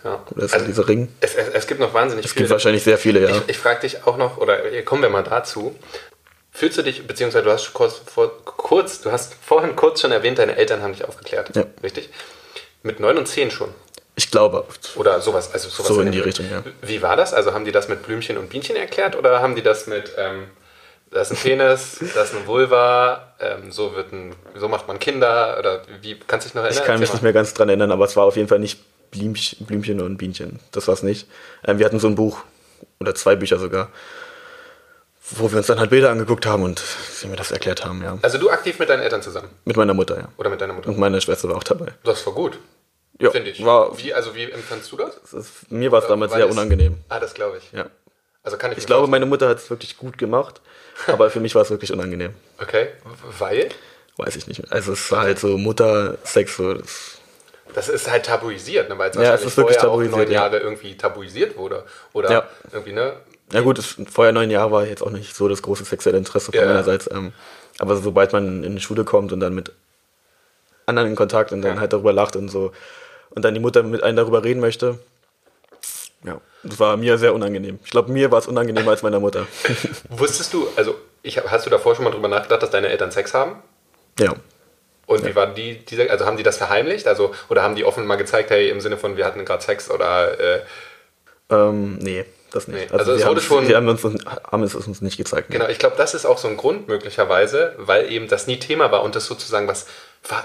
Ja. 0.04 0.24
Oder 0.36 0.46
ist 0.46 0.54
das 0.54 0.66
dieser 0.66 0.88
Ring? 0.88 1.08
Es, 1.22 1.34
es, 1.34 1.48
es 1.50 1.68
gibt 1.68 1.80
noch 1.80 1.94
wahnsinnig 1.94 2.26
Es 2.26 2.32
viele. 2.32 2.44
gibt 2.44 2.52
wahrscheinlich 2.52 2.84
sehr 2.84 2.98
viele, 2.98 3.22
ja. 3.28 3.36
Ich, 3.38 3.50
ich 3.50 3.58
frage 3.58 3.82
dich 3.82 4.06
auch 4.06 4.18
noch, 4.18 4.38
oder 4.38 4.60
kommen 4.84 5.02
wir 5.02 5.10
mal 5.10 5.24
dazu. 5.24 5.76
Fühlst 6.52 6.78
du 6.78 6.84
dich, 6.84 7.06
beziehungsweise 7.08 7.44
du 7.44 7.52
hast 7.52 7.74
kurz, 7.74 8.02
vor, 8.06 8.32
kurz, 8.46 9.02
du 9.02 9.12
hast 9.12 9.34
vorhin 9.34 9.76
kurz 9.76 10.02
schon 10.02 10.12
erwähnt, 10.12 10.38
deine 10.38 10.56
Eltern 10.56 10.82
haben 10.84 10.94
dich 10.94 11.04
aufgeklärt. 11.06 11.56
Ja. 11.56 11.66
Richtig? 11.84 12.10
Mit 12.84 13.00
9 13.00 13.18
und 13.18 13.28
10 13.28 13.50
schon. 13.52 13.70
Ich 14.16 14.32
glaube. 14.32 14.66
Oder 14.96 15.20
sowas. 15.22 15.52
Also 15.54 15.70
sowas 15.70 15.88
So 15.88 16.02
in 16.02 16.12
die 16.12 16.18
der- 16.20 16.26
Richtung, 16.28 16.50
ja. 16.50 16.64
Wie 16.82 17.02
war 17.02 17.16
das? 17.18 17.34
Also 17.34 17.54
haben 17.54 17.66
die 17.66 17.72
das 17.72 17.88
mit 17.90 18.04
Blümchen 18.04 18.38
und 18.38 18.50
Bienchen 18.50 18.76
erklärt 18.76 19.16
oder 19.16 19.42
haben 19.42 19.56
die 19.56 19.62
das 19.62 19.88
mit, 19.88 20.12
ähm, 20.18 20.46
da 21.12 21.22
ist 21.22 21.32
ein 21.32 21.38
Penis, 21.38 22.00
da 22.14 22.24
ist 22.24 22.34
eine 22.36 22.48
Vulva, 22.48 23.34
ähm, 23.40 23.72
so, 23.72 23.96
wird 23.96 24.12
ein, 24.14 24.34
so 24.56 24.68
macht 24.68 24.88
man 24.88 25.00
Kinder 25.00 25.58
oder 25.60 25.82
wie, 26.02 26.18
kannst 26.28 26.46
du 26.46 26.50
dich 26.50 26.56
noch 26.56 26.64
erinnern? 26.64 26.80
Ich 26.82 26.86
kann 26.88 27.00
mich 27.00 27.12
nicht 27.12 27.24
mehr 27.24 27.34
ganz 27.34 27.54
dran 27.54 27.70
erinnern, 27.70 27.92
aber 27.92 28.06
es 28.06 28.16
war 28.16 28.24
auf 28.26 28.36
jeden 28.38 28.48
Fall 28.48 28.60
nicht 28.60 28.80
Blümchen, 29.12 29.66
Blümchen 29.66 30.02
und 30.02 30.18
Bienchen. 30.18 30.60
Das 30.72 30.88
war 30.88 30.94
es 30.94 31.04
nicht. 31.04 31.28
Ähm, 31.66 31.80
wir 31.80 31.86
hatten 31.86 32.00
so 32.00 32.08
ein 32.08 32.16
Buch, 32.16 32.40
oder 33.00 33.16
zwei 33.16 33.36
Bücher 33.36 33.60
sogar, 33.60 33.90
wo 35.32 35.50
wir 35.52 35.58
uns 35.58 35.68
dann 35.68 35.80
halt 35.80 35.90
Bilder 35.90 36.10
angeguckt 36.12 36.46
haben 36.46 36.64
und 36.64 36.80
sie 36.80 37.28
mir 37.28 37.36
das 37.36 37.52
erklärt 37.52 37.84
haben, 37.84 38.02
ja. 38.04 38.18
Also 38.22 38.38
du 38.38 38.50
aktiv 38.50 38.78
mit 38.80 38.90
deinen 38.90 39.02
Eltern 39.02 39.22
zusammen 39.22 39.50
Mit 39.66 39.76
meiner 39.76 39.94
Mutter, 39.94 40.18
ja. 40.18 40.28
oder 40.38 40.50
mit 40.50 40.62
deiner 40.62 40.74
Mutter? 40.74 40.90
Und 40.90 40.98
meine 41.00 41.20
Schwester 41.22 41.50
war 41.50 41.58
auch 41.58 41.64
dabei. 41.64 41.88
Das 42.04 42.26
war 42.26 42.34
gut, 42.34 42.58
Ja, 43.20 43.32
finde 43.32 43.50
ich. 43.52 43.64
War, 43.64 43.98
Wie, 43.98 44.14
also 44.14 44.36
wie 44.36 44.44
empfandst 44.52 44.92
du 44.92 44.98
das? 44.98 45.34
ist, 45.34 45.72
mir 45.72 45.92
war 45.92 46.02
es 46.02 46.08
damals 46.08 46.32
Weil 46.34 46.40
sehr 46.42 46.50
unangenehm. 46.52 46.98
Ah, 47.10 47.20
das 47.20 47.34
glaube 47.34 47.58
ich. 47.58 47.72
Ja. 47.72 47.86
Also 48.44 48.58
kann 48.58 48.72
ich, 48.72 48.78
Ich 48.80 48.86
glaube, 48.86 49.02
vorstellen. 49.02 49.12
meine 49.12 49.26
Mutter 49.26 49.50
hat 49.50 49.58
es 49.58 49.70
wirklich 49.70 49.98
gut 49.98 50.18
gemacht, 50.18 50.62
aber 51.08 51.30
für 51.30 51.40
mich 51.40 51.56
war 51.56 51.62
es 51.62 51.70
wirklich 51.70 51.92
unangenehm. 51.92 52.34
Okay, 52.62 52.90
weil 53.40 53.70
Weiß 54.18 54.36
ich 54.36 54.48
nicht 54.48 54.62
mehr. 54.64 54.72
Also 54.72 54.94
es 54.94 55.12
war 55.12 55.22
halt 55.24 55.40
so 55.40 55.58
Muttersex, 55.58 56.56
so 56.56 56.74
das, 56.76 57.18
das 57.74 57.90
ist 57.90 58.10
halt 58.10 58.26
tabuisiert, 58.26 58.88
ne? 58.90 58.98
weil 58.98 59.10
es 59.10 59.16
Ja, 59.16 59.22
es 59.22 59.28
wahrscheinlich 59.30 59.48
ist 59.48 59.58
wirklich 59.58 59.78
vorher 59.80 59.92
auch 59.92 60.18
neun 60.18 60.28
ja. 60.32 60.42
Jahre 60.42 60.60
irgendwie 60.60 60.96
tabuisiert 60.96 61.58
wurde. 61.58 61.84
Oder 62.14 62.32
Ja. 62.32 62.50
irgendwie, 62.72 62.94
ne? 62.94 63.14
Ja 63.52 63.62
gut, 63.62 63.78
es, 63.78 63.96
vorher 64.10 64.32
neun 64.32 64.50
Jahre 64.50 64.72
war 64.72 64.86
jetzt 64.86 65.02
auch 65.04 65.10
nicht 65.12 65.36
so 65.36 65.48
das 65.50 65.62
große 65.62 65.84
sexuelle 65.86 66.18
Interesse 66.18 66.52
von 66.52 66.60
Ja. 66.62 66.66
meinerseits. 66.68 67.10
Ähm, 67.12 67.34
aber 67.78 67.98
sobald 67.98 68.32
man 68.32 68.64
in 68.64 68.76
die 68.76 68.82
Schule 68.82 69.04
kommt 69.04 69.34
und 69.34 69.40
dann 69.42 69.54
mit 69.54 69.72
anderen 70.86 71.10
in 71.10 71.16
Kontakt 71.16 71.52
und 71.52 71.62
dann 71.62 71.80
halt 71.80 71.92
darüber 71.94 72.14
lacht 72.14 72.36
und 72.36 72.48
so 72.50 72.72
und 73.36 73.44
dann 73.46 73.54
die 73.54 73.60
Mutter 73.60 73.84
mit 73.84 74.02
einem 74.04 74.16
darüber 74.18 74.44
reden 74.44 74.60
möchte, 74.60 75.00
ja, 76.24 76.42
das 76.64 76.80
war 76.80 76.98
mir 76.98 77.18
sehr 77.18 77.34
unangenehm. 77.36 77.80
Ich 77.84 77.92
glaube, 77.92 78.12
mir 78.12 78.32
war 78.32 78.40
es 78.40 78.48
unangenehmer 78.48 78.92
als 78.92 79.04
meiner 79.04 79.20
Mutter. 79.20 79.46
Wusstest 80.10 80.54
du, 80.54 80.68
also 80.76 80.96
ich, 81.22 81.38
hast 81.38 81.66
du 81.66 81.70
davor 81.70 81.96
schon 81.96 82.04
mal 82.06 82.12
drüber 82.12 82.28
nachgedacht, 82.28 82.64
dass 82.64 82.72
deine 82.72 82.88
Eltern 82.90 83.12
Sex 83.12 83.34
haben? 83.34 83.62
ja. 84.20 84.34
Und 85.08 85.24
wie 85.24 85.36
war 85.36 85.46
die, 85.54 85.86
diese, 85.86 86.10
also 86.10 86.26
haben 86.26 86.36
die 86.36 86.42
das 86.42 86.58
verheimlicht? 86.58 87.08
Also, 87.08 87.32
oder 87.50 87.62
haben 87.62 87.76
die 87.76 87.86
offen 87.86 88.08
mal 88.08 88.16
gezeigt, 88.16 88.50
hey, 88.50 88.70
im 88.72 88.82
Sinne 88.82 88.98
von, 88.98 89.18
wir 89.18 89.26
hatten 89.26 89.46
gerade 89.46 89.64
Sex 89.64 89.92
oder 89.92 90.40
äh, 90.40 90.62
Ähm, 91.52 92.00
nee, 92.00 92.26
das 92.52 92.68
nicht. 92.68 92.90
Nee, 92.92 92.98
also 92.98 93.12
es 93.12 93.22
sie 93.22 93.28
wurde 93.28 93.40
schon- 93.40 93.68
sie 93.68 93.76
haben, 93.76 93.88
uns, 93.88 94.04
haben 94.04 94.64
es 94.64 94.74
uns 94.74 95.02
nicht 95.02 95.18
gezeigt. 95.18 95.52
Genau, 95.52 95.68
ich 95.68 95.78
glaube, 95.78 95.96
das 95.96 96.16
ist 96.16 96.26
auch 96.26 96.40
so 96.40 96.48
ein 96.48 96.58
Grund 96.58 96.88
möglicherweise, 96.88 97.76
weil 97.78 98.12
eben 98.12 98.28
das 98.28 98.48
nie 98.48 98.58
Thema 98.58 98.92
war 98.92 99.04
und 99.04 99.16
das 99.16 99.28
sozusagen 99.28 99.68
was, 99.68 99.86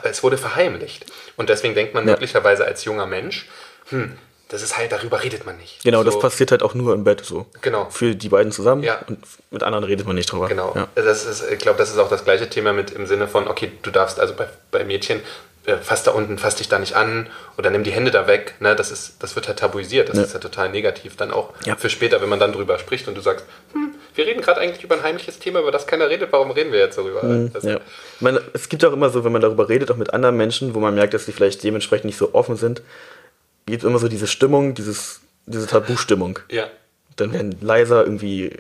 es 0.03 0.23
wurde 0.23 0.39
verheimlicht. 0.39 1.07
Und 1.37 1.49
deswegen 1.49 1.75
denkt 1.75 1.95
man 1.95 2.07
Ja. 2.07 2.13
möglicherweise 2.15 2.65
als 2.65 2.85
junger 2.85 3.07
Mensch, 3.07 3.49
hm, 3.89 4.17
das 4.49 4.63
ist 4.63 4.77
halt, 4.77 4.91
darüber 4.91 5.23
redet 5.23 5.47
man 5.47 5.57
nicht. 5.59 5.83
Genau, 5.85 5.99
so, 5.99 6.05
das 6.05 6.19
passiert 6.19 6.51
halt 6.51 6.63
auch 6.65 6.75
nur 6.75 6.93
im 6.95 7.05
Bett 7.05 7.25
so. 7.25 7.47
Genau. 7.63 7.89
Für 7.91 8.15
die 8.17 8.29
beiden 8.29 8.51
zusammen 8.51 8.83
Ja. 8.83 8.99
und 9.07 9.19
mit 9.51 9.63
anderen 9.63 9.85
redet 9.85 10.07
man 10.07 10.17
nicht 10.17 10.31
drüber. 10.33 10.49
Genau. 10.49 10.73
Ja. 10.75 10.89
Das 10.97 11.25
ist, 11.25 11.45
ich 11.51 11.59
glaube, 11.61 11.79
das 11.79 11.91
ist 11.91 11.99
auch 11.99 12.09
das 12.09 12.25
gleiche 12.25 12.51
Thema 12.51 12.73
mit 12.73 12.91
im 12.91 13.07
Sinne 13.07 13.29
von, 13.29 13.47
okay, 13.47 13.71
du 13.83 13.91
darfst 13.93 14.19
also 14.19 14.35
bei, 14.35 14.49
bei 14.73 14.83
Mädchen, 14.85 15.21
äh, 15.67 15.77
fass 15.77 16.03
da 16.03 16.11
unten, 16.11 16.37
fass 16.39 16.57
dich 16.57 16.69
da 16.69 16.79
nicht 16.81 16.95
an 16.97 17.29
oder 17.59 17.71
nimm 17.71 17.85
die 17.85 17.93
Hände 17.93 18.11
da 18.11 18.27
weg. 18.27 18.55
Ne? 18.59 18.75
Das, 18.75 18.91
ist, 18.91 19.23
das 19.23 19.37
wird 19.37 19.47
halt 19.47 19.61
tabuisiert. 19.61 20.09
Das 20.09 20.17
Ja. 20.17 20.25
ist 20.25 20.33
ja 20.33 20.41
total 20.41 20.69
negativ 20.71 21.17
dann 21.17 21.31
auch 21.31 21.53
Ja. 21.65 21.77
für 21.77 21.89
später, 21.91 22.21
wenn 22.21 22.29
man 22.29 22.41
dann 22.41 22.53
drüber 22.53 22.79
spricht 22.81 23.07
und 23.07 23.15
du 23.15 23.21
sagst, 23.21 23.45
hm, 23.73 23.95
wir 24.15 24.27
reden 24.27 24.41
gerade 24.43 24.61
eigentlich 24.61 24.85
über 24.85 24.97
ein 24.97 25.03
heimliches 25.03 25.39
Thema, 25.39 25.61
über 25.61 25.71
das 25.73 25.87
keiner 25.87 26.09
redet, 26.09 26.33
warum 26.33 26.51
reden 26.51 26.73
wir 26.73 26.79
jetzt 26.81 26.99
darüber? 26.99 27.23
Mhm, 27.23 27.53
Ja. 27.63 27.77
Ich 28.17 28.21
meine, 28.21 28.41
es 28.53 28.69
gibt 28.69 28.85
auch 28.85 28.93
immer 28.93 29.11
so, 29.11 29.25
wenn 29.25 29.33
man 29.33 29.43
darüber 29.43 29.69
redet, 29.69 29.91
auch 29.91 29.97
mit 29.97 30.13
anderen 30.13 30.37
Menschen, 30.37 30.75
wo 30.75 30.81
man 30.81 30.95
merkt, 30.95 31.15
dass 31.15 31.27
die 31.27 31.33
vielleicht 31.33 31.63
dementsprechend 31.63 32.07
nicht 32.07 32.19
so 32.19 32.35
offen 32.35 32.57
sind, 32.57 32.83
gibt 33.67 33.83
es 33.83 33.89
immer 33.89 33.99
so 33.99 34.09
diese 34.09 34.27
Stimmung, 34.27 34.75
dieses, 34.75 35.21
diese 35.47 35.67
Tabu-Stimmung. 35.67 36.39
ja. 36.51 36.67
Dann 37.17 37.33
werden 37.35 37.57
leiser 37.61 38.03
irgendwie, 38.05 38.57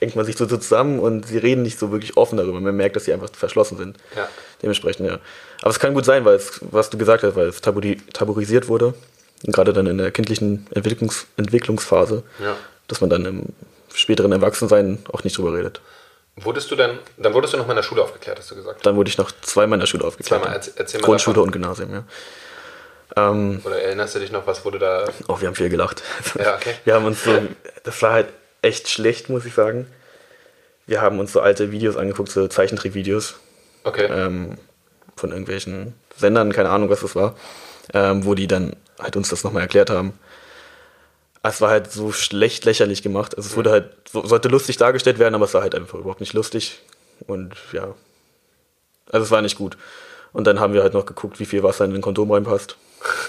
engt 0.00 0.16
man 0.16 0.24
sich 0.24 0.36
so 0.36 0.46
zusammen 0.46 1.00
und 1.00 1.26
sie 1.26 1.36
reden 1.36 1.62
nicht 1.62 1.78
so 1.78 1.90
wirklich 1.92 2.16
offen 2.16 2.38
darüber. 2.38 2.60
Man 2.60 2.74
merkt, 2.76 2.96
dass 2.96 3.04
sie 3.04 3.12
einfach 3.12 3.28
verschlossen 3.34 3.76
sind. 3.76 3.96
Ja. 4.16 4.26
Dementsprechend, 4.62 5.06
ja. 5.08 5.18
Aber 5.60 5.70
es 5.70 5.78
kann 5.78 5.92
gut 5.92 6.04
sein, 6.06 6.24
weil 6.24 6.36
es, 6.36 6.60
was 6.70 6.88
du 6.88 6.96
gesagt 6.96 7.24
hast, 7.24 7.36
weil 7.36 7.48
es 7.48 7.60
tabu 7.60 7.80
tabuisiert 8.12 8.68
wurde, 8.68 8.94
gerade 9.44 9.72
dann 9.74 9.86
in 9.86 9.98
der 9.98 10.12
kindlichen 10.12 10.66
Entwicklungs 10.74 11.26
Entwicklungsphase, 11.36 12.22
Ja. 12.42 12.56
dass 12.88 13.00
man 13.02 13.10
dann 13.10 13.26
im 13.26 13.42
späteren 13.96 14.32
Erwachsensein 14.32 14.98
auch 15.12 15.24
nicht 15.24 15.36
drüber 15.38 15.54
redet. 15.54 15.80
Wurdest 16.36 16.70
du 16.70 16.76
dann, 16.76 16.98
dann 17.16 17.32
wurdest 17.32 17.54
du 17.54 17.58
noch 17.58 17.66
mal 17.66 17.72
in 17.72 17.76
der 17.76 17.82
Schule 17.82 18.02
aufgeklärt, 18.02 18.38
hast 18.38 18.50
du 18.50 18.54
gesagt. 18.56 18.84
Dann 18.84 18.96
wurde 18.96 19.08
ich 19.08 19.16
noch 19.16 19.30
zweimal 19.40 19.76
in 19.76 19.80
der 19.80 19.86
Schule 19.86 20.04
aufgeklärt. 20.04 20.42
Zweimal, 20.42 20.60
erzähl 20.76 21.00
mal 21.00 21.06
Grundschule 21.06 21.34
davon. 21.34 21.48
und 21.48 21.52
Gymnasium, 21.52 21.92
ja. 21.92 22.04
Ähm, 23.16 23.62
Oder 23.64 23.80
erinnerst 23.80 24.14
du 24.14 24.18
dich 24.18 24.30
noch, 24.32 24.46
was 24.46 24.64
wurde 24.64 24.78
da? 24.78 25.08
oh, 25.28 25.40
wir 25.40 25.48
haben 25.48 25.54
viel 25.54 25.70
gelacht. 25.70 26.02
Ja, 26.38 26.56
okay. 26.56 26.74
Wir 26.84 26.94
haben 26.94 27.06
uns 27.06 27.24
so, 27.24 27.30
das 27.84 28.02
war 28.02 28.12
halt 28.12 28.26
echt 28.62 28.88
schlecht, 28.88 29.30
muss 29.30 29.44
ich 29.46 29.54
sagen. 29.54 29.86
Wir 30.86 31.00
haben 31.00 31.18
uns 31.20 31.32
so 31.32 31.40
alte 31.40 31.72
Videos 31.72 31.96
angeguckt, 31.96 32.30
so 32.30 32.46
Zeichentrickvideos 32.48 33.36
Okay. 33.84 34.06
ähm, 34.10 34.58
von 35.16 35.30
irgendwelchen 35.30 35.94
Sendern, 36.16 36.52
keine 36.52 36.68
Ahnung, 36.68 36.90
was 36.90 37.00
das 37.00 37.14
war, 37.16 37.36
ähm, 37.94 38.24
wo 38.24 38.34
die 38.34 38.46
dann 38.48 38.74
halt 38.98 39.16
uns 39.16 39.28
das 39.30 39.44
nochmal 39.44 39.62
erklärt 39.62 39.88
haben. 39.90 40.12
Es 41.48 41.60
war 41.60 41.70
halt 41.70 41.92
so 41.92 42.12
schlecht 42.12 42.64
lächerlich 42.64 43.02
gemacht. 43.02 43.36
Also 43.36 43.48
es 43.48 43.56
wurde 43.56 43.70
halt, 43.70 43.90
so, 44.10 44.24
sollte 44.26 44.48
lustig 44.48 44.76
dargestellt 44.76 45.18
werden, 45.18 45.34
aber 45.34 45.44
es 45.44 45.54
war 45.54 45.62
halt 45.62 45.74
einfach 45.74 45.98
überhaupt 45.98 46.20
nicht 46.20 46.32
lustig. 46.32 46.80
Und 47.26 47.54
ja, 47.72 47.94
also 49.10 49.24
es 49.24 49.30
war 49.30 49.42
nicht 49.42 49.56
gut. 49.56 49.76
Und 50.32 50.46
dann 50.46 50.60
haben 50.60 50.74
wir 50.74 50.82
halt 50.82 50.94
noch 50.94 51.06
geguckt, 51.06 51.40
wie 51.40 51.46
viel 51.46 51.62
Wasser 51.62 51.84
in 51.84 51.92
den 51.92 52.02
Kondom 52.02 52.30
reinpasst. 52.30 52.76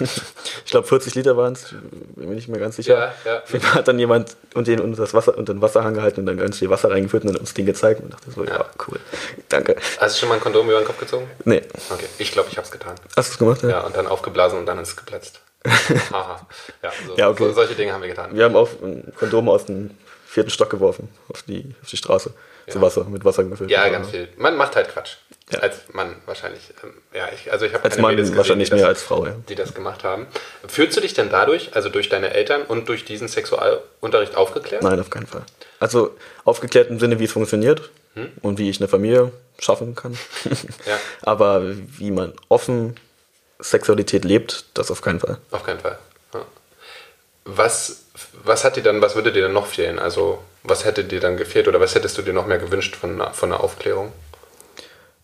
ich 0.00 0.70
glaube 0.70 0.86
40 0.86 1.14
Liter 1.14 1.36
waren 1.36 1.52
es, 1.52 1.74
bin 2.16 2.28
mir 2.28 2.34
nicht 2.34 2.48
mehr 2.48 2.58
ganz 2.58 2.76
sicher. 2.76 3.12
Ja, 3.24 3.42
ja. 3.52 3.74
Hat 3.74 3.86
dann 3.86 3.98
jemand 3.98 4.36
und 4.54 4.66
den 4.66 4.80
unter 4.80 5.00
das 5.00 5.14
Wasser 5.14 5.36
unter 5.36 5.54
den 5.54 5.62
Wasserhang 5.62 5.94
gehalten 5.94 6.20
und 6.20 6.26
dann 6.26 6.36
ganz 6.36 6.58
viel 6.58 6.70
Wasser 6.70 6.90
reingeführt 6.90 7.24
und 7.24 7.32
dann 7.32 7.40
uns 7.40 7.54
den 7.54 7.66
gezeigt 7.66 8.02
und 8.02 8.12
dachte 8.12 8.30
so, 8.30 8.44
ja, 8.44 8.64
cool. 8.88 8.98
Danke. 9.48 9.76
Hast 9.98 10.16
du 10.16 10.20
schon 10.20 10.28
mal 10.28 10.36
ein 10.36 10.40
Kondom 10.40 10.68
über 10.68 10.80
den 10.80 10.86
Kopf 10.86 10.98
gezogen? 10.98 11.30
Nee. 11.44 11.62
Okay, 11.90 12.06
ich 12.18 12.32
glaube, 12.32 12.48
ich 12.50 12.56
habe 12.56 12.66
es 12.66 12.72
getan. 12.72 12.94
Hast 13.16 13.28
du 13.28 13.32
es 13.32 13.38
gemacht? 13.38 13.62
Ja, 13.62 13.80
und 13.82 13.96
dann 13.96 14.06
aufgeblasen 14.06 14.58
und 14.58 14.66
dann 14.66 14.78
ist 14.78 14.88
es 14.88 14.96
geplatzt. 14.96 15.40
Haha. 16.12 16.46
Ja, 16.82 16.92
so, 17.06 17.14
Ja, 17.16 17.28
okay. 17.30 17.44
so, 17.44 17.52
solche 17.52 17.74
Dinge 17.74 17.92
haben 17.92 18.02
wir 18.02 18.08
getan. 18.08 18.34
Wir 18.34 18.44
haben 18.44 18.56
auch 18.56 18.68
ein 18.82 19.12
Kondom 19.18 19.48
aus 19.48 19.66
dem 19.66 19.90
vierten 20.26 20.50
Stock 20.50 20.70
geworfen, 20.70 21.08
auf 21.32 21.42
die, 21.42 21.74
auf 21.82 21.88
die 21.88 21.96
Straße. 21.96 22.32
Zu 22.68 22.82
Wasser, 22.82 23.04
mit 23.04 23.24
Wasser 23.24 23.44
gefüllt. 23.44 23.70
Ja, 23.70 23.88
ganz 23.88 24.10
viel. 24.10 24.28
Man 24.36 24.54
macht 24.58 24.76
halt 24.76 24.90
Quatsch. 24.90 25.14
Ja. 25.50 25.60
Als 25.60 25.84
Mann 25.92 26.16
wahrscheinlich. 26.26 26.60
Ähm, 26.84 26.92
Ja, 27.14 27.26
ich, 27.34 27.50
also 27.50 27.64
ich 27.64 27.72
habe 27.72 27.82
Als 27.84 27.94
keine 27.94 28.02
Mann 28.02 28.10
Mädels 28.10 28.28
gesehen, 28.28 28.36
wahrscheinlich 28.36 28.68
das, 28.68 28.78
mehr 28.78 28.88
als 28.88 29.02
Frau, 29.02 29.24
ja. 29.24 29.36
die 29.48 29.54
das 29.54 29.72
gemacht 29.72 30.04
haben. 30.04 30.26
Fühlst 30.66 30.94
du 30.94 31.00
dich 31.00 31.14
denn 31.14 31.30
dadurch, 31.30 31.70
also 31.74 31.88
durch 31.88 32.10
deine 32.10 32.34
Eltern 32.34 32.60
und 32.64 32.86
durch 32.90 33.06
diesen 33.06 33.26
Sexualunterricht 33.26 34.36
aufgeklärt? 34.36 34.82
Nein, 34.82 35.00
auf 35.00 35.08
keinen 35.08 35.26
Fall. 35.26 35.44
Also 35.80 36.14
aufgeklärt 36.44 36.90
im 36.90 37.00
Sinne, 37.00 37.18
wie 37.18 37.24
es 37.24 37.32
funktioniert 37.32 37.88
Hm? 38.14 38.28
und 38.42 38.58
wie 38.58 38.68
ich 38.68 38.80
eine 38.80 38.88
Familie 38.88 39.32
schaffen 39.58 39.94
kann. 39.94 40.18
Ja. 40.84 40.98
Aber 41.22 41.62
wie 41.64 42.10
man 42.10 42.34
offen 42.50 42.96
Sexualität 43.58 44.24
lebt, 44.24 44.64
das 44.74 44.90
auf 44.90 45.00
keinen 45.02 45.20
Fall. 45.20 45.38
Auf 45.50 45.64
keinen 45.64 45.80
Fall. 45.80 45.98
Ja. 46.34 46.40
Was, 47.44 48.04
was 48.44 48.64
hat 48.64 48.76
dir 48.76 48.82
dann, 48.82 49.00
was 49.00 49.14
würde 49.14 49.32
dir 49.32 49.42
dann 49.42 49.52
noch 49.52 49.66
fehlen? 49.66 49.98
Also, 49.98 50.38
was 50.62 50.84
hätte 50.84 51.04
dir 51.04 51.20
dann 51.20 51.36
gefehlt 51.36 51.66
oder 51.68 51.80
was 51.80 51.94
hättest 51.94 52.18
du 52.18 52.22
dir 52.22 52.32
noch 52.32 52.46
mehr 52.46 52.58
gewünscht 52.58 52.94
von, 52.96 53.12
einer- 53.20 53.32
von 53.32 53.52
einer 53.52 53.62
Aufklärung? 53.62 54.12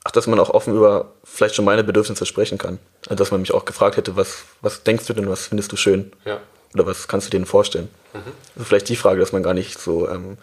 Ach, 0.04 0.10
dass 0.10 0.26
man 0.26 0.38
auch 0.38 0.50
offen 0.50 0.74
über 0.76 1.12
vielleicht 1.24 1.54
schon 1.54 1.64
meine 1.64 1.82
Bedürfnisse 1.84 2.26
sprechen 2.26 2.58
kann. 2.58 2.78
Also, 3.08 3.16
dass 3.16 3.30
man 3.30 3.40
mich 3.40 3.52
auch 3.54 3.64
gefragt 3.64 3.96
hätte, 3.96 4.16
was, 4.16 4.44
was 4.60 4.82
denkst 4.82 5.06
du 5.06 5.12
denn, 5.12 5.28
was 5.28 5.46
findest 5.46 5.72
du 5.72 5.76
schön? 5.76 6.12
Ja. 6.24 6.40
Oder 6.74 6.86
was 6.86 7.06
kannst 7.08 7.26
du 7.28 7.30
dir 7.30 7.38
denn 7.38 7.46
vorstellen? 7.46 7.88
Also 8.14 8.64
vielleicht 8.64 8.88
die 8.88 8.96
Frage, 8.96 9.20
dass 9.20 9.30
man 9.32 9.42
gar 9.44 9.54
nicht 9.54 9.78
so 9.80 10.08
ähm, 10.08 10.38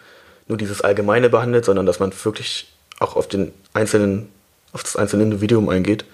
nur 0.48 0.56
dieses 0.58 0.80
Allgemeine 0.80 1.28
behandelt, 1.28 1.64
sondern 1.66 1.84
dass 1.86 2.00
man 2.00 2.12
wirklich 2.24 2.72
auch 3.00 3.16
auf 3.16 3.28
den 3.28 3.52
einzelnen, 3.74 4.32
auf 4.72 4.82
das 4.82 4.96
einzelne 4.96 5.24
Individuum 5.24 5.68
eingeht, 5.68 6.04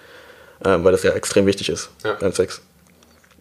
ähm, 0.65 0.85
weil 0.85 0.93
das 0.93 1.03
ja 1.03 1.13
extrem 1.13 1.47
wichtig 1.47 1.69
ist 1.69 1.91
Ja. 2.05 2.15
beim 2.15 2.33
Sex. 2.33 2.61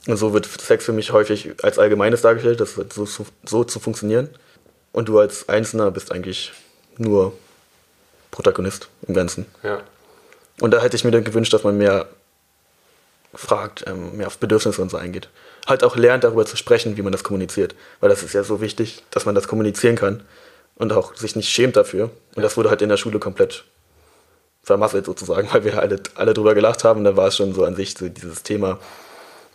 Und 0.08 0.18
so 0.18 0.34
wird 0.34 0.46
Sex 0.46 0.86
für 0.86 0.94
mich 0.94 1.12
häufig 1.12 1.52
als 1.64 1.80
Allgemeines 1.80 2.22
dargestellt, 2.22 2.60
das 2.62 2.78
wird 2.78 2.94
so, 2.94 3.06
so, 3.06 3.26
so 3.46 3.64
zu 3.64 3.80
funktionieren. 3.80 4.30
Und 4.94 5.10
du 5.10 5.20
als 5.20 5.50
Einzelner 5.50 5.92
bist 5.92 6.12
eigentlich 6.12 6.54
nur 6.98 7.34
Protagonist 8.32 8.88
im 9.08 9.14
Ganzen. 9.14 9.46
Ja. 9.64 9.82
Und 10.62 10.72
da 10.72 10.82
hätte 10.82 10.96
ich 10.96 11.04
mir 11.04 11.12
dann 11.12 11.24
gewünscht, 11.24 11.54
dass 11.54 11.64
man 11.64 11.78
mehr 11.78 12.08
fragt, 13.34 13.84
ähm, 13.88 14.18
mehr 14.18 14.28
auf 14.28 14.38
Bedürfnisse 14.38 14.82
und 14.82 14.90
so 14.90 14.98
eingeht. 14.98 15.30
Halt 15.68 15.84
auch 15.84 15.96
lernt, 15.96 16.24
darüber 16.24 16.46
zu 16.46 16.56
sprechen, 16.58 16.98
wie 16.98 17.02
man 17.02 17.12
das 17.12 17.24
kommuniziert. 17.24 17.76
Weil 18.00 18.10
das 18.10 18.24
ist 18.24 18.34
ja 18.34 18.44
so 18.44 18.62
wichtig, 18.62 19.04
dass 19.12 19.26
man 19.26 19.36
das 19.36 19.48
kommunizieren 19.48 19.96
kann 19.96 20.24
und 20.76 20.94
auch 20.94 21.16
sich 21.16 21.36
nicht 21.36 21.50
schämt 21.50 21.76
dafür. 21.76 22.10
Und 22.36 22.44
das 22.44 22.58
wurde 22.58 22.70
halt 22.70 22.82
in 22.82 22.90
der 22.90 22.98
Schule 22.98 23.20
komplett 23.20 23.66
vermasselt 24.68 25.06
sozusagen, 25.06 25.48
weil 25.54 25.64
wir 25.64 25.80
alle, 25.80 26.00
alle 26.16 26.34
drüber 26.34 26.54
gelacht 26.54 26.84
haben 26.84 27.00
und 27.00 27.04
dann 27.06 27.18
war 27.18 27.28
es 27.28 27.38
schon 27.38 27.54
so 27.54 27.64
an 27.64 27.76
sich 27.76 27.98
so 27.98 28.08
dieses 28.10 28.44
Thema, 28.44 28.78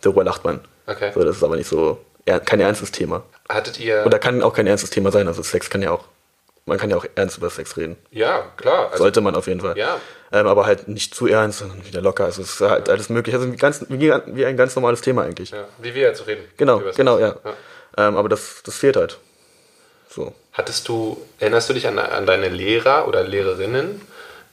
darüber 0.01 0.23
lacht 0.23 0.43
man. 0.43 0.59
Okay. 0.87 1.11
So, 1.13 1.23
das 1.23 1.37
ist 1.37 1.43
aber 1.43 1.55
nicht 1.55 1.69
so, 1.69 1.99
kein 2.25 2.59
ernstes 2.59 2.91
Thema. 2.91 3.23
Hattet 3.47 3.79
ihr. 3.79 4.03
Oder 4.05 4.19
kann 4.19 4.41
auch 4.41 4.53
kein 4.53 4.67
ernstes 4.67 4.89
Thema 4.89 5.11
sein. 5.11 5.27
Also 5.27 5.43
Sex 5.43 5.69
kann 5.69 5.81
ja 5.81 5.91
auch, 5.91 6.05
man 6.65 6.77
kann 6.77 6.89
ja 6.89 6.97
auch 6.97 7.05
ernst 7.15 7.37
über 7.37 7.49
Sex 7.49 7.77
reden. 7.77 7.95
ja, 8.11 8.51
klar. 8.57 8.89
Also, 8.91 9.03
Sollte 9.03 9.21
man 9.21 9.35
auf 9.35 9.47
jeden 9.47 9.61
Fall. 9.61 9.77
Ja. 9.77 9.99
Ähm, 10.31 10.47
aber 10.47 10.65
halt 10.65 10.87
nicht 10.87 11.13
zu 11.13 11.27
ernst, 11.27 11.59
sondern 11.59 11.85
wieder 11.85 12.01
locker. 12.01 12.25
Also 12.25 12.41
es 12.41 12.55
ist 12.55 12.61
halt 12.61 12.89
alles 12.89 13.09
möglich. 13.09 13.35
Also 13.35 13.51
wie, 13.51 13.55
ganz, 13.55 13.85
wie, 13.89 14.45
ein 14.45 14.57
ganz 14.57 14.75
normales 14.75 15.01
Thema 15.01 15.23
eigentlich. 15.23 15.51
Ja, 15.51 15.65
wie 15.79 15.93
wir 15.93 16.01
jetzt 16.01 16.25
reden. 16.25 16.43
Genau, 16.57 16.81
genau, 16.95 17.19
ja. 17.19 17.35
Ähm, 17.97 18.17
aber 18.17 18.29
das, 18.29 18.63
das 18.65 18.77
fehlt 18.77 18.95
halt. 18.95 19.19
So. 20.09 20.33
Hattest 20.53 20.87
du, 20.87 21.21
erinnerst 21.39 21.69
du 21.69 21.73
dich 21.73 21.87
an, 21.87 21.99
an 21.99 22.25
deine 22.25 22.49
Lehrer 22.49 23.07
oder 23.07 23.23
Lehrerinnen? 23.23 24.01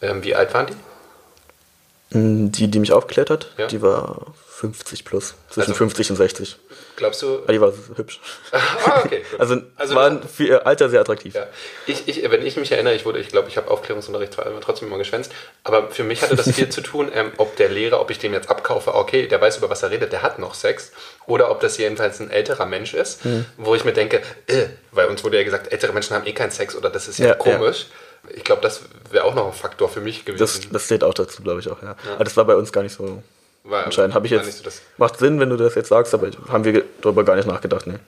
Ähm, 0.03 0.23
wie 0.25 0.35
alt 0.35 0.53
waren 0.55 0.67
die? 0.67 2.17
Mm, 2.19 2.51
Die, 2.53 2.69
die 2.69 2.79
mich 2.81 2.93
aufgeklärt 2.93 3.31
hat, 3.31 3.53
Ja. 3.59 3.67
die 3.67 3.81
war 3.83 4.35
50 4.49 5.05
plus. 5.05 5.35
Zwischen 5.49 5.61
Also- 5.71 5.75
50 5.75 6.11
und 6.11 6.17
60. 6.17 6.57
Glaubst 6.97 7.23
du? 7.23 7.39
Aber 7.45 7.53
die 7.53 7.61
war 7.63 7.73
hübsch. 7.97 8.21
ah, 8.53 9.01
okay. 9.05 9.23
gut. 9.31 9.41
Also, 9.41 9.57
Also 9.77 9.95
war 9.95 10.11
du- 10.11 10.27
für 10.29 10.45
ihr 10.45 10.67
Alter 10.67 10.91
sehr 10.91 11.01
attraktiv. 11.01 11.35
Ja. 11.35 11.47
Ich, 11.87 12.09
ich, 12.09 12.31
wenn 12.31 12.45
ich 12.45 12.57
mich 12.57 12.71
erinnere, 12.73 12.95
ich 12.95 13.07
wurde, 13.07 13.21
ich 13.21 13.29
glaube, 13.29 13.49
ich 13.49 13.57
habe 13.57 13.71
Aufklärungsunterricht 13.71 14.37
trotzdem 14.61 14.89
immer 14.89 14.99
geschwänzt, 14.99 15.33
aber 15.65 15.89
für 15.91 16.05
mich 16.05 16.21
hatte 16.21 16.37
das 16.37 16.51
viel 16.51 16.69
zu 16.71 16.83
tun, 16.83 17.11
ähm, 17.15 17.33
ob 17.39 17.57
der 17.57 17.71
Lehrer, 17.71 18.01
ob 18.01 18.11
ich 18.11 18.19
dem 18.19 18.35
jetzt 18.35 18.51
abkaufe, 18.51 18.95
okay, 18.95 19.29
der 19.29 19.41
weiß 19.41 19.57
über 19.59 19.71
was 19.71 19.83
er 19.83 19.91
redet, 19.91 20.13
der 20.13 20.23
hat 20.23 20.39
noch 20.39 20.53
Sex, 20.55 20.93
oder 21.27 21.51
ob 21.51 21.61
das 21.61 21.79
jedenfalls 21.79 22.21
ein 22.21 22.31
älterer 22.31 22.67
Mensch 22.67 22.93
ist, 22.93 23.25
Hm. 23.25 23.47
wo 23.57 23.75
ich 23.75 23.85
mir 23.85 23.93
denke, 23.95 24.21
äh, 24.47 24.67
weil 24.91 25.07
uns 25.09 25.25
wurde 25.25 25.39
ja 25.39 25.45
gesagt, 25.45 25.73
ältere 25.73 25.93
Menschen 25.95 26.15
haben 26.17 26.27
eh 26.27 26.33
keinen 26.35 26.51
Sex 26.51 26.75
oder 26.77 26.91
das 26.91 27.09
ist 27.09 27.19
ja, 27.19 27.29
Ja, 27.29 27.35
komisch. 27.35 27.87
Ich 28.35 28.45
glaube, 28.45 28.63
das 28.63 28.83
wäre 29.11 29.25
auch 29.25 29.35
noch 29.35 29.47
ein 29.47 29.53
Faktor 29.53 29.89
für 29.89 30.01
mich 30.01 30.25
gewesen. 30.25 30.41
Das, 30.41 30.61
das 30.71 30.87
zählt 30.89 31.05
auch 31.05 31.15
dazu, 31.15 31.43
glaube 31.43 31.61
ich 31.61 31.69
auch, 31.71 31.83
ja. 31.83 31.97
Aber 32.15 32.25
das 32.25 32.37
war 32.37 32.45
bei 32.45 32.55
uns 32.57 32.73
gar 32.73 32.83
nicht 32.83 32.95
so 32.97 33.23
War- 33.65 33.85
entscheidend. 33.85 34.15
Habe 34.15 34.27
ich 34.27 34.33
jetzt. 34.33 34.47
nicht 34.47 34.59
so 34.59 34.65
das- 34.65 34.81
macht 34.97 35.19
Sinn, 35.19 35.41
wenn 35.41 35.51
du 35.51 35.57
das 35.57 35.75
jetzt 35.75 35.89
sagst, 35.89 36.15
aber 36.15 36.31
haben 36.49 36.65
wir 36.65 36.85
darüber 37.03 37.25
gar 37.25 37.37
nicht 37.37 37.47
nachgedacht, 37.49 37.87
ne. 37.87 38.01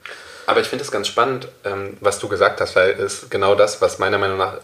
Aber 0.45 0.59
ich 0.59 0.67
finde 0.67 0.83
es 0.83 0.91
ganz 0.91 1.07
spannend, 1.07 1.47
ähm, 1.63 1.95
was 2.01 2.19
du 2.19 2.27
gesagt 2.27 2.59
hast, 2.59 2.75
weil 2.75 2.91
es 2.91 3.29
genau 3.29 3.55
das, 3.55 3.81
was 3.81 3.99
meiner 3.99 4.17
Meinung 4.17 4.37
nach 4.37 4.55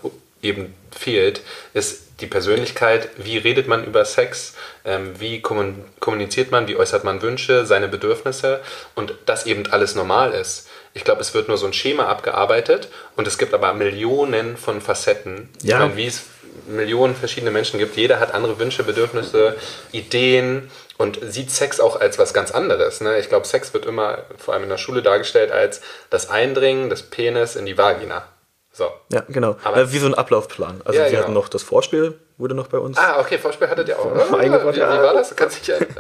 eben 0.42 0.74
fehlt, 0.98 1.42
ist 1.74 2.04
die 2.22 2.28
Persönlichkeit. 2.28 3.10
Wie 3.18 3.38
redet 3.38 3.68
man 3.70 3.86
über 3.86 4.04
Sex? 4.04 4.54
Ähm, 4.84 5.14
wie 5.20 5.42
kommun- 5.42 5.84
kommuniziert 6.02 6.52
man? 6.52 6.68
Wie 6.68 6.76
äußert 6.76 7.04
man 7.06 7.22
Wünsche, 7.22 7.66
seine 7.66 7.88
Bedürfnisse? 7.88 8.60
Und 8.96 9.14
dass 9.26 9.46
eben 9.46 9.68
alles 9.72 9.96
normal 9.96 10.34
ist. 10.34 10.68
Ich 10.94 11.04
glaube, 11.04 11.22
es 11.22 11.34
wird 11.34 11.48
nur 11.48 11.58
so 11.58 11.66
ein 11.68 11.74
Schema 11.74 12.08
abgearbeitet 12.08 12.90
und 13.16 13.28
es 13.28 13.38
gibt 13.38 13.54
aber 13.54 13.74
Millionen 13.74 14.58
von 14.58 14.82
Facetten. 14.82 15.50
Ja. 15.62 15.76
Ich 15.78 15.82
meine, 15.84 15.98
wie 15.98 16.08
es 16.08 16.24
Millionen 16.68 17.16
verschiedene 17.16 17.52
Menschen 17.52 17.80
gibt. 17.80 17.96
Jeder 17.96 18.20
hat 18.20 18.34
andere 18.34 18.58
Wünsche, 18.60 18.84
Bedürfnisse, 18.84 19.56
Ideen 19.92 20.70
und 20.98 21.20
sieht 21.22 21.52
Sex 21.52 21.80
auch 21.80 22.00
als 22.00 22.20
was 22.20 22.34
ganz 22.34 22.52
anderes. 22.52 23.02
Ne? 23.02 23.18
Ich 23.20 23.30
glaube, 23.30 23.48
Sex 23.48 23.74
wird 23.74 23.86
immer, 23.86 24.24
vor 24.38 24.54
allem 24.54 24.64
in 24.64 24.70
der 24.70 24.78
Schule, 24.78 25.02
dargestellt 25.02 25.52
als 25.52 25.82
das 26.10 26.30
Eindringen 26.30 26.90
des 26.90 27.04
Penis 27.04 27.56
in 27.56 27.66
die 27.66 27.78
Vagina. 27.78 28.24
So. 28.72 28.90
Ja, 29.12 29.24
genau. 29.30 29.58
Aber- 29.64 29.78
äh, 29.78 29.92
wie 29.94 30.00
so 30.00 30.08
ein 30.08 30.14
Ablaufplan. 30.16 30.82
Also 30.86 30.98
Ja, 31.00 31.06
wir 31.06 31.12
genau. 31.12 31.24
hatten 31.24 31.34
noch 31.34 31.50
das 31.50 31.64
Vorspiel, 31.64 32.20
wurde 32.38 32.56
noch 32.56 32.68
bei 32.68 32.78
uns. 32.78 32.98
Ah, 32.98 33.20
okay, 33.20 33.38
Vorspiel 33.38 33.68
hattet 33.70 33.88
ihr 33.90 33.98
auch. 34.00 34.06
Ja, 34.16 34.22
Ah, 34.24 34.32
wie, 34.32 34.36
eingebracht, 34.40 34.76
wie 34.76 34.80
ja. 34.80 35.04
war 35.04 35.14
das? 35.14 35.36
Kannst 35.36 35.58
du 35.58 35.60
dich 35.62 35.70
erinnern? 35.70 35.96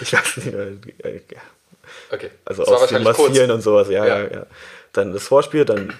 Ich 0.00 0.12
weiß 0.12 0.36
nicht. 0.38 0.54
äh, 0.54 1.08
äh, 1.08 1.20
ja. 1.32 1.40
Okay. 2.10 2.30
Also 2.44 2.62
Das 2.64 2.72
aus 2.72 2.80
dem 2.80 2.80
wahrscheinlich 3.04 3.16
kurz. 3.16 3.28
Massieren 3.28 3.50
und 3.50 3.60
sowas, 3.62 3.88
ja, 3.88 4.06
Ja. 4.06 4.18
ja, 4.20 4.30
ja. 4.32 4.46
Dann 4.92 5.12
das 5.12 5.24
Vorspiel, 5.24 5.64
dann 5.64 5.92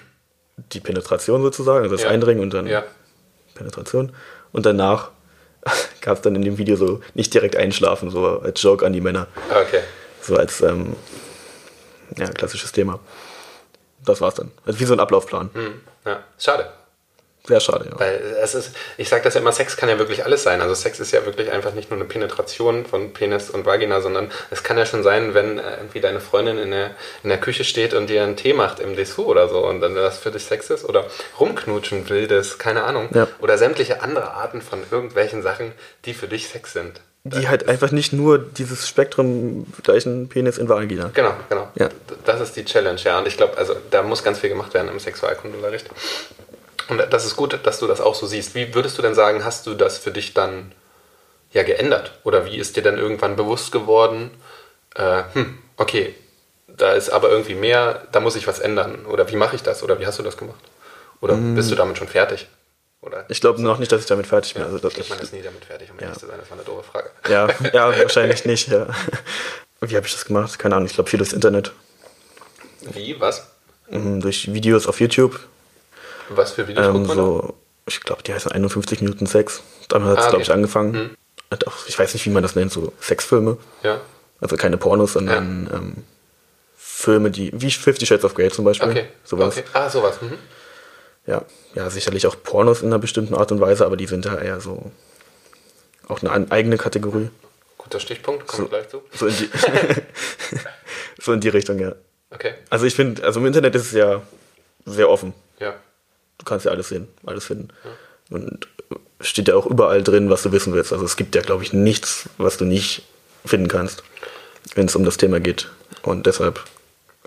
die 0.57 0.79
Penetration 0.79 1.41
sozusagen, 1.41 1.83
also 1.83 1.95
das 1.95 2.03
Ja. 2.03 2.09
Eindringen 2.09 2.41
und 2.43 2.53
dann 2.53 2.67
Ja. 2.67 2.83
Penetration. 3.55 4.13
Und 4.51 4.65
danach 4.65 5.11
gab 6.01 6.17
es 6.17 6.21
dann 6.21 6.35
in 6.35 6.41
dem 6.41 6.57
Video 6.57 6.75
so 6.75 7.01
nicht 7.13 7.33
direkt 7.33 7.55
einschlafen, 7.55 8.09
so 8.09 8.39
als 8.39 8.61
Joke 8.61 8.85
an 8.85 8.93
die 8.93 9.01
Männer. 9.01 9.27
Okay. 9.51 9.81
So 10.21 10.35
als 10.35 10.61
ähm, 10.61 10.95
ja, 12.17 12.27
klassisches 12.29 12.71
Thema. 12.71 12.99
Das 14.05 14.21
war's 14.21 14.35
dann. 14.35 14.51
Also 14.65 14.79
wie 14.79 14.85
so 14.85 14.93
ein 14.93 14.99
Ablaufplan. 14.99 15.49
Hm. 15.53 15.81
Ja. 16.05 16.23
Schade. 16.39 16.69
Sehr 17.47 17.59
schade, 17.59 17.87
ja. 17.89 17.99
Weil 17.99 18.21
es 18.41 18.53
ist, 18.53 18.71
ich 18.97 19.09
sage 19.09 19.23
das 19.23 19.33
ja 19.33 19.41
immer, 19.41 19.51
Sex 19.51 19.77
kann 19.77 19.89
ja 19.89 19.97
wirklich 19.97 20.25
alles 20.25 20.43
sein. 20.43 20.61
Also 20.61 20.75
Sex 20.75 20.99
ist 20.99 21.11
ja 21.11 21.25
wirklich 21.25 21.51
einfach 21.51 21.73
nicht 21.73 21.89
nur 21.89 21.99
eine 21.99 22.07
Penetration 22.07 22.85
von 22.85 23.13
Penis 23.13 23.49
und 23.49 23.65
Vagina, 23.65 24.01
sondern 24.01 24.31
es 24.51 24.63
kann 24.63 24.77
ja 24.77 24.85
schon 24.85 25.03
sein, 25.03 25.33
wenn 25.33 25.57
äh, 25.57 25.77
irgendwie 25.77 26.01
deine 26.01 26.19
Freundin 26.19 26.57
in 26.57 26.71
der, 26.71 26.91
in 27.23 27.29
der 27.29 27.39
Küche 27.39 27.63
steht 27.63 27.93
und 27.93 28.09
dir 28.09 28.23
einen 28.23 28.35
Tee 28.35 28.53
macht 28.53 28.79
im 28.79 28.95
Dessous 28.95 29.25
oder 29.25 29.47
so 29.47 29.65
und 29.65 29.81
dann 29.81 29.95
das 29.95 30.19
für 30.19 30.31
dich 30.31 30.43
Sex 30.43 30.69
ist 30.69 30.85
oder 30.85 31.05
rumknutschen 31.39 32.09
wildes, 32.09 32.59
keine 32.59 32.83
Ahnung. 32.83 33.09
Ja. 33.13 33.27
Oder 33.39 33.57
sämtliche 33.57 34.01
andere 34.01 34.31
Arten 34.31 34.61
von 34.61 34.79
irgendwelchen 34.91 35.41
Sachen, 35.41 35.71
die 36.05 36.13
für 36.13 36.27
dich 36.27 36.49
Sex 36.49 36.73
sind. 36.73 37.01
Die 37.25 37.49
halt 37.49 37.67
einfach 37.67 37.91
nicht 37.91 38.13
nur 38.13 38.37
dieses 38.39 38.87
Spektrum 38.87 39.67
gleichen 39.83 40.29
Penis 40.29 40.57
in 40.57 40.69
Vagina. 40.69 41.11
Genau, 41.13 41.33
genau. 41.49 41.67
Ja. 41.75 41.89
Das 42.25 42.39
ist 42.39 42.55
die 42.55 42.63
Challenge, 42.63 42.99
ja. 43.03 43.19
Und 43.19 43.27
ich 43.27 43.35
glaube, 43.35 43.57
also 43.57 43.75
da 43.91 44.03
muss 44.03 44.23
ganz 44.23 44.39
viel 44.39 44.49
gemacht 44.49 44.73
werden 44.73 44.89
im 44.89 44.99
Sexualkundeunterricht. 44.99 45.87
Und 46.89 46.97
das 47.11 47.25
ist 47.25 47.35
gut, 47.35 47.59
dass 47.63 47.79
du 47.79 47.87
das 47.87 48.01
auch 48.01 48.15
so 48.15 48.25
siehst. 48.27 48.55
Wie 48.55 48.73
würdest 48.73 48.97
du 48.97 49.01
denn 49.01 49.13
sagen, 49.15 49.45
hast 49.45 49.67
du 49.67 49.73
das 49.75 49.97
für 49.97 50.11
dich 50.11 50.33
dann 50.33 50.71
ja 51.51 51.63
geändert? 51.63 52.13
Oder 52.23 52.45
wie 52.45 52.57
ist 52.57 52.75
dir 52.75 52.83
dann 52.83 52.97
irgendwann 52.97 53.35
bewusst 53.35 53.71
geworden, 53.71 54.31
äh, 54.95 55.23
hm, 55.33 55.57
okay, 55.77 56.15
da 56.67 56.93
ist 56.93 57.09
aber 57.09 57.29
irgendwie 57.29 57.55
mehr, 57.55 58.07
da 58.11 58.19
muss 58.19 58.35
ich 58.35 58.47
was 58.47 58.59
ändern. 58.59 59.05
Oder 59.05 59.29
wie 59.29 59.35
mache 59.35 59.55
ich 59.55 59.63
das? 59.63 59.83
Oder 59.83 59.99
wie 59.99 60.07
hast 60.07 60.17
du 60.19 60.23
das 60.23 60.37
gemacht? 60.37 60.59
Oder 61.21 61.35
bist 61.35 61.69
du 61.69 61.75
damit 61.75 61.97
schon 61.97 62.07
fertig? 62.07 62.47
Oder 63.01 63.19
Mm. 63.21 63.25
Ich 63.29 63.39
glaube 63.39 63.61
noch 63.61 63.77
nicht, 63.79 63.91
dass 63.93 64.01
ich 64.01 64.07
damit 64.07 64.27
fertig 64.27 64.53
bin. 64.55 64.63
ja, 64.63 64.69
Also, 64.69 64.85
ich 64.89 65.09
man 65.09 65.19
ist 65.19 65.31
nie 65.31 65.41
damit 65.41 65.63
fertig, 65.63 65.89
um 65.89 65.97
ehrlich 65.99 66.17
zu 66.17 66.27
sein. 66.27 66.37
Das 66.39 66.49
war 66.49 66.57
eine 66.57 66.65
doofe 66.65 66.83
Frage. 66.83 67.09
ja, 67.29 67.47
ja, 67.73 67.97
wahrscheinlich 67.97 68.43
nicht. 68.45 68.67
Ja. 68.67 68.87
Wie 69.81 69.95
habe 69.95 70.05
ich 70.05 70.11
das 70.13 70.25
gemacht? 70.25 70.59
Keine 70.59 70.75
Ahnung. 70.75 70.87
Ich 70.87 70.95
glaube, 70.95 71.09
viel 71.09 71.17
durchs 71.17 71.31
Internet. 71.33 71.71
Wie? 72.81 73.19
Was? 73.19 73.47
Mhm, 73.89 74.19
Durch 74.21 74.53
Videos 74.53 74.85
auf 74.87 74.99
YouTube. 74.99 75.39
Was 76.29 76.51
für 76.51 76.67
Videos 76.67 76.85
Ähm, 76.87 77.07
da? 77.07 77.13
so, 77.13 77.53
ich 77.87 78.01
glaube, 78.01 78.23
die 78.23 78.33
heißen 78.33 78.51
51 78.51 79.01
Minuten 79.01 79.25
Sex. 79.25 79.61
Damit 79.87 80.07
hat 80.09 80.17
es, 80.17 80.19
Ah, 80.19 80.27
okay. 80.27 80.29
glaube 80.31 80.43
ich, 80.43 80.51
angefangen. 80.51 81.15
Auch, 81.65 81.87
ich 81.87 81.97
weiß 81.97 82.13
nicht, 82.13 82.25
wie 82.25 82.29
man 82.29 82.43
das 82.43 82.55
nennt, 82.55 82.71
so 82.71 82.93
Sexfilme. 83.01 83.57
Ja. 83.83 83.99
Also 84.39 84.55
keine 84.55 84.77
Pornos, 84.77 85.13
sondern 85.13 85.69
ähm, 85.73 86.03
Filme, 86.77 87.31
die, 87.31 87.51
wie 87.59 87.71
Fifty 87.71 88.05
Shades 88.05 88.23
of 88.23 88.35
Grey 88.35 88.49
zum 88.51 88.65
Beispiel. 88.65 88.89
Okay. 88.89 89.05
Sowas. 89.23 89.57
okay. 89.57 89.65
Ah, 89.73 89.89
sowas. 89.89 90.21
Mhm. 90.21 90.37
Ja. 91.25 91.43
ja, 91.75 91.89
sicherlich 91.89 92.25
auch 92.27 92.35
Pornos 92.41 92.81
in 92.81 92.87
einer 92.87 92.99
bestimmten 92.99 93.35
Art 93.35 93.51
und 93.51 93.59
Weise, 93.61 93.85
aber 93.85 93.97
die 93.97 94.07
sind 94.07 94.25
ja 94.25 94.35
eher 94.37 94.59
so 94.61 94.91
auch 96.07 96.21
eine 96.23 96.51
eigene 96.51 96.77
Kategorie. 96.77 97.29
Guter 97.77 97.99
Stichpunkt, 97.99 98.47
kommen 98.47 98.63
wir 98.63 98.69
gleich 98.79 98.89
zu. 98.89 99.01
So 99.13 99.27
in 99.27 99.35
die, 99.37 99.49
so 101.21 101.33
in 101.33 101.39
die 101.41 101.49
Richtung, 101.49 101.79
ja. 101.79 101.93
Okay, 102.31 102.53
Also 102.69 102.85
ich 102.85 102.95
finde, 102.95 103.23
also 103.23 103.39
im 103.39 103.45
Internet 103.47 103.73
ist 103.75 103.87
es 103.87 103.91
ja 103.93 104.21
sehr 104.85 105.09
offen. 105.09 105.33
ja. 105.59 105.73
Du 106.39 106.45
kannst 106.45 106.65
ja 106.65 106.71
alles 106.71 106.89
sehen, 106.89 107.07
alles 107.25 107.45
finden. 107.45 107.69
Und 108.29 108.67
steht 109.21 109.47
ja 109.47 109.55
auch 109.55 109.65
überall 109.65 110.01
drin, 110.03 110.29
was 110.29 110.43
du 110.43 110.51
wissen 110.51 110.73
willst. 110.73 110.91
Also 110.93 111.05
es 111.05 111.15
gibt 111.17 111.35
ja, 111.35 111.41
glaube 111.41 111.63
ich, 111.63 111.73
nichts, 111.73 112.29
was 112.37 112.57
du 112.57 112.65
nicht 112.65 113.03
finden 113.45 113.67
kannst, 113.67 114.03
wenn 114.75 114.87
es 114.87 114.95
um 114.95 115.03
das 115.03 115.17
Thema 115.17 115.39
geht. 115.39 115.69
Und 116.03 116.25
deshalb 116.25 116.63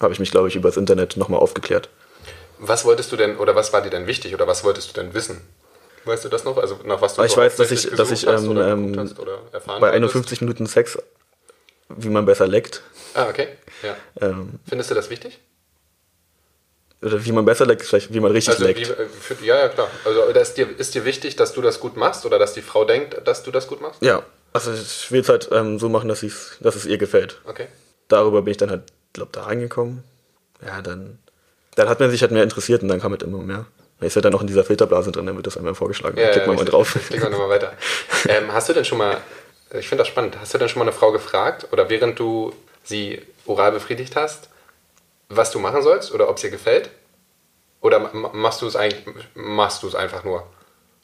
habe 0.01 0.12
ich 0.12 0.18
mich, 0.20 0.31
glaube 0.31 0.48
ich, 0.48 0.57
über 0.57 0.68
das 0.68 0.77
Internet 0.77 1.16
nochmal 1.16 1.40
aufgeklärt. 1.40 1.88
Was 2.59 2.85
wolltest 2.85 3.12
du 3.12 3.16
denn, 3.16 3.37
oder 3.37 3.55
was 3.55 3.72
war 3.72 3.83
dir 3.83 3.90
denn 3.90 4.07
wichtig, 4.07 4.35
oder 4.35 4.46
was 4.46 4.64
wolltest 4.64 4.90
du 4.90 5.01
denn 5.01 5.14
wissen? 5.14 5.40
Weißt 6.05 6.25
du 6.25 6.29
das 6.29 6.44
noch? 6.44 6.57
Also 6.57 6.79
nach 6.85 7.01
was 7.01 7.14
du 7.14 7.20
Aber 7.20 7.27
ich 7.31 7.37
weiß, 7.37 7.57
dass 7.57 7.70
ich, 7.70 7.90
dass 7.90 8.11
ich 8.11 8.27
ähm, 8.27 8.48
oder 8.48 8.68
ähm, 8.68 8.98
hast 8.98 9.18
oder 9.18 9.38
erfahren 9.53 9.81
bei 9.81 9.92
wolltest? 9.92 10.14
51 10.16 10.40
Minuten 10.40 10.66
Sex, 10.66 10.98
wie 11.88 12.09
man 12.09 12.25
besser 12.25 12.46
leckt, 12.46 12.83
Ah, 13.14 13.29
okay. 13.29 13.48
Ja. 13.83 13.94
ähm, 14.20 14.59
Findest 14.66 14.90
du 14.90 14.94
das 14.94 15.11
wichtig? 15.11 15.38
Oder 17.03 17.25
wie 17.25 17.33
man 17.33 17.45
besser 17.45 17.67
leckt, 17.67 17.83
vielleicht 17.83 18.12
wie 18.12 18.21
man 18.21 18.33
richtig 18.33 18.55
Also 18.55 18.65
wie, 18.65 18.73
leckt. 18.73 18.91
äh, 18.91 19.07
für, 19.07 19.45
ja, 19.45 19.59
ja, 19.59 19.69
klar. 19.69 19.88
Also 20.05 20.23
ist 20.23 20.57
dir, 20.57 20.69
ist 20.79 20.95
dir 20.95 21.05
wichtig, 21.05 21.37
dass 21.37 21.53
du 21.53 21.61
das 21.61 21.81
gut 21.81 21.97
machst 21.97 22.25
oder 22.25 22.38
dass 22.38 22.55
die 22.55 22.62
Frau 22.62 22.85
denkt, 22.85 23.21
dass 23.27 23.43
du 23.43 23.51
das 23.51 23.67
gut 23.67 23.81
machst? 23.81 24.03
Ja, 24.03 24.23
also 24.53 24.73
ich 24.73 25.11
will 25.11 25.21
es 25.21 25.29
halt 25.29 25.49
ähm, 25.53 25.79
so 25.79 25.88
machen, 25.88 26.09
dass, 26.09 26.23
ich's, 26.23 26.57
dass 26.61 26.77
es 26.77 26.87
ihr 26.87 26.99
gefällt. 26.99 27.41
Okay. 27.45 27.67
Darüber 28.09 28.43
bin 28.43 28.53
ich 28.53 28.59
dann 28.59 28.71
halt, 28.71 28.83
glaube 29.12 29.31
da 29.33 29.43
reingekommen. 29.43 30.05
Ja, 30.65 30.81
dann, 30.81 31.19
dann 31.75 31.88
hat 31.88 31.99
man 32.01 32.11
sich 32.11 32.23
halt 32.23 32.31
mehr 32.33 32.43
interessiert 32.43 32.83
und 32.83 32.88
dann 32.88 33.01
kam 33.01 33.11
halt 33.12 33.23
immer 33.23 33.38
mehr. 33.38 33.67
Da 33.99 34.07
ist 34.07 34.15
ja 34.15 34.21
dann 34.21 34.35
auch 34.35 34.41
in 34.41 34.47
dieser 34.47 34.65
Filterblase 34.65 35.12
drin, 35.12 35.27
dann 35.27 35.37
wird 35.37 35.47
das 35.47 35.57
einmal 35.57 35.75
vorgeschlagen. 35.75 36.19
Ja, 36.19 36.31
klickt 36.31 36.47
man 36.47 36.57
mal 36.57 36.62
richtig. 36.62 36.75
drauf. 36.75 36.99
Klick 37.09 37.23
mal 37.23 37.31
nochmal 37.31 37.49
weiter. 37.51 37.73
ähm, 38.29 38.53
hast 38.53 38.69
du 38.69 38.73
denn 38.73 38.85
schon 38.85 38.99
mal, 38.99 39.19
ich 39.73 39.88
finde 39.88 40.03
das 40.03 40.09
spannend, 40.09 40.37
hast 40.41 40.55
du 40.55 40.59
denn 40.59 40.69
schon 40.69 40.81
mal 40.81 40.85
eine 40.85 40.93
Frau 40.93 41.12
gefragt 41.12 41.69
oder 41.73 41.88
während 41.88 42.19
du 42.19 42.53
sie 42.85 43.23
oral 43.47 43.73
befriedigt 43.73 44.15
hast, 44.17 44.49
was 45.37 45.51
du 45.51 45.59
machen 45.59 45.83
sollst 45.83 46.12
oder 46.12 46.29
ob 46.29 46.37
es 46.37 46.42
dir 46.42 46.51
gefällt? 46.51 46.90
Oder 47.81 47.99
ma- 47.99 48.31
machst 48.33 48.62
du 48.62 48.66
es 48.66 48.77
eigentlich, 48.77 49.05
machst 49.35 49.83
du 49.83 49.88
es 49.88 49.95
einfach 49.95 50.25
nur 50.25 50.47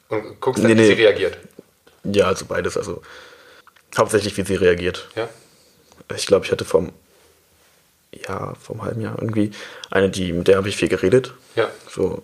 und 0.09 0.41
guckst 0.41 0.63
dann, 0.63 0.71
Nee, 0.73 0.79
wie 0.79 0.87
sie 0.87 0.95
nee. 0.95 1.03
reagiert? 1.07 1.39
Ja, 2.05 2.27
also 2.27 2.45
beides. 2.47 2.77
Also 2.77 3.03
hauptsächlich, 3.97 4.37
wie 4.37 4.43
sie 4.45 4.55
reagiert. 4.55 5.09
Ja? 5.17 5.29
Ich 6.15 6.27
glaube, 6.27 6.47
ich 6.47 6.53
hatte 6.53 6.65
vom, 6.65 6.93
ja, 8.13 8.55
vom 8.55 8.83
halben 8.83 9.01
Jahr 9.01 9.17
irgendwie 9.19 9.51
eine, 9.91 10.09
die, 10.09 10.33
mit 10.33 10.49
der 10.49 10.57
habe 10.57 10.69
ich 10.69 10.77
viel 10.77 10.89
geredet. 10.89 11.35
Ja. 11.57 11.69
So, 11.91 12.23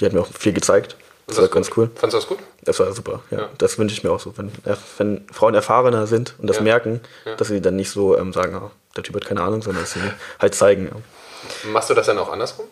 die 0.00 0.06
hat 0.06 0.12
mir 0.12 0.20
auch 0.20 0.28
viel 0.32 0.52
gezeigt. 0.52 0.96
Das 1.26 1.36
Und 1.38 1.42
war 1.42 1.48
ganz 1.50 1.70
cool. 1.76 1.90
Fandest 1.94 2.14
du 2.14 2.16
das 2.18 2.26
gut? 2.26 2.38
Das 2.62 2.78
war 2.78 2.92
super, 2.92 3.22
ja. 3.30 3.40
Ja. 3.40 3.50
Das 3.58 3.78
wünsche 3.78 3.94
ich 3.94 4.02
mir 4.04 4.10
auch 4.10 4.20
so. 4.20 4.36
Wenn, 4.38 4.50
wenn 4.98 5.26
Frauen 5.32 5.54
erfahrener 5.54 6.06
sind 6.06 6.34
und 6.38 6.46
das 6.46 6.58
Ja. 6.58 6.62
merken, 6.62 7.00
Ja. 7.24 7.34
dass 7.34 7.48
sie 7.48 7.60
dann 7.60 7.76
nicht 7.76 7.90
so 7.90 8.16
ähm, 8.16 8.32
sagen, 8.32 8.54
ah, 8.54 8.70
der 8.96 9.02
Typ 9.02 9.16
hat 9.16 9.26
keine 9.26 9.42
Ahnung, 9.42 9.60
sondern 9.62 9.82
dass 9.82 9.92
sie 9.92 10.00
halt 10.38 10.54
zeigen. 10.54 10.90
Machst 11.64 11.90
du 11.90 11.94
das 11.94 12.06
dann 12.06 12.18
auch 12.18 12.30
andersrum? 12.30 12.66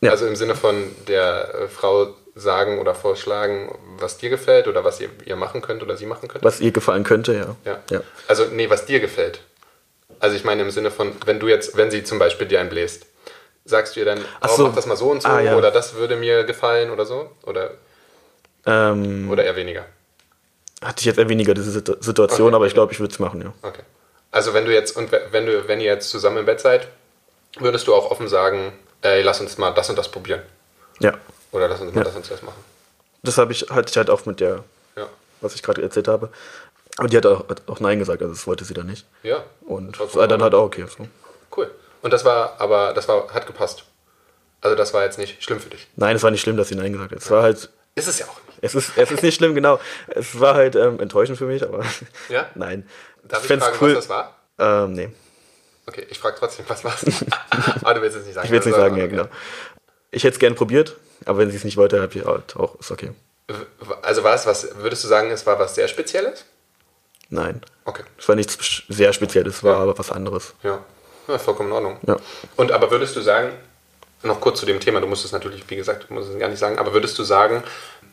Ja. 0.00 0.10
Also 0.10 0.26
im 0.26 0.36
Sinne 0.36 0.54
von 0.54 0.94
der 1.08 1.54
äh, 1.54 1.68
Frau 1.68 2.14
sagen 2.34 2.78
oder 2.80 2.94
vorschlagen, 2.94 3.76
was 3.98 4.18
dir 4.18 4.30
gefällt 4.30 4.66
oder 4.66 4.84
was 4.84 5.00
ihr, 5.00 5.10
ihr 5.26 5.36
machen 5.36 5.60
könnt 5.62 5.82
oder 5.82 5.96
sie 5.96 6.06
machen 6.06 6.28
könnt? 6.28 6.42
Was 6.44 6.60
ihr 6.60 6.72
gefallen 6.72 7.04
könnte, 7.04 7.34
ja. 7.34 7.56
Ja. 7.64 7.80
ja. 7.90 8.00
Also, 8.26 8.46
nee, 8.46 8.68
was 8.70 8.86
dir 8.86 9.00
gefällt. 9.00 9.40
Also 10.18 10.34
ich 10.36 10.44
meine 10.44 10.62
im 10.62 10.70
Sinne 10.70 10.90
von, 10.90 11.12
wenn 11.26 11.38
du 11.40 11.48
jetzt, 11.48 11.76
wenn 11.76 11.90
sie 11.90 12.04
zum 12.04 12.18
Beispiel 12.18 12.46
dir 12.48 12.60
einbläst, 12.60 13.06
sagst 13.64 13.94
du 13.96 14.00
ihr 14.00 14.06
dann, 14.06 14.24
Ach 14.40 14.50
oh, 14.52 14.56
so. 14.56 14.66
mach 14.68 14.74
das 14.74 14.86
mal 14.86 14.96
so 14.96 15.10
und 15.10 15.22
so 15.22 15.28
Ah, 15.28 15.40
ja. 15.40 15.56
oder 15.56 15.70
das 15.70 15.94
würde 15.94 16.16
mir 16.16 16.44
gefallen 16.44 16.90
oder 16.90 17.04
so? 17.06 17.30
Oder, 17.44 17.72
Ähm, 18.66 19.30
oder 19.30 19.44
eher 19.44 19.56
weniger? 19.56 19.84
hatte 20.82 20.98
ich 21.00 21.04
jetzt 21.06 21.18
eher 21.18 21.28
weniger 21.28 21.54
diese 21.54 21.70
Situ- 21.70 21.96
Situation, 22.00 22.48
Okay. 22.48 22.56
aber 22.56 22.66
ich 22.66 22.74
glaube, 22.74 22.92
ich 22.92 22.98
würde 22.98 23.12
es 23.12 23.18
machen, 23.20 23.40
ja. 23.42 23.52
Okay. 23.62 23.82
Also 24.32 24.52
wenn 24.54 24.64
du 24.64 24.72
jetzt, 24.74 24.96
und 24.96 25.12
we- 25.12 25.22
wenn 25.30 25.46
du, 25.46 25.68
wenn 25.68 25.80
ihr 25.80 25.86
jetzt 25.92 26.10
zusammen 26.10 26.38
im 26.38 26.44
Bett 26.46 26.60
seid, 26.60 26.88
würdest 27.58 27.86
du 27.86 27.94
auch 27.94 28.10
offen 28.10 28.28
sagen, 28.28 28.72
ey, 29.02 29.22
lass 29.22 29.40
uns 29.40 29.58
mal 29.58 29.72
das 29.72 29.88
und 29.90 29.96
das 29.96 30.10
probieren. 30.10 30.42
Ja. 31.00 31.14
Oder 31.50 31.68
lass 31.68 31.80
uns 31.80 31.92
mal 31.94 32.00
Ja. 32.00 32.04
das 32.04 32.16
und 32.16 32.30
das 32.30 32.42
machen. 32.42 32.62
Das 33.22 33.38
habe 33.38 33.52
ich, 33.52 33.62
hatte 33.70 33.90
ich 33.90 33.96
halt 33.96 34.10
auch 34.10 34.24
mit 34.26 34.40
der, 34.40 34.64
Ja. 34.96 35.06
was 35.40 35.54
ich 35.54 35.62
gerade 35.62 35.82
erzählt 35.82 36.08
habe. 36.08 36.30
Aber 36.98 37.08
die 37.08 37.16
hat 37.16 37.24
auch, 37.26 37.48
hat 37.48 37.62
auch 37.68 37.80
Nein 37.80 37.98
gesagt, 37.98 38.20
also 38.22 38.34
das 38.34 38.46
wollte 38.46 38.64
sie 38.64 38.74
dann 38.74 38.86
nicht. 38.86 39.06
Ja. 39.22 39.42
Und 39.62 39.98
das 39.98 40.14
war 40.14 40.28
dann 40.28 40.42
halt 40.42 40.54
auch 40.54 40.64
okay. 40.64 40.84
So. 40.86 41.06
Cool. 41.56 41.70
Und 42.02 42.12
das 42.12 42.24
war, 42.24 42.56
aber 42.60 42.92
das 42.94 43.08
war, 43.08 43.32
hat 43.32 43.46
gepasst. 43.46 43.84
Also 44.60 44.76
das 44.76 44.92
war 44.94 45.02
jetzt 45.04 45.18
nicht 45.18 45.42
schlimm 45.42 45.58
für 45.60 45.70
dich. 45.70 45.86
Nein, 45.96 46.16
es 46.16 46.22
war 46.22 46.30
nicht 46.30 46.40
schlimm, 46.40 46.56
dass 46.56 46.68
sie 46.68 46.74
Nein 46.74 46.92
gesagt 46.92 47.12
hat. 47.12 47.18
Es 47.18 47.30
war 47.30 47.42
halt, 47.42 47.70
Ist 47.94 48.08
es 48.08 48.18
ja 48.18 48.26
auch 48.26 48.36
nicht. 48.46 48.58
es 48.60 48.74
ist, 48.74 48.92
es 48.96 49.10
ist 49.10 49.22
nicht 49.22 49.34
schlimm, 49.34 49.54
genau. 49.54 49.80
Es 50.08 50.38
war 50.38 50.54
halt 50.54 50.76
ähm, 50.76 51.00
enttäuschend 51.00 51.38
für 51.38 51.46
mich, 51.46 51.62
aber 51.62 51.84
Ja? 52.28 52.46
nein. 52.54 52.88
Darf 53.24 53.40
ich, 53.42 53.46
fänd's 53.48 53.66
fragen, 53.66 53.80
was 53.80 53.94
das 53.94 54.08
war? 54.08 54.36
Ähm, 54.58 54.92
nee, 54.92 55.12
Okay, 55.92 56.06
ich 56.08 56.18
frage 56.18 56.36
trotzdem, 56.38 56.64
was 56.68 56.84
war's? 56.84 57.04
ah, 57.84 57.92
du 57.94 58.00
willst 58.00 58.16
es 58.16 58.24
nicht 58.24 58.34
sagen. 58.34 58.46
ich 58.46 58.50
will 58.52 58.60
es 58.60 58.64
nicht 58.66 58.74
Also, 58.74 58.84
sagen, 58.86 58.96
ja, 58.96 59.04
okay. 59.04 59.10
genau. 59.16 59.28
Ich 60.10 60.24
hätte 60.24 60.34
es 60.34 60.38
gern 60.38 60.54
probiert, 60.54 60.96
aber 61.26 61.38
wenn 61.38 61.50
sie 61.50 61.56
es 61.56 61.64
nicht 61.64 61.76
wollte, 61.76 62.00
habe 62.00 62.12
ich 62.18 62.24
halt 62.24 62.56
auch, 62.56 62.78
ist 62.80 62.90
okay. 62.90 63.10
Also 64.02 64.24
war 64.24 64.34
es 64.34 64.46
was, 64.46 64.76
würdest 64.76 65.04
du 65.04 65.08
sagen, 65.08 65.30
es 65.30 65.44
war 65.46 65.58
was 65.58 65.74
sehr 65.74 65.88
Spezielles? 65.88 66.44
Nein. 67.28 67.60
Okay. 67.84 68.02
Es 68.18 68.28
war 68.28 68.36
nichts 68.36 68.56
sehr 68.88 69.12
Spezielles, 69.12 69.62
war 69.62 69.72
Ja. 69.76 69.78
aber 69.82 69.98
was 69.98 70.10
anderes. 70.10 70.54
Ja. 70.62 70.78
ja 71.28 71.38
vollkommen 71.38 71.68
in 71.70 71.74
Ordnung. 71.74 71.98
Ja. 72.06 72.16
Und 72.56 72.72
aber 72.72 72.90
würdest 72.90 73.16
du 73.16 73.20
sagen, 73.20 73.52
noch 74.22 74.40
kurz 74.40 74.60
zu 74.60 74.66
dem 74.66 74.80
Thema, 74.80 75.00
du 75.00 75.06
musst 75.06 75.24
es 75.24 75.32
natürlich, 75.32 75.64
wie 75.68 75.76
gesagt, 75.76 76.06
du 76.08 76.14
musst 76.14 76.30
es 76.30 76.38
gar 76.38 76.48
nicht 76.48 76.58
sagen, 76.58 76.78
aber 76.78 76.92
würdest 76.92 77.18
du 77.18 77.24
sagen, 77.24 77.62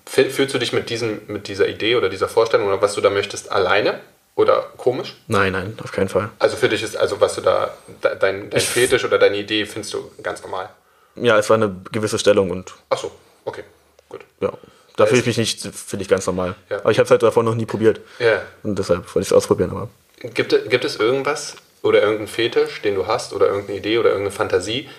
fühl- 0.05 0.29
fühlst 0.31 0.53
du 0.55 0.59
dich 0.59 0.73
mit, 0.73 0.89
diesem, 0.89 1.21
mit 1.27 1.47
dieser 1.47 1.67
Idee 1.67 1.95
oder 1.95 2.09
dieser 2.09 2.27
Vorstellung 2.27 2.67
oder 2.67 2.81
was 2.81 2.95
du 2.95 3.01
da 3.01 3.09
möchtest 3.09 3.51
alleine 3.51 3.99
oder 4.39 4.67
komisch? 4.77 5.15
Nein, 5.27 5.51
nein, 5.53 5.77
auf 5.83 5.91
keinen 5.91 6.09
Fall. 6.09 6.29
Also 6.39 6.55
für 6.55 6.69
dich 6.69 6.81
ist, 6.81 6.95
also 6.95 7.19
was 7.19 7.35
du 7.35 7.41
da, 7.41 7.73
de- 8.03 8.17
dein, 8.17 8.49
dein 8.49 8.61
Fetisch 8.61 9.03
oder 9.03 9.19
deine 9.19 9.37
Idee 9.37 9.65
findest 9.65 9.93
du 9.93 10.11
ganz 10.23 10.41
normal. 10.41 10.69
Ja, 11.15 11.37
es 11.37 11.49
war 11.49 11.55
eine 11.57 11.75
gewisse 11.91 12.17
Stellung 12.17 12.49
und 12.49 12.73
Ach 12.89 12.97
so, 12.97 13.11
okay, 13.45 13.63
gut. 14.07 14.21
ja, 14.39 14.53
da 14.95 15.05
fühle 15.05 15.19
ich 15.21 15.27
mich 15.27 15.37
nicht, 15.37 15.61
finde 15.61 16.03
ich 16.03 16.09
ganz 16.09 16.25
normal. 16.25 16.55
Ja. 16.69 16.77
Aber 16.79 16.91
ich 16.91 16.97
habe 16.99 17.05
es 17.05 17.11
halt 17.11 17.21
davor 17.23 17.43
noch 17.43 17.55
nie 17.55 17.65
probiert. 17.65 17.99
Ja. 18.19 18.41
Und 18.63 18.79
deshalb 18.79 19.03
wollte 19.13 19.19
ich 19.21 19.27
es 19.27 19.33
ausprobieren, 19.33 19.71
aber 19.71 19.89
Gibt, 20.33 20.53
es- 20.53 20.69
gibt 20.69 20.85
es 20.85 20.95
irgendwas 20.95 21.55
oder 21.81 21.99
irgendeinen 22.01 22.27
Fetisch, 22.27 22.81
den 22.81 22.95
du 22.95 23.07
hast 23.07 23.33
oder 23.33 23.47
irgendeine 23.47 23.77
Idee 23.79 23.97
oder 23.97 24.09
irgendeine 24.09 24.35
Fantasie, 24.35 24.89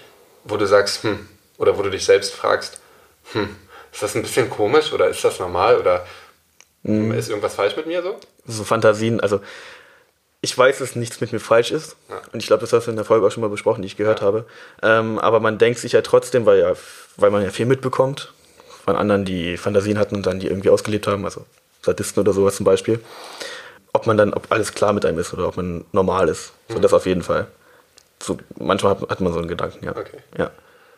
wo 0.44 0.56
du 0.58 0.66
sagst, 0.66 1.02
hm, 1.04 1.28
oder 1.58 1.76
wo 1.78 1.82
du 1.82 1.90
dich 1.90 2.04
selbst 2.04 2.34
fragst, 2.34 2.78
hm, 3.32 3.56
ist 3.92 4.02
das 4.02 4.14
ein 4.14 4.22
bisschen 4.22 4.48
komisch 4.50 4.92
oder 4.92 5.08
ist 5.08 5.24
das 5.24 5.38
normal 5.40 5.78
oder 5.78 6.06
Mhm. 6.82 7.12
ist 7.12 7.28
irgendwas 7.28 7.54
falsch 7.54 7.76
mit 7.76 7.86
mir 7.86 8.02
so? 8.02 8.16
so 8.46 8.64
Fantasien, 8.64 9.20
also 9.20 9.40
ich 10.42 10.56
weiß, 10.56 10.78
dass 10.78 10.96
nichts 10.96 11.20
mit 11.20 11.32
mir 11.32 11.38
falsch 11.40 11.70
ist. 11.70 11.96
Ja. 12.08 12.20
Und 12.32 12.40
ich 12.40 12.46
glaube, 12.46 12.62
das 12.62 12.72
hast 12.72 12.86
du 12.86 12.90
in 12.90 12.96
der 12.96 13.04
Folge 13.04 13.26
auch 13.26 13.30
schon 13.30 13.42
mal 13.42 13.50
besprochen, 13.50 13.82
die 13.82 13.86
ich 13.86 13.96
gehört 13.98 14.22
habe. 14.22 14.46
Ähm, 14.82 15.18
aber 15.18 15.38
man 15.40 15.58
denkt 15.58 15.78
sich 15.78 15.92
ja 15.92 16.00
trotzdem, 16.00 16.46
weil, 16.46 16.60
ja, 16.60 16.72
weil 17.18 17.30
man 17.30 17.42
ja 17.42 17.50
viel 17.50 17.66
mitbekommt 17.66 18.32
von 18.84 18.96
anderen, 18.96 19.26
die 19.26 19.58
Fantasien 19.58 19.98
hatten 19.98 20.14
und 20.16 20.24
dann 20.24 20.40
die 20.40 20.46
irgendwie 20.46 20.70
ausgelebt 20.70 21.06
haben, 21.06 21.26
also 21.26 21.44
Sadisten 21.82 22.20
oder 22.20 22.32
sowas 22.32 22.56
zum 22.56 22.64
Beispiel, 22.64 23.00
ob 23.92 24.06
man 24.06 24.16
dann, 24.16 24.32
ob 24.32 24.50
alles 24.50 24.72
klar 24.72 24.94
mit 24.94 25.04
einem 25.04 25.18
ist 25.18 25.34
oder 25.34 25.46
ob 25.48 25.58
man 25.58 25.84
normal 25.92 26.28
ist. 26.30 26.52
So 26.68 26.78
Mhm. 26.78 26.82
das 26.82 26.94
auf 26.94 27.04
jeden 27.04 27.22
Fall. 27.22 27.46
So, 28.22 28.38
manchmal 28.58 28.92
hat, 28.98 29.10
hat 29.10 29.20
man 29.20 29.32
so 29.34 29.38
einen 29.38 29.48
Gedanken, 29.48 29.84
ja. 29.84 29.90
Okay. 29.94 30.18
ja. 30.38 30.50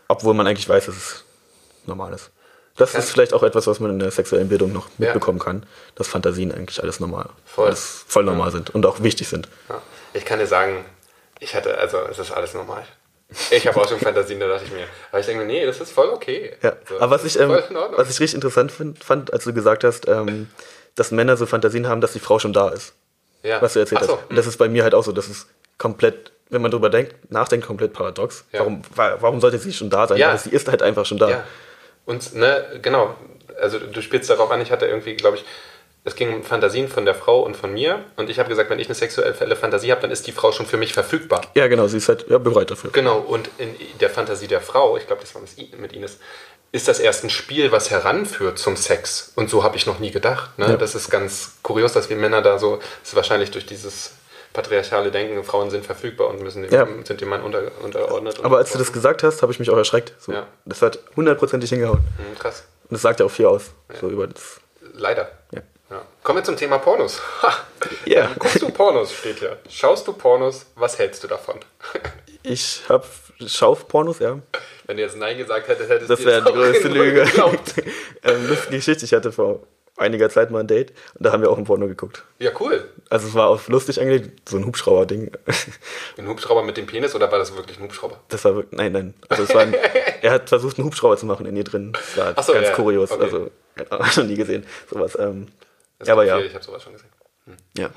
Obwohl 0.06 0.34
man 0.34 0.46
eigentlich 0.46 0.68
weiß, 0.68 0.86
dass 0.86 0.96
es 0.96 1.24
normal 1.86 2.12
ist. 2.12 2.30
Das 2.76 2.94
Ja. 2.94 3.00
ist 3.00 3.10
vielleicht 3.10 3.34
auch 3.34 3.42
etwas, 3.42 3.66
was 3.66 3.80
man 3.80 3.90
in 3.90 3.98
der 3.98 4.10
sexuellen 4.10 4.48
Bildung 4.48 4.72
noch 4.72 4.86
Ja. 4.98 5.06
mitbekommen 5.06 5.38
kann, 5.38 5.66
dass 5.94 6.08
Fantasien 6.08 6.52
eigentlich 6.52 6.82
alles 6.82 7.00
normal, 7.00 7.28
Voll. 7.44 7.66
alles 7.66 8.04
voll 8.08 8.24
normal 8.24 8.50
sind 8.50 8.70
und 8.70 8.86
auch 8.86 9.02
wichtig 9.02 9.28
sind. 9.28 9.48
Ja. 9.68 9.80
Ich 10.14 10.24
kann 10.24 10.38
dir 10.38 10.46
sagen, 10.46 10.84
ich 11.38 11.54
hatte, 11.54 11.76
also 11.78 11.98
es 12.10 12.18
ist 12.18 12.30
alles 12.32 12.54
normal. 12.54 12.82
Ich 13.50 13.66
habe 13.66 13.80
auch 13.80 13.88
schon 13.88 13.98
Fantasien, 14.00 14.40
da 14.40 14.46
dachte 14.48 14.64
ich 14.66 14.72
mir, 14.72 14.84
aber 15.10 15.20
ich 15.20 15.26
denke 15.26 15.44
mir, 15.44 15.52
nee, 15.52 15.64
das 15.66 15.80
ist 15.80 15.92
voll 15.92 16.08
okay. 16.10 16.54
Ja. 16.62 16.74
So, 16.88 17.00
Aber 17.00 17.10
was 17.16 17.24
ich, 17.24 17.38
ähm, 17.38 17.50
was 17.50 18.10
ich 18.10 18.20
richtig 18.20 18.34
interessant 18.34 18.72
find, 18.72 19.02
fand, 19.02 19.32
als 19.32 19.44
du 19.44 19.52
gesagt 19.52 19.84
hast, 19.84 20.06
ähm, 20.08 20.48
dass 20.94 21.10
Männer 21.10 21.36
so 21.36 21.46
Fantasien 21.46 21.88
haben, 21.88 22.00
dass 22.00 22.12
die 22.12 22.20
Frau 22.20 22.38
schon 22.38 22.52
da 22.52 22.68
ist, 22.68 22.92
ja. 23.42 23.60
was 23.62 23.72
du 23.74 23.80
erzählt 23.80 24.04
so. 24.04 24.16
hast. 24.18 24.30
Und 24.30 24.36
das 24.36 24.46
ist 24.46 24.56
bei 24.58 24.68
mir 24.68 24.82
halt 24.82 24.94
auch 24.94 25.04
so, 25.04 25.12
das 25.12 25.28
ist 25.28 25.46
komplett, 25.78 26.32
wenn 26.50 26.60
man 26.62 26.70
drüber 26.70 26.90
denkt, 26.90 27.30
nachdenkt, 27.30 27.66
komplett 27.66 27.92
paradox. 27.94 28.44
Ja. 28.52 28.60
Warum, 28.60 28.82
wa- 28.94 29.16
warum 29.20 29.40
sollte 29.40 29.58
sie 29.58 29.72
schon 29.72 29.88
da 29.90 30.06
sein? 30.06 30.18
Ja. 30.18 30.28
Weil 30.30 30.38
sie 30.38 30.50
ist 30.50 30.68
halt 30.68 30.82
einfach 30.82 31.06
schon 31.06 31.16
da. 31.18 31.30
Ja. 31.30 31.44
Und, 32.04 32.34
ne, 32.34 32.80
genau. 32.82 33.14
Also, 33.60 33.78
du 33.78 34.00
spielst 34.02 34.30
darauf 34.30 34.50
an, 34.50 34.60
ich 34.60 34.70
hatte 34.70 34.86
irgendwie, 34.86 35.14
glaube 35.14 35.36
ich, 35.36 35.44
es 36.04 36.16
ging 36.16 36.34
um 36.34 36.42
Fantasien 36.42 36.88
von 36.88 37.04
der 37.04 37.14
Frau 37.14 37.42
und 37.42 37.56
von 37.56 37.72
mir. 37.72 38.04
Und 38.16 38.28
ich 38.28 38.38
habe 38.40 38.48
gesagt, 38.48 38.70
wenn 38.70 38.80
ich 38.80 38.88
eine 38.88 38.94
sexuelle 38.94 39.54
Fantasie 39.54 39.92
habe, 39.92 40.00
dann 40.00 40.10
ist 40.10 40.26
die 40.26 40.32
Frau 40.32 40.50
schon 40.50 40.66
für 40.66 40.76
mich 40.76 40.92
verfügbar. 40.92 41.42
Ja, 41.54 41.68
genau, 41.68 41.86
sie 41.86 41.98
ist 41.98 42.08
halt 42.08 42.26
ja, 42.28 42.38
bereit 42.38 42.70
dafür. 42.72 42.90
Genau. 42.90 43.18
Und 43.18 43.50
in 43.58 43.76
der 44.00 44.10
Fantasie 44.10 44.48
der 44.48 44.60
Frau, 44.60 44.96
ich 44.96 45.06
glaube, 45.06 45.22
das 45.22 45.34
war 45.34 45.42
mit 45.78 45.92
Ines, 45.92 46.18
ist 46.72 46.88
das 46.88 46.98
erst 46.98 47.22
ein 47.22 47.30
Spiel, 47.30 47.70
was 47.70 47.90
heranführt 47.90 48.58
zum 48.58 48.76
Sex. 48.76 49.32
Und 49.36 49.48
so 49.48 49.62
habe 49.62 49.76
ich 49.76 49.86
noch 49.86 50.00
nie 50.00 50.10
gedacht. 50.10 50.58
Ne? 50.58 50.70
Ja. 50.70 50.76
Das 50.76 50.94
ist 50.94 51.10
ganz 51.10 51.58
kurios, 51.62 51.92
dass 51.92 52.08
wir 52.08 52.16
Männer 52.16 52.42
da 52.42 52.58
so, 52.58 52.76
das 52.76 53.10
ist 53.10 53.14
wahrscheinlich 53.14 53.50
durch 53.52 53.66
dieses 53.66 54.14
patriarchale 54.52 55.10
Denken, 55.10 55.42
Frauen 55.44 55.70
sind 55.70 55.84
verfügbar 55.86 56.28
und 56.28 56.42
müssen 56.42 56.62
dem, 56.62 56.72
Ja. 56.72 56.86
sind 57.04 57.20
dem 57.20 57.28
Mann 57.28 57.42
unter, 57.42 57.62
unterordnet. 57.82 58.40
Aber 58.44 58.58
als 58.58 58.72
du 58.72 58.78
das 58.78 58.92
gesagt 58.92 59.22
hast, 59.22 59.42
habe 59.42 59.52
ich 59.52 59.58
mich 59.58 59.70
auch 59.70 59.76
erschreckt. 59.76 60.14
So, 60.18 60.32
Ja. 60.32 60.46
Das 60.64 60.82
hat 60.82 60.98
hundertprozentig 61.16 61.70
hingehauen. 61.70 61.98
Hm, 62.18 62.38
Krass. 62.38 62.64
Und 62.84 62.92
das 62.92 63.02
sagt 63.02 63.20
ja 63.20 63.26
auch 63.26 63.30
viel 63.30 63.46
aus. 63.46 63.70
So 64.00 64.08
über 64.08 64.26
das. 64.26 64.60
Leider. 64.94 65.30
Ja. 65.52 65.60
Ja. 65.90 66.02
Kommen 66.22 66.38
wir 66.38 66.44
zum 66.44 66.56
Thema 66.56 66.78
Pornos. 66.78 67.20
Ja. 68.06 68.30
Guckst 68.38 68.62
du 68.62 68.70
Pornos, 68.70 69.12
steht 69.12 69.40
hier. 69.40 69.58
Schaust 69.68 70.06
du 70.08 70.12
Pornos, 70.14 70.66
was 70.74 70.98
hältst 70.98 71.22
du 71.24 71.28
davon? 71.28 71.56
Ich 72.44 72.82
habe 72.88 73.04
Schaufpornos, 73.46 74.18
ja. 74.18 74.36
Wenn 74.86 74.96
du 74.96 75.02
jetzt 75.04 75.16
Nein 75.16 75.38
gesagt 75.38 75.68
hättest, 75.68 75.88
hättest 75.88 76.10
Das 76.10 76.18
du 76.18 76.24
wäre 76.26 76.38
jetzt 76.38 76.48
die 76.48 76.52
größte 76.52 76.88
Lüge. 76.88 77.22
ähm, 78.24 78.48
lustige 78.48 78.76
Geschichte, 78.78 79.04
ich 79.04 79.12
hatte 79.12 79.30
vor 79.30 79.60
einiger 79.96 80.28
Zeit 80.28 80.50
mal 80.50 80.58
ein 80.58 80.66
Date 80.66 80.90
und 81.14 81.24
da 81.24 81.30
haben 81.30 81.40
wir 81.42 81.50
auch 81.52 81.56
ein 81.58 81.62
Porno 81.62 81.86
geguckt. 81.86 82.24
Ja, 82.40 82.50
cool. 82.58 82.90
Also 83.12 83.28
es 83.28 83.34
war 83.34 83.48
auch 83.48 83.68
lustig 83.68 84.00
angelegt, 84.00 84.48
so 84.48 84.56
ein 84.56 84.64
Hubschrauber-Ding. 84.64 85.32
Ein 86.16 86.28
Hubschrauber 86.28 86.62
mit 86.62 86.78
dem 86.78 86.86
Penis 86.86 87.14
oder 87.14 87.30
war 87.30 87.38
das 87.38 87.54
wirklich 87.54 87.78
ein 87.78 87.84
Hubschrauber? 87.84 88.18
Das 88.28 88.42
war 88.46 88.54
wirklich, 88.54 88.72
nein, 88.78 88.92
nein. 88.92 89.14
Also 89.28 89.42
es 89.42 89.54
war 89.54 89.60
ein, 89.62 89.74
er 90.22 90.30
hat 90.30 90.48
versucht, 90.48 90.78
einen 90.78 90.86
Hubschrauber 90.86 91.18
zu 91.18 91.26
machen 91.26 91.44
in 91.44 91.54
ihr 91.54 91.64
drin. 91.64 91.92
Das 91.92 92.16
war 92.16 92.32
Ach 92.36 92.42
so, 92.42 92.52
ganz 92.54 92.68
ja, 92.68 92.74
kurios. 92.74 93.10
okay. 93.10 93.22
Also, 93.24 93.50
auch 93.90 94.16
noch 94.16 94.24
nie 94.24 94.34
gesehen. 94.36 94.64
Sowas. 94.90 95.16
Ähm, 95.18 95.48
aber 96.06 96.24
ja. 96.24 96.38
viel, 96.38 96.46
Ich 96.46 96.54
habe 96.54 96.64
sowas 96.64 96.82
schon 96.82 96.94
gesehen. 96.94 97.10
ja. 97.76 97.90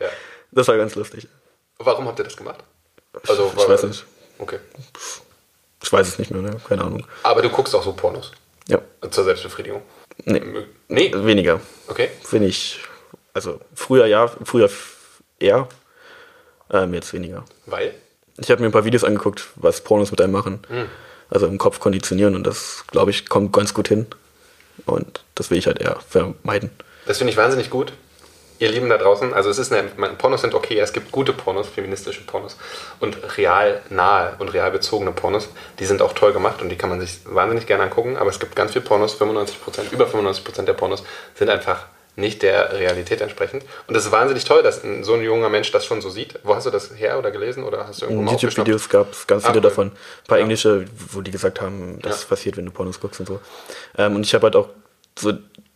Ja. 0.00 0.08
Das 0.52 0.68
war 0.68 0.76
ganz 0.76 0.94
lustig. 0.94 1.26
Warum 1.78 2.06
habt 2.06 2.18
ihr 2.20 2.24
das 2.24 2.36
gemacht? 2.36 2.60
Also, 3.28 3.52
Ich 3.56 3.68
weiß 3.68 3.82
nicht. 3.84 4.04
Okay. 4.38 4.58
Ich 5.82 5.92
weiß 5.92 6.06
es 6.06 6.18
nicht 6.20 6.30
mehr, 6.30 6.42
ne? 6.42 6.56
keine 6.68 6.82
Ahnung. 6.84 7.04
Aber 7.24 7.42
du 7.42 7.48
guckst 7.50 7.74
auch 7.74 7.82
so 7.82 7.92
Pornos 7.94 8.30
Ja. 8.68 8.78
zur 9.10 9.24
Selbstbefriedigung? 9.24 9.82
Nee, 10.24 10.40
Nee, 10.88 11.12
weniger. 11.14 11.60
okay. 11.88 12.10
Bin 12.30 12.42
ich, 12.44 12.78
also 13.34 13.60
früher 13.74 14.06
ja, 14.06 14.28
früher 14.28 14.70
eher, 15.38 15.68
ähm, 16.70 16.94
jetzt 16.94 17.12
weniger. 17.12 17.44
Weil? 17.66 17.94
Ich 18.38 18.50
habe 18.50 18.60
mir 18.62 18.68
ein 18.68 18.72
paar 18.72 18.84
Videos 18.84 19.04
angeguckt, 19.04 19.48
was 19.56 19.82
Pornos 19.82 20.10
mit 20.10 20.20
einem 20.20 20.32
machen. 20.32 20.60
Hm. 20.68 20.86
Also 21.30 21.46
im 21.46 21.58
Kopf 21.58 21.80
konditionieren 21.80 22.34
und 22.34 22.46
das, 22.46 22.84
glaube 22.88 23.10
ich, 23.10 23.28
kommt 23.28 23.52
ganz 23.52 23.72
gut 23.72 23.88
hin. 23.88 24.06
Und 24.86 25.24
das 25.34 25.50
will 25.50 25.58
ich 25.58 25.66
halt 25.66 25.80
eher 25.80 25.98
vermeiden. 26.06 26.70
Das 27.06 27.18
finde 27.18 27.30
ich 27.30 27.36
wahnsinnig 27.36 27.70
gut. 27.70 27.92
ihr 28.58 28.68
Lieben 28.70 28.88
da 28.88 28.96
draußen, 28.96 29.34
also 29.34 29.50
es 29.50 29.58
ist 29.58 29.72
eine, 29.72 29.88
Pornos 30.18 30.42
sind 30.42 30.54
okay, 30.54 30.78
es 30.78 30.92
gibt 30.92 31.10
gute 31.10 31.32
Pornos, 31.32 31.68
feministische 31.68 32.20
Pornos 32.22 32.56
und 33.00 33.16
real 33.36 33.80
nahe 33.90 34.36
und 34.38 34.52
real 34.52 34.70
bezogene 34.70 35.10
Pornos, 35.10 35.48
die 35.80 35.84
sind 35.84 36.00
auch 36.00 36.12
toll 36.12 36.32
gemacht 36.32 36.62
und 36.62 36.68
die 36.68 36.76
kann 36.76 36.88
man 36.88 37.00
sich 37.00 37.20
wahnsinnig 37.24 37.66
gerne 37.66 37.82
angucken, 37.82 38.16
aber 38.16 38.30
es 38.30 38.38
gibt 38.38 38.54
ganz 38.54 38.72
viele 38.72 38.84
Pornos, 38.84 39.20
95%, 39.20 39.90
über 39.90 40.06
95% 40.06 40.62
der 40.62 40.74
Pornos 40.74 41.02
sind 41.34 41.50
einfach 41.50 41.86
nicht 42.14 42.42
der 42.42 42.72
Realität 42.72 43.20
entsprechend. 43.20 43.64
Und 43.86 43.94
es 43.94 44.04
ist 44.04 44.12
wahnsinnig 44.12 44.44
toll, 44.44 44.62
dass 44.62 44.82
so 45.02 45.14
ein 45.14 45.22
junger 45.22 45.48
Mensch 45.48 45.70
das 45.72 45.86
schon 45.86 46.02
so 46.02 46.10
sieht. 46.10 46.38
Wo 46.42 46.54
hast 46.54 46.66
du 46.66 46.70
das 46.70 46.94
her 46.94 47.18
oder 47.18 47.30
gelesen 47.30 47.64
oder 47.64 47.86
hast 47.86 48.02
du 48.02 48.06
irgendwo 48.06 48.22
In 48.22 48.38
YouTube-Videos 48.38 48.88
gab 48.88 49.12
es 49.12 49.26
ganz 49.26 49.44
viele 49.44 49.54
ah, 49.54 49.56
cool. 49.56 49.62
davon. 49.62 49.86
Ein 49.88 50.26
paar 50.26 50.38
ja. 50.38 50.42
englische, 50.42 50.84
wo 51.10 51.22
die 51.22 51.30
gesagt 51.30 51.60
haben, 51.60 51.98
das 52.02 52.22
ja. 52.22 52.28
passiert, 52.28 52.56
wenn 52.56 52.66
du 52.66 52.72
Pornos 52.72 53.00
guckst 53.00 53.20
und 53.20 53.26
so. 53.26 53.40
Ähm, 53.96 54.16
und 54.16 54.26
ich 54.26 54.34
habe 54.34 54.44
halt 54.44 54.56
auch 54.56 54.68
so 55.18 55.32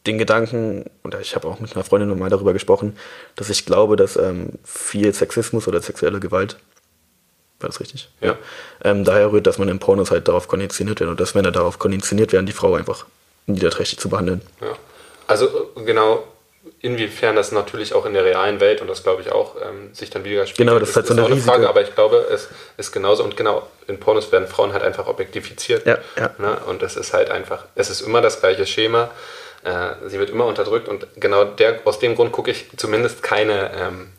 den 0.07 0.19
Gedanken, 0.19 0.85
und 1.03 1.15
ich 1.21 1.35
habe 1.35 1.49
auch 1.49 1.59
mit 1.59 1.75
einer 1.75 1.85
Freundin 1.85 2.09
nochmal 2.09 2.31
darüber 2.31 2.53
gesprochen, 2.53 2.97
dass 3.35 3.51
ich 3.51 3.67
glaube, 3.67 3.97
dass 3.97 4.17
ähm, 4.17 4.51
viel 4.65 5.13
Sexismus 5.13 5.67
oder 5.67 5.81
sexuelle 5.81 6.21
Gewalt, 6.21 6.57
war 7.61 7.69
das 7.69 7.81
richtig? 7.81 8.09
Ja. 8.21 8.29
ja 8.29 8.39
ähm, 8.85 9.05
daher 9.05 9.33
rührt, 9.33 9.47
dass 9.47 9.59
man 9.59 9.69
in 9.69 9.79
Pornos 9.79 10.11
halt 10.11 10.29
darauf 10.29 10.49
konditioniert 10.49 11.01
wird 11.01 11.11
und 11.11 11.19
dass 11.19 11.35
Männer 11.35 11.51
darauf 11.51 11.79
konditioniert 11.79 12.33
werden, 12.33 12.47
die 12.47 12.53
Frau 12.53 12.75
einfach 12.75 13.07
niederträchtig 13.47 13.99
zu 13.99 14.09
behandeln. 14.09 14.43
Ja. 14.61 14.77
Also 15.27 15.73
genau, 15.85 16.25
inwiefern 16.81 17.37
das 17.37 17.53
natürlich 17.53 17.95
auch 17.95 18.07
in 18.07 18.15
der 18.15 18.25
realen 18.25 18.61
Welt 18.61 18.81
und 18.81 18.89
das 18.89 19.03
glaube 19.03 19.23
ich 19.23 19.33
auch 19.33 19.57
ähm, 19.57 19.95
sich 19.95 20.11
dann 20.11 20.25
wieder 20.25 20.47
spiegelt. 20.47 20.69
Genau, 20.69 20.79
das 20.79 20.91
ist 20.91 20.97
halt 20.97 21.07
so 21.07 21.15
eine, 21.15 21.27
eine 21.27 21.37
Frage, 21.37 21.69
aber 21.69 21.83
ich 21.83 21.95
glaube, 21.95 22.27
es 22.31 22.49
ist 22.77 22.93
genauso 22.93 23.25
und 23.25 23.37
genau 23.37 23.67
in 23.87 23.99
Pornos 23.99 24.33
werden 24.33 24.49
Frauen 24.49 24.73
halt 24.73 24.83
einfach 24.83 25.07
objektifiziert. 25.07 25.87
Ja, 25.87 25.99
ja. 26.19 26.31
Ne? 26.39 26.59
Und 26.67 26.83
es 26.83 26.97
ist 26.97 27.13
halt 27.13 27.31
einfach, 27.31 27.65
es 27.75 27.91
ist 27.91 28.01
immer 28.01 28.21
das 28.21 28.41
gleiche 28.41 28.67
Schema. 28.67 29.11
Äh, 29.65 30.09
sie 30.09 30.19
wird 30.19 30.31
immer 30.31 30.47
unterdrückt 30.47 30.89
und 30.89 31.07
genau 31.17 31.45
der, 31.45 31.81
aus 31.85 31.99
dem 31.99 32.15
Grund 32.15 32.33
gucke 32.33 32.51
ich 32.51 32.67
zumindest 32.77 33.23
keine 33.23 33.71
ähm, 33.75 34.13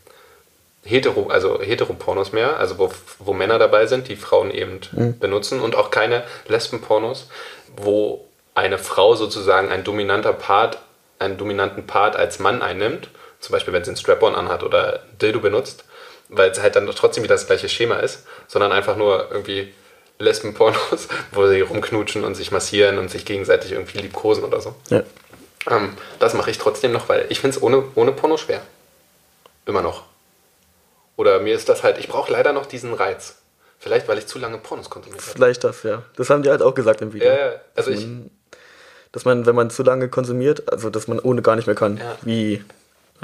Hetero, 0.84 1.28
also 1.28 1.62
Heteropornos 1.62 2.32
mehr, 2.32 2.58
also 2.58 2.78
wo, 2.78 2.91
wo 3.20 3.34
Männer 3.34 3.60
dabei 3.60 3.88
sind, 3.88 4.08
die 4.08 4.15
Frauen 4.15 4.52
eben 4.52 4.80
mhm. 4.91 5.20
benutzen 5.20 5.60
und 5.60 5.76
auch 5.76 5.91
keine 5.91 6.24
Lesbenpornos, 6.48 7.30
wo 7.76 8.26
eine 8.56 8.78
Frau 8.78 9.15
sozusagen 9.15 9.70
ein 9.70 9.84
dominanter 9.84 10.34
Part, 10.34 10.80
einen 11.19 11.38
dominanten 11.38 11.88
Part 11.88 12.15
als 12.15 12.39
Mann 12.39 12.62
einnimmt, 12.62 13.10
zum 13.39 13.53
Beispiel 13.53 13.73
wenn 13.73 13.84
sie 13.84 13.91
einen 13.91 13.97
Strap-on 13.97 14.36
anhat 14.36 14.63
oder 14.63 15.01
Dildo 15.21 15.39
benutzt, 15.39 15.86
weil 16.30 16.49
es 16.49 16.62
halt 16.62 16.75
dann 16.75 16.88
trotzdem 16.88 17.23
wieder 17.23 17.36
das 17.36 17.47
gleiche 17.47 17.69
Schema 17.69 17.97
ist, 17.97 18.25
sondern 18.47 18.71
einfach 18.71 18.97
nur 18.97 19.27
irgendwie 19.32 19.73
Lesbenpornos, 20.19 21.08
wo 21.32 21.47
sie 21.47 21.62
rumknutschen 21.62 22.23
und 22.23 22.36
sich 22.36 22.51
massieren 22.51 22.97
und 22.97 23.10
sich 23.10 23.25
gegenseitig 23.25 23.71
irgendwie 23.71 23.99
liebkosen 23.99 24.43
oder 24.43 24.62
so. 24.62 24.75
Ja. 24.89 25.03
Ähm, 25.69 25.93
das 26.19 26.34
mache 26.34 26.51
ich 26.51 26.58
trotzdem 26.58 26.91
noch, 26.91 27.10
weil 27.10 27.25
ich 27.30 27.39
finde 27.39 27.58
es 27.58 27.63
ohne, 27.63 27.84
ohne 27.95 28.12
Porno 28.12 28.38
schwer. 28.38 28.62
Immer 29.65 29.82
noch. 29.82 30.03
Oder 31.17 31.39
mir 31.39 31.56
ist 31.56 31.67
das 31.67 31.84
halt, 31.84 31.97
ich 31.97 32.08
brauche 32.08 32.32
leider 32.32 32.53
noch 32.53 32.65
diesen 32.65 32.93
Reiz. 32.93 33.38
Vielleicht, 33.80 34.08
weil 34.08 34.17
ich 34.17 34.27
zu 34.27 34.39
lange 34.39 34.58
Pornos 34.58 34.89
konsumiert 34.89 35.21
habe. 35.21 35.32
Vielleicht 35.34 35.63
das, 35.63 35.84
ja. 35.84 36.03
Das 36.15 36.30
haben 36.30 36.41
die 36.41 36.49
halt 36.49 36.62
auch 36.62 36.73
gesagt 36.73 37.01
im 37.01 37.13
Video. 37.13 37.27
Ja, 37.27 37.36
ja. 37.36 37.51
Also 37.75 37.91
ich. 37.91 38.08
Dass 39.12 39.26
man, 39.26 39.46
wenn 39.46 39.56
man 39.56 39.70
zu 39.70 39.84
lange 39.84 40.10
konsumiert, 40.10 40.72
also 40.72 40.89
dass 40.89 41.08
man 41.08 41.20
ohne 41.20 41.41
gar 41.41 41.56
nicht 41.56 41.65
mehr 41.65 41.76
kann. 41.76 41.98
Ja. 41.98 42.17
Wie 42.22 42.63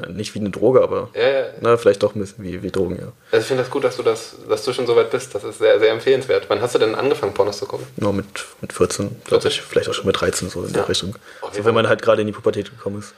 nicht 0.07 0.33
wie 0.33 0.39
eine 0.39 0.49
Droge, 0.49 0.81
aber 0.81 1.09
ja, 1.13 1.29
ja. 1.29 1.45
Na, 1.61 1.77
vielleicht 1.77 2.01
doch 2.01 2.15
ein 2.15 2.19
bisschen 2.19 2.43
wie, 2.43 2.63
wie 2.63 2.71
Drogen, 2.71 2.95
ja. 2.95 3.11
Also 3.31 3.41
ich 3.41 3.47
finde 3.47 3.61
das 3.61 3.71
gut, 3.71 3.83
dass 3.83 3.97
du 3.97 4.03
das, 4.03 4.35
dass 4.49 4.63
du 4.63 4.73
schon 4.73 4.87
so 4.87 4.95
weit 4.95 5.11
bist. 5.11 5.35
Das 5.35 5.43
ist 5.43 5.59
sehr, 5.59 5.79
sehr 5.79 5.91
empfehlenswert. 5.91 6.45
Wann 6.47 6.61
hast 6.61 6.73
du 6.73 6.79
denn 6.79 6.95
angefangen, 6.95 7.33
Pornos 7.33 7.59
zu 7.59 7.67
gucken? 7.67 7.85
Nur 7.97 8.11
mit, 8.11 8.25
mit 8.61 8.73
14, 8.73 9.21
glaube 9.23 9.47
ich, 9.47 9.61
vielleicht 9.61 9.89
auch 9.89 9.93
schon 9.93 10.07
mit 10.07 10.19
13, 10.19 10.49
so 10.49 10.63
in 10.63 10.73
der 10.73 10.89
Richtung. 10.89 11.15
Oh, 11.43 11.47
so, 11.51 11.63
wenn 11.63 11.75
man 11.75 11.87
halt 11.87 12.01
gerade 12.01 12.21
in 12.21 12.27
die 12.27 12.33
Pubertät 12.33 12.71
gekommen 12.71 12.99
ist. 12.99 13.13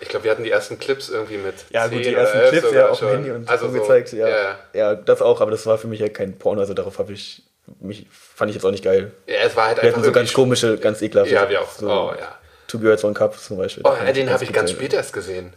Ich 0.00 0.08
glaube, 0.08 0.24
wir 0.24 0.30
hatten 0.30 0.44
die 0.44 0.50
ersten 0.50 0.78
Clips 0.78 1.08
irgendwie 1.08 1.38
mit. 1.38 1.54
Ja, 1.70 1.86
gut, 1.86 2.04
die 2.04 2.14
ersten 2.14 2.40
Clips 2.50 2.72
ja 2.72 2.88
auf 2.88 2.98
dem 2.98 3.08
Handy 3.08 3.30
und 3.30 3.48
also 3.48 3.68
so, 3.68 3.72
gezeigt. 3.72 4.12
Ja, 4.12 4.28
ja, 4.28 4.58
ja, 4.74 4.94
das 4.94 5.22
auch, 5.22 5.40
aber 5.40 5.50
das 5.50 5.64
war 5.66 5.78
für 5.78 5.88
mich 5.88 6.00
ja 6.00 6.08
kein 6.08 6.38
Porno, 6.38 6.60
also 6.60 6.74
darauf 6.74 6.98
habe 6.98 7.12
ich 7.12 7.42
mich, 7.80 8.06
fand 8.10 8.50
ich 8.50 8.56
jetzt 8.56 8.64
auch 8.64 8.70
nicht 8.70 8.84
geil. 8.84 9.12
Ja, 9.26 9.36
es 9.44 9.56
war 9.56 9.68
halt 9.68 9.78
wir 9.78 9.84
einfach. 9.84 10.04
so 10.04 10.12
ganz 10.12 10.32
komische, 10.32 10.76
ganz 10.78 11.02
ekelhafte. 11.02 11.34
Ja, 11.34 11.48
wir 11.48 11.62
auch. 11.62 11.70
So 11.70 11.90
oh, 11.90 12.14
ja. 12.18 12.38
Two 12.66 12.78
Girls 12.78 13.04
One 13.04 13.14
Cup 13.14 13.38
zum 13.38 13.56
Beispiel. 13.56 13.82
Oh, 13.86 13.92
ja, 13.92 14.12
den 14.12 14.30
habe 14.30 14.44
ich 14.44 14.52
ganz 14.52 14.70
spät 14.70 14.92
erst 14.92 15.12
gesehen. 15.12 15.52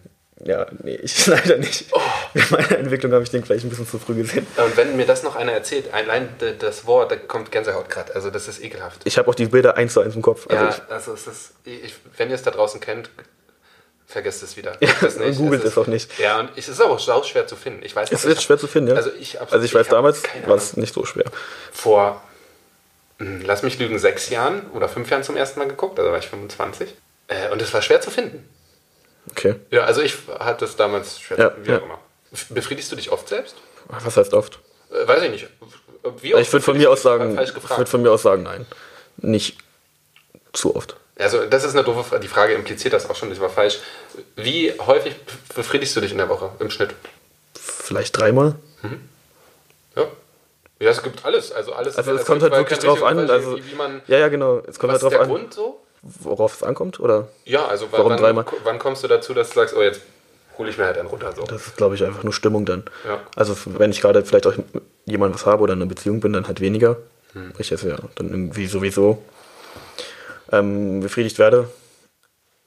Ja, 0.46 0.66
nee, 0.82 0.96
ich 0.96 1.26
leider 1.28 1.58
nicht. 1.58 1.86
Oh. 1.92 2.00
In 2.34 2.44
meiner 2.50 2.78
Entwicklung 2.80 3.14
habe 3.14 3.24
ich 3.24 3.30
den 3.30 3.44
vielleicht 3.44 3.66
ein 3.66 3.70
bisschen 3.70 3.88
zu 3.88 4.00
früh 4.00 4.16
gesehen. 4.16 4.46
Und 4.58 4.76
wenn 4.76 4.96
mir 4.98 5.06
das 5.06 5.24
noch 5.24 5.36
einer 5.36 5.52
erzählt, 5.52 5.94
allein 5.94 6.30
das 6.60 6.86
Wort, 6.86 7.12
da 7.12 7.16
kommt 7.16 7.52
Gänsehaut 7.52 7.90
gerade. 7.90 8.14
Also 8.16 8.30
das 8.30 8.48
ist 8.48 8.62
ekelhaft. 8.62 9.02
Ich 9.06 9.18
habe 9.18 9.30
auch 9.30 9.36
die 9.36 9.46
Bilder 9.46 9.78
eins 9.78 9.94
zu 9.94 10.02
eins 10.02 10.16
im 10.16 10.22
Kopf. 10.22 10.48
Also 10.50 10.66
ja, 10.66 10.86
also 10.90 11.14
es 11.14 11.28
ist, 11.28 11.54
ich, 11.64 11.96
wenn 12.18 12.30
ihr 12.30 12.36
es 12.36 12.44
da 12.44 12.52
draußen 12.52 12.80
kennt, 12.80 13.10
vergesst 14.08 14.44
es 14.44 14.58
wieder. 14.58 14.78
Ja, 14.82 14.90
es 15.02 15.18
nicht. 15.18 15.38
Googelt 15.38 15.64
es, 15.64 15.72
ist, 15.72 15.78
auch 15.78 15.88
nicht. 15.88 16.18
Ja, 16.20 16.40
und 16.40 16.50
es 16.56 16.68
ist 16.70 16.82
aber 16.82 16.94
auch 16.94 17.26
schwer 17.26 17.48
zu 17.48 17.56
finden. 17.56 17.84
Ich 17.84 17.96
weiß, 17.96 18.12
es 18.12 18.26
ist 18.26 18.44
schwer 18.44 18.58
zu 18.58 18.68
finden, 18.68 18.92
ja. 18.92 18.96
Also 18.96 19.12
ich, 19.20 19.40
also 19.40 19.60
ich 19.60 19.74
weiß, 19.74 19.88
ich 19.88 19.92
damals 19.92 20.24
war 20.46 20.56
es 20.56 20.78
nicht 20.78 20.94
so 20.94 21.06
schwer. 21.06 21.26
Vor, 21.72 22.22
hm, 23.20 23.42
lass 23.46 23.64
mich 23.64 23.80
lügen, 23.80 24.00
sechs 24.00 24.30
Jahren 24.30 24.70
oder 24.72 24.90
fünf 24.90 25.10
Jahren 25.10 25.24
zum 25.24 25.36
ersten 25.36 25.60
Mal 25.60 25.68
geguckt, 25.68 26.00
also 26.00 26.12
war 26.12 26.20
ich 26.20 26.28
25. 26.28 26.94
Äh, 27.28 27.50
und 27.50 27.62
es 27.62 27.74
war 27.74 27.82
schwer 27.82 28.02
zu 28.02 28.12
finden. 28.12 28.48
Okay. 29.32 29.56
Ja, 29.72 29.84
also 29.84 30.02
ich 30.02 30.16
hatte 30.40 30.66
es 30.66 30.76
damals 30.76 31.20
schwer, 31.20 31.40
ja, 31.40 31.54
wie 31.64 31.74
auch 31.74 31.84
immer. 31.84 32.00
Befriedigst 32.50 32.92
du 32.92 32.96
dich 32.96 33.12
oft 33.12 33.30
selbst? 33.30 33.56
Was 33.88 34.18
heißt 34.18 34.34
oft? 34.34 34.60
Äh, 34.92 35.08
weiß 35.08 35.24
ich 35.24 35.32
nicht. 35.32 35.48
Wie 36.22 36.34
oft 36.34 36.44
ich 36.44 36.52
würde 36.52 36.66
von 36.66 36.78
mir 36.78 36.92
aus 36.92 37.02
sagen, 37.02 37.40
ich 37.40 37.56
würde 37.56 37.86
von 37.86 38.02
mir 38.02 38.12
aus 38.12 38.24
sagen, 38.24 38.44
nein. 38.44 38.66
Nicht 39.18 39.58
zu 40.52 40.76
oft. 40.76 40.98
Also 41.18 41.46
das 41.46 41.64
ist 41.64 41.76
eine 41.76 41.84
doofe 41.84 42.04
Frage. 42.04 42.22
Die 42.22 42.28
Frage 42.28 42.54
impliziert 42.54 42.94
das 42.94 43.10
auch 43.10 43.16
schon, 43.16 43.30
das 43.30 43.40
war 43.40 43.50
falsch. 43.50 43.80
Wie 44.36 44.74
häufig 44.80 45.16
befriedigst 45.56 45.96
du 45.96 46.02
dich 46.02 46.12
in 46.12 46.18
der 46.18 46.30
Woche 46.30 46.52
im 46.60 46.70
Schnitt? 46.70 46.96
Vielleicht 47.54 48.18
dreimal. 48.18 48.56
Mhm. 48.82 49.02
Ja. 49.96 50.08
Ja, 50.80 50.90
es 50.90 51.04
gibt 51.04 51.24
alles. 51.24 51.52
Also 51.52 51.74
alles. 51.74 51.98
Also 51.98 52.12
es 52.12 52.20
also 52.20 52.32
kommt 52.32 52.42
halt 52.44 52.54
wirklich 52.54 52.80
drauf 52.80 53.04
an. 53.04 53.30
Also, 53.30 53.58
man, 53.78 54.02
ja, 54.08 54.18
ja, 54.18 54.28
genau. 54.28 54.62
Es 54.68 54.80
kommt 54.80 54.92
halt 54.92 55.04
drauf 55.04 55.20
an. 55.20 55.28
Grund 55.28 55.54
so? 55.54 55.80
worauf 56.04 56.56
es 56.56 56.64
ankommt? 56.64 57.00
Oder? 57.00 57.30
Ja, 57.46 57.66
also 57.66 57.88
warum 57.92 58.12
wann, 58.12 58.20
dreimal? 58.20 58.46
wann 58.64 58.80
kommst 58.80 59.04
du 59.04 59.08
dazu, 59.08 59.34
dass 59.34 59.50
du 59.50 59.56
sagst, 59.56 59.76
oh, 59.76 59.82
jetzt 59.82 60.02
hole 60.58 60.70
ich 60.70 60.78
mir 60.78 60.86
halt 60.86 60.98
einen 60.98 61.08
runter? 61.08 61.34
So? 61.36 61.44
Das 61.44 61.68
ist, 61.68 61.78
glaube 61.78 61.96
ich, 61.96 62.04
einfach 62.04 62.24
nur 62.24 62.34
Stimmung 62.34 62.66
dann. 62.66 62.84
Ja. 63.06 63.22
Also 63.36 63.56
wenn 63.66 63.92
ich 63.92 64.02
gerade 64.02 64.24
vielleicht 64.26 64.48
auch 64.48 64.54
jemand 65.06 65.34
was 65.34 65.46
habe 65.46 65.64
oder 65.64 65.74
in 65.74 65.82
einer 65.82 65.90
Beziehung 65.90 66.20
bin, 66.20 66.34
dann 66.34 66.48
halt 66.48 66.62
weniger. 66.62 66.98
Hm. 67.34 67.54
Ich 67.58 67.70
jetzt 67.70 67.84
ja 67.84 67.98
dann 68.16 68.30
irgendwie 68.30 68.68
sowieso 68.68 69.24
ähm, 70.52 71.02
befriedigt 71.02 71.40
werde. 71.40 71.70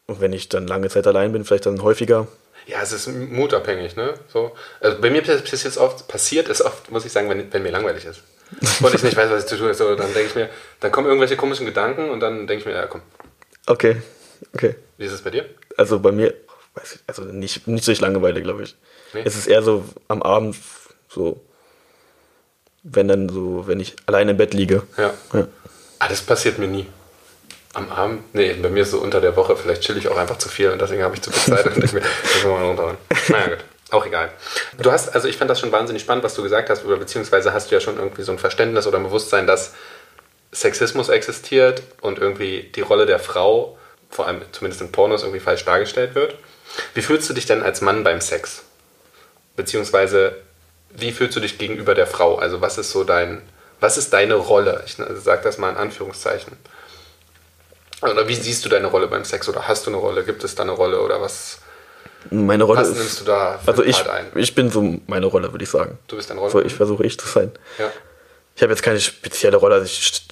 Und 0.06 0.20
wenn 0.20 0.32
ich 0.32 0.48
dann 0.48 0.66
lange 0.66 0.88
Zeit 0.88 1.06
allein 1.06 1.32
bin, 1.32 1.44
vielleicht 1.44 1.66
dann 1.66 1.82
häufiger. 1.82 2.28
Ja, 2.66 2.82
es 2.82 2.92
ist 2.92 3.08
mutabhängig, 3.08 3.96
ne? 3.96 4.14
So. 4.32 4.52
Also 4.80 5.00
bei 5.00 5.10
mir 5.10 5.22
passiert 5.22 5.52
es 5.52 5.78
oft, 5.78 6.08
passiert 6.08 6.48
es 6.48 6.64
oft, 6.64 6.90
muss 6.90 7.04
ich 7.04 7.12
sagen, 7.12 7.28
wenn, 7.28 7.52
wenn 7.52 7.62
mir 7.62 7.70
langweilig 7.70 8.04
ist. 8.04 8.22
und 8.80 8.94
ich 8.94 9.02
nicht 9.02 9.16
weiß, 9.16 9.30
was 9.30 9.44
ich 9.44 9.48
zu 9.48 9.56
tun 9.56 9.66
habe, 9.66 9.74
so, 9.74 9.94
dann 9.96 10.12
denke 10.14 10.28
ich 10.28 10.34
mir, 10.36 10.48
dann 10.80 10.92
kommen 10.92 11.08
irgendwelche 11.08 11.36
komischen 11.36 11.66
Gedanken 11.66 12.10
und 12.10 12.20
dann 12.20 12.46
denke 12.46 12.60
ich 12.60 12.66
mir, 12.66 12.72
ja 12.72 12.86
komm, 12.86 13.02
Okay, 13.66 14.00
okay. 14.54 14.76
Wie 14.96 15.04
ist 15.04 15.12
es 15.12 15.22
bei 15.22 15.30
dir? 15.30 15.44
Also 15.76 15.98
bei 15.98 16.12
mir, 16.12 16.32
weiß 16.74 16.94
ich, 16.94 17.00
also 17.06 17.24
nicht, 17.24 17.66
nicht 17.66 17.86
durch 17.86 18.00
Langeweile, 18.00 18.40
glaube 18.40 18.62
ich. 18.62 18.76
Nee? 19.12 19.22
Es 19.24 19.36
ist 19.36 19.48
eher 19.48 19.62
so 19.62 19.84
am 20.06 20.22
Abend, 20.22 20.56
so, 21.08 21.44
wenn 22.84 23.08
dann 23.08 23.28
so, 23.28 23.66
wenn 23.66 23.80
ich 23.80 23.96
allein 24.06 24.28
im 24.28 24.36
Bett 24.36 24.54
liege. 24.54 24.84
Ja. 24.96 25.12
ja. 25.32 25.48
Ah, 25.98 26.08
das 26.08 26.22
passiert 26.22 26.58
mir 26.58 26.68
nie. 26.68 26.86
Am 27.76 27.92
Abend? 27.92 28.34
Nee, 28.34 28.54
bei 28.54 28.70
mir 28.70 28.84
ist 28.84 28.92
so 28.92 29.00
unter 29.00 29.20
der 29.20 29.36
Woche, 29.36 29.54
vielleicht 29.54 29.82
chill 29.82 29.98
ich 29.98 30.08
auch 30.08 30.16
einfach 30.16 30.38
zu 30.38 30.48
viel 30.48 30.70
und 30.70 30.80
deswegen 30.80 31.02
habe 31.02 31.14
ich 31.14 31.20
zu 31.20 31.30
viel 31.30 31.54
Zeit 31.54 31.66
und 31.66 31.76
denke 31.76 31.96
mir, 31.96 32.02
das 32.22 32.44
mal 32.44 32.64
runterhauen. 32.64 32.96
Naja, 33.28 33.48
gut. 33.48 33.58
Auch 33.90 34.06
egal. 34.06 34.30
Du 34.78 34.90
hast, 34.90 35.14
also 35.14 35.28
ich 35.28 35.36
fand 35.36 35.50
das 35.50 35.60
schon 35.60 35.72
wahnsinnig 35.72 36.00
spannend, 36.00 36.24
was 36.24 36.34
du 36.34 36.42
gesagt 36.42 36.70
hast, 36.70 36.86
oder 36.86 36.96
beziehungsweise 36.96 37.52
hast 37.52 37.70
du 37.70 37.74
ja 37.74 37.82
schon 37.82 37.98
irgendwie 37.98 38.22
so 38.22 38.32
ein 38.32 38.38
Verständnis 38.38 38.86
oder 38.86 38.96
ein 38.96 39.04
Bewusstsein, 39.04 39.46
dass 39.46 39.74
Sexismus 40.52 41.10
existiert 41.10 41.82
und 42.00 42.18
irgendwie 42.18 42.62
die 42.74 42.80
Rolle 42.80 43.04
der 43.04 43.18
Frau, 43.18 43.78
vor 44.08 44.26
allem 44.26 44.40
zumindest 44.52 44.80
in 44.80 44.90
Pornos, 44.90 45.22
irgendwie 45.22 45.40
falsch 45.40 45.66
dargestellt 45.66 46.14
wird. 46.14 46.34
Wie 46.94 47.02
fühlst 47.02 47.28
du 47.28 47.34
dich 47.34 47.44
denn 47.44 47.62
als 47.62 47.82
Mann 47.82 48.04
beim 48.04 48.22
Sex? 48.22 48.62
Beziehungsweise, 49.54 50.34
wie 50.88 51.12
fühlst 51.12 51.36
du 51.36 51.40
dich 51.40 51.58
gegenüber 51.58 51.94
der 51.94 52.06
Frau? 52.06 52.36
Also, 52.36 52.62
was 52.62 52.78
ist 52.78 52.90
so 52.90 53.04
dein, 53.04 53.42
was 53.80 53.98
ist 53.98 54.14
deine 54.14 54.34
Rolle? 54.34 54.82
Ich 54.86 54.96
sage 54.96 55.42
das 55.44 55.58
mal 55.58 55.68
in 55.68 55.76
Anführungszeichen. 55.76 56.56
Oder 58.02 58.28
wie 58.28 58.34
siehst 58.34 58.64
du 58.64 58.68
deine 58.68 58.88
Rolle 58.88 59.08
beim 59.08 59.24
Sex? 59.24 59.48
Oder 59.48 59.66
hast 59.66 59.86
du 59.86 59.90
eine 59.90 59.98
Rolle? 59.98 60.24
Gibt 60.24 60.44
es 60.44 60.54
da 60.54 60.62
eine 60.62 60.72
Rolle? 60.72 61.00
Oder 61.00 61.20
was, 61.20 61.58
meine 62.30 62.64
Rolle 62.64 62.80
was 62.80 62.94
nimmst 62.94 63.20
du 63.20 63.24
da 63.24 63.60
also 63.64 63.82
ich, 63.82 64.08
ein? 64.08 64.26
ich 64.34 64.54
bin 64.54 64.70
so 64.70 65.00
meine 65.06 65.26
Rolle, 65.26 65.52
würde 65.52 65.64
ich 65.64 65.70
sagen. 65.70 65.98
Du 66.08 66.16
bist 66.16 66.28
deine 66.28 66.40
Rolle? 66.40 66.52
So, 66.52 66.62
ich 66.62 66.74
versuche 66.74 67.04
ich 67.04 67.18
zu 67.18 67.26
sein. 67.26 67.52
Ja 67.78 67.90
ich 68.56 68.62
habe 68.62 68.72
jetzt 68.72 68.82
keine 68.82 68.98
spezielle 68.98 69.58
Rolle, 69.58 69.76
also 69.76 69.84
ich 69.84 70.26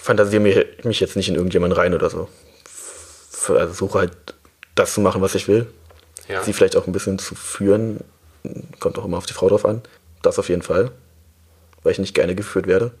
fantasiere 0.00 0.66
mich 0.84 1.00
jetzt 1.00 1.16
nicht 1.16 1.28
in 1.28 1.34
irgendjemanden 1.34 1.78
rein 1.78 1.94
oder 1.94 2.10
so. 2.10 2.28
Also 3.48 3.72
suche 3.72 4.00
halt 4.00 4.12
das 4.74 4.94
zu 4.94 5.00
machen, 5.00 5.22
was 5.22 5.34
ich 5.34 5.48
will. 5.48 5.66
Ja. 6.28 6.42
Sie 6.42 6.52
vielleicht 6.52 6.76
auch 6.76 6.86
ein 6.86 6.92
bisschen 6.92 7.18
zu 7.18 7.34
führen, 7.34 8.00
kommt 8.80 8.98
auch 8.98 9.04
immer 9.04 9.16
auf 9.16 9.26
die 9.26 9.32
Frau 9.32 9.48
drauf 9.48 9.64
an. 9.64 9.82
Das 10.20 10.38
auf 10.38 10.50
jeden 10.50 10.62
Fall, 10.62 10.92
weil 11.82 11.92
ich 11.92 11.98
nicht 11.98 12.14
gerne 12.14 12.34
geführt 12.34 12.66
werde. 12.66 12.92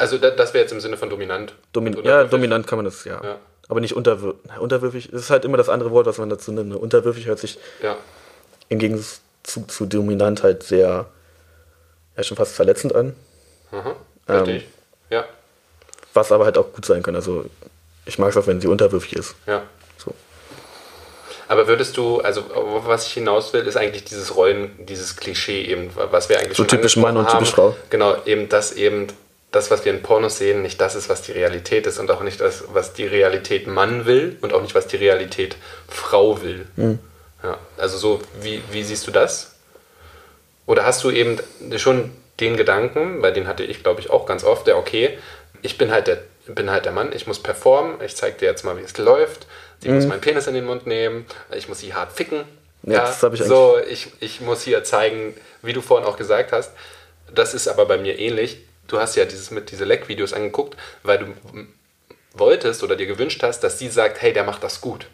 Also 0.00 0.16
das 0.16 0.54
wäre 0.54 0.62
jetzt 0.62 0.72
im 0.72 0.80
Sinne 0.80 0.96
von 0.96 1.10
dominant. 1.10 1.54
Domin 1.74 2.02
ja, 2.04 2.24
dominant 2.24 2.66
kann 2.66 2.78
man 2.78 2.86
das, 2.86 3.04
ja. 3.04 3.20
ja. 3.22 3.36
Aber 3.68 3.80
nicht 3.80 3.94
unterwürfig. 3.94 4.40
Unterwürfig 4.58 5.12
ist 5.12 5.28
halt 5.28 5.44
immer 5.44 5.58
das 5.58 5.68
andere 5.68 5.90
Wort, 5.90 6.06
was 6.06 6.16
man 6.16 6.30
dazu 6.30 6.52
nimmt. 6.52 6.70
Ne? 6.70 6.78
Unterwürfig 6.78 7.26
hört 7.26 7.38
sich 7.38 7.58
ja. 7.82 7.96
im 8.70 8.78
Gegensatz 8.78 9.20
zu, 9.42 9.66
zu 9.66 9.84
dominant 9.84 10.42
halt 10.42 10.62
sehr, 10.62 11.06
ja, 12.16 12.22
schon 12.22 12.36
fast 12.36 12.54
verletzend 12.54 12.94
an. 12.94 13.14
Mhm. 13.70 13.78
Ähm, 14.28 14.36
Richtig. 14.36 14.68
ja, 15.10 15.24
Was 16.14 16.32
aber 16.32 16.46
halt 16.46 16.56
auch 16.56 16.72
gut 16.72 16.86
sein 16.86 17.02
kann. 17.02 17.14
Also 17.14 17.44
ich 18.06 18.18
mag 18.18 18.30
es 18.30 18.36
auch, 18.38 18.46
wenn 18.46 18.60
sie 18.60 18.68
unterwürfig 18.68 19.14
ist. 19.14 19.34
ja. 19.46 19.62
So. 19.98 20.14
Aber 21.46 21.68
würdest 21.68 21.96
du, 21.98 22.20
also 22.20 22.44
was 22.86 23.06
ich 23.06 23.12
hinaus 23.12 23.52
will, 23.52 23.66
ist 23.66 23.76
eigentlich 23.76 24.04
dieses 24.04 24.34
Rollen, 24.34 24.86
dieses 24.86 25.16
Klischee 25.16 25.62
eben, 25.64 25.90
was 25.94 26.30
wir 26.30 26.38
eigentlich 26.38 26.56
So 26.56 26.62
schon 26.62 26.68
typisch 26.68 26.96
Mann 26.96 27.16
und 27.16 27.26
angesprochen 27.26 27.74
typisch 27.74 27.90
Frau. 27.90 27.90
Genau, 27.90 28.16
eben 28.24 28.48
das 28.48 28.72
eben, 28.72 29.08
das, 29.50 29.70
was 29.70 29.84
wir 29.84 29.92
in 29.92 30.02
Pornos 30.02 30.38
sehen, 30.38 30.62
nicht 30.62 30.80
das 30.80 30.94
ist, 30.94 31.08
was 31.08 31.22
die 31.22 31.32
Realität 31.32 31.86
ist 31.86 31.98
und 31.98 32.10
auch 32.10 32.22
nicht 32.22 32.40
das, 32.40 32.64
was 32.72 32.92
die 32.92 33.06
Realität 33.06 33.66
Mann 33.66 34.06
will 34.06 34.36
und 34.42 34.52
auch 34.52 34.62
nicht, 34.62 34.74
was 34.74 34.86
die 34.86 34.96
Realität 34.96 35.56
Frau 35.88 36.40
will. 36.42 36.66
Mhm. 36.76 36.98
Ja, 37.42 37.58
also 37.78 37.96
so, 37.98 38.20
wie, 38.40 38.62
wie 38.70 38.82
siehst 38.82 39.06
du 39.06 39.10
das? 39.10 39.56
Oder 40.66 40.84
hast 40.84 41.02
du 41.02 41.10
eben 41.10 41.38
schon 41.76 42.12
den 42.38 42.56
Gedanken, 42.56 43.22
weil 43.22 43.32
den 43.32 43.48
hatte 43.48 43.64
ich, 43.64 43.82
glaube 43.82 44.00
ich, 44.00 44.10
auch 44.10 44.26
ganz 44.26 44.44
oft, 44.44 44.66
der, 44.66 44.76
okay, 44.76 45.18
ich 45.62 45.78
bin 45.78 45.90
halt 45.90 46.06
der, 46.06 46.18
bin 46.46 46.70
halt 46.70 46.84
der 46.84 46.92
Mann, 46.92 47.12
ich 47.12 47.26
muss 47.26 47.42
performen, 47.42 48.00
ich 48.04 48.14
zeige 48.14 48.38
dir 48.38 48.46
jetzt 48.46 48.64
mal, 48.64 48.76
wie 48.76 48.82
es 48.82 48.96
läuft, 48.98 49.46
sie 49.80 49.88
muss 49.88 50.06
meinen 50.06 50.20
Penis 50.20 50.46
in 50.46 50.54
den 50.54 50.64
Mund 50.64 50.86
nehmen, 50.86 51.26
ich 51.56 51.68
muss 51.68 51.80
sie 51.80 51.94
hart 51.94 52.12
ficken. 52.12 52.44
Mhm. 52.82 52.92
Ja, 52.92 53.00
das 53.00 53.22
hab 53.22 53.34
ich 53.34 53.42
so, 53.42 53.78
ich, 53.88 54.08
ich 54.20 54.40
muss 54.40 54.62
hier 54.62 54.84
zeigen, 54.84 55.34
wie 55.62 55.72
du 55.72 55.80
vorhin 55.80 56.06
auch 56.06 56.16
gesagt 56.16 56.52
hast, 56.52 56.72
das 57.34 57.54
ist 57.54 57.68
aber 57.68 57.86
bei 57.86 57.98
mir 57.98 58.18
ähnlich. 58.18 58.58
Du 58.90 58.98
hast 58.98 59.14
ja 59.14 59.24
dieses 59.24 59.52
mit 59.52 59.70
diese 59.70 59.84
Leck-Videos 59.84 60.32
angeguckt, 60.32 60.76
weil 61.04 61.18
du 61.18 61.26
wolltest 62.32 62.82
oder 62.82 62.96
dir 62.96 63.06
gewünscht 63.06 63.40
hast, 63.44 63.60
dass 63.60 63.78
sie 63.78 63.88
sagt, 63.88 64.20
hey, 64.20 64.32
der 64.32 64.42
macht 64.42 64.64
das 64.64 64.80
gut. 64.80 65.06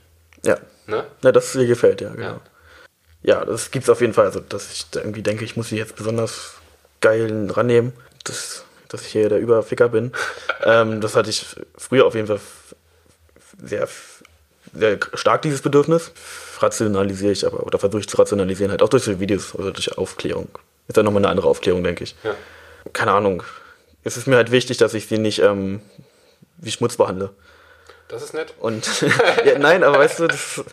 Ja. 0.44 0.56
Ne? 0.86 1.04
Ja, 1.22 1.30
das 1.30 1.54
ihr 1.54 1.66
gefällt, 1.66 2.00
ja, 2.00 2.08
genau. 2.08 2.26
Ja. 2.26 2.40
Ja, 3.22 3.44
das 3.44 3.70
gibt's 3.70 3.90
auf 3.90 4.00
jeden 4.00 4.14
Fall. 4.14 4.26
Also, 4.26 4.40
dass 4.40 4.72
ich 4.72 4.86
irgendwie 4.94 5.22
denke, 5.22 5.44
ich 5.44 5.56
muss 5.56 5.68
sie 5.68 5.76
jetzt 5.76 5.96
besonders 5.96 6.54
geil 7.02 7.50
rannehmen, 7.50 7.92
dass, 8.24 8.64
dass 8.88 9.02
ich 9.02 9.08
hier 9.08 9.28
der 9.28 9.40
Überficker 9.40 9.90
bin. 9.90 10.12
ähm, 10.64 11.02
das 11.02 11.14
hatte 11.14 11.28
ich 11.28 11.44
früher 11.76 12.06
auf 12.06 12.14
jeden 12.14 12.28
Fall 12.28 12.40
sehr, 13.62 13.88
sehr 14.72 14.98
stark, 15.14 15.42
dieses 15.42 15.60
Bedürfnis. 15.60 16.12
Rationalisiere 16.60 17.32
ich 17.32 17.46
aber, 17.46 17.66
oder 17.66 17.78
versuche 17.78 18.00
ich 18.00 18.08
zu 18.08 18.16
rationalisieren, 18.16 18.70
halt 18.70 18.80
auch 18.80 18.88
durch 18.88 19.02
so 19.02 19.20
Videos 19.20 19.54
oder 19.54 19.72
durch 19.72 19.98
Aufklärung. 19.98 20.48
Ist 20.88 20.96
dann 20.96 21.04
nochmal 21.04 21.20
eine 21.20 21.28
andere 21.28 21.48
Aufklärung, 21.48 21.84
denke 21.84 22.04
ich. 22.04 22.14
Ja. 22.22 22.34
Keine 22.92 23.12
Ahnung. 23.12 23.42
Es 24.06 24.16
ist 24.16 24.28
mir 24.28 24.36
halt 24.36 24.52
wichtig, 24.52 24.76
dass 24.76 24.94
ich 24.94 25.08
sie 25.08 25.18
nicht 25.18 25.40
ähm, 25.40 25.80
wie 26.58 26.70
Schmutz 26.70 26.96
behandle. 26.96 27.30
Das 28.06 28.22
ist 28.22 28.34
nett. 28.34 28.54
Und 28.60 28.88
ja, 29.44 29.58
nein, 29.58 29.82
aber 29.82 29.98
weißt 29.98 30.20
du, 30.20 30.28
das, 30.28 30.64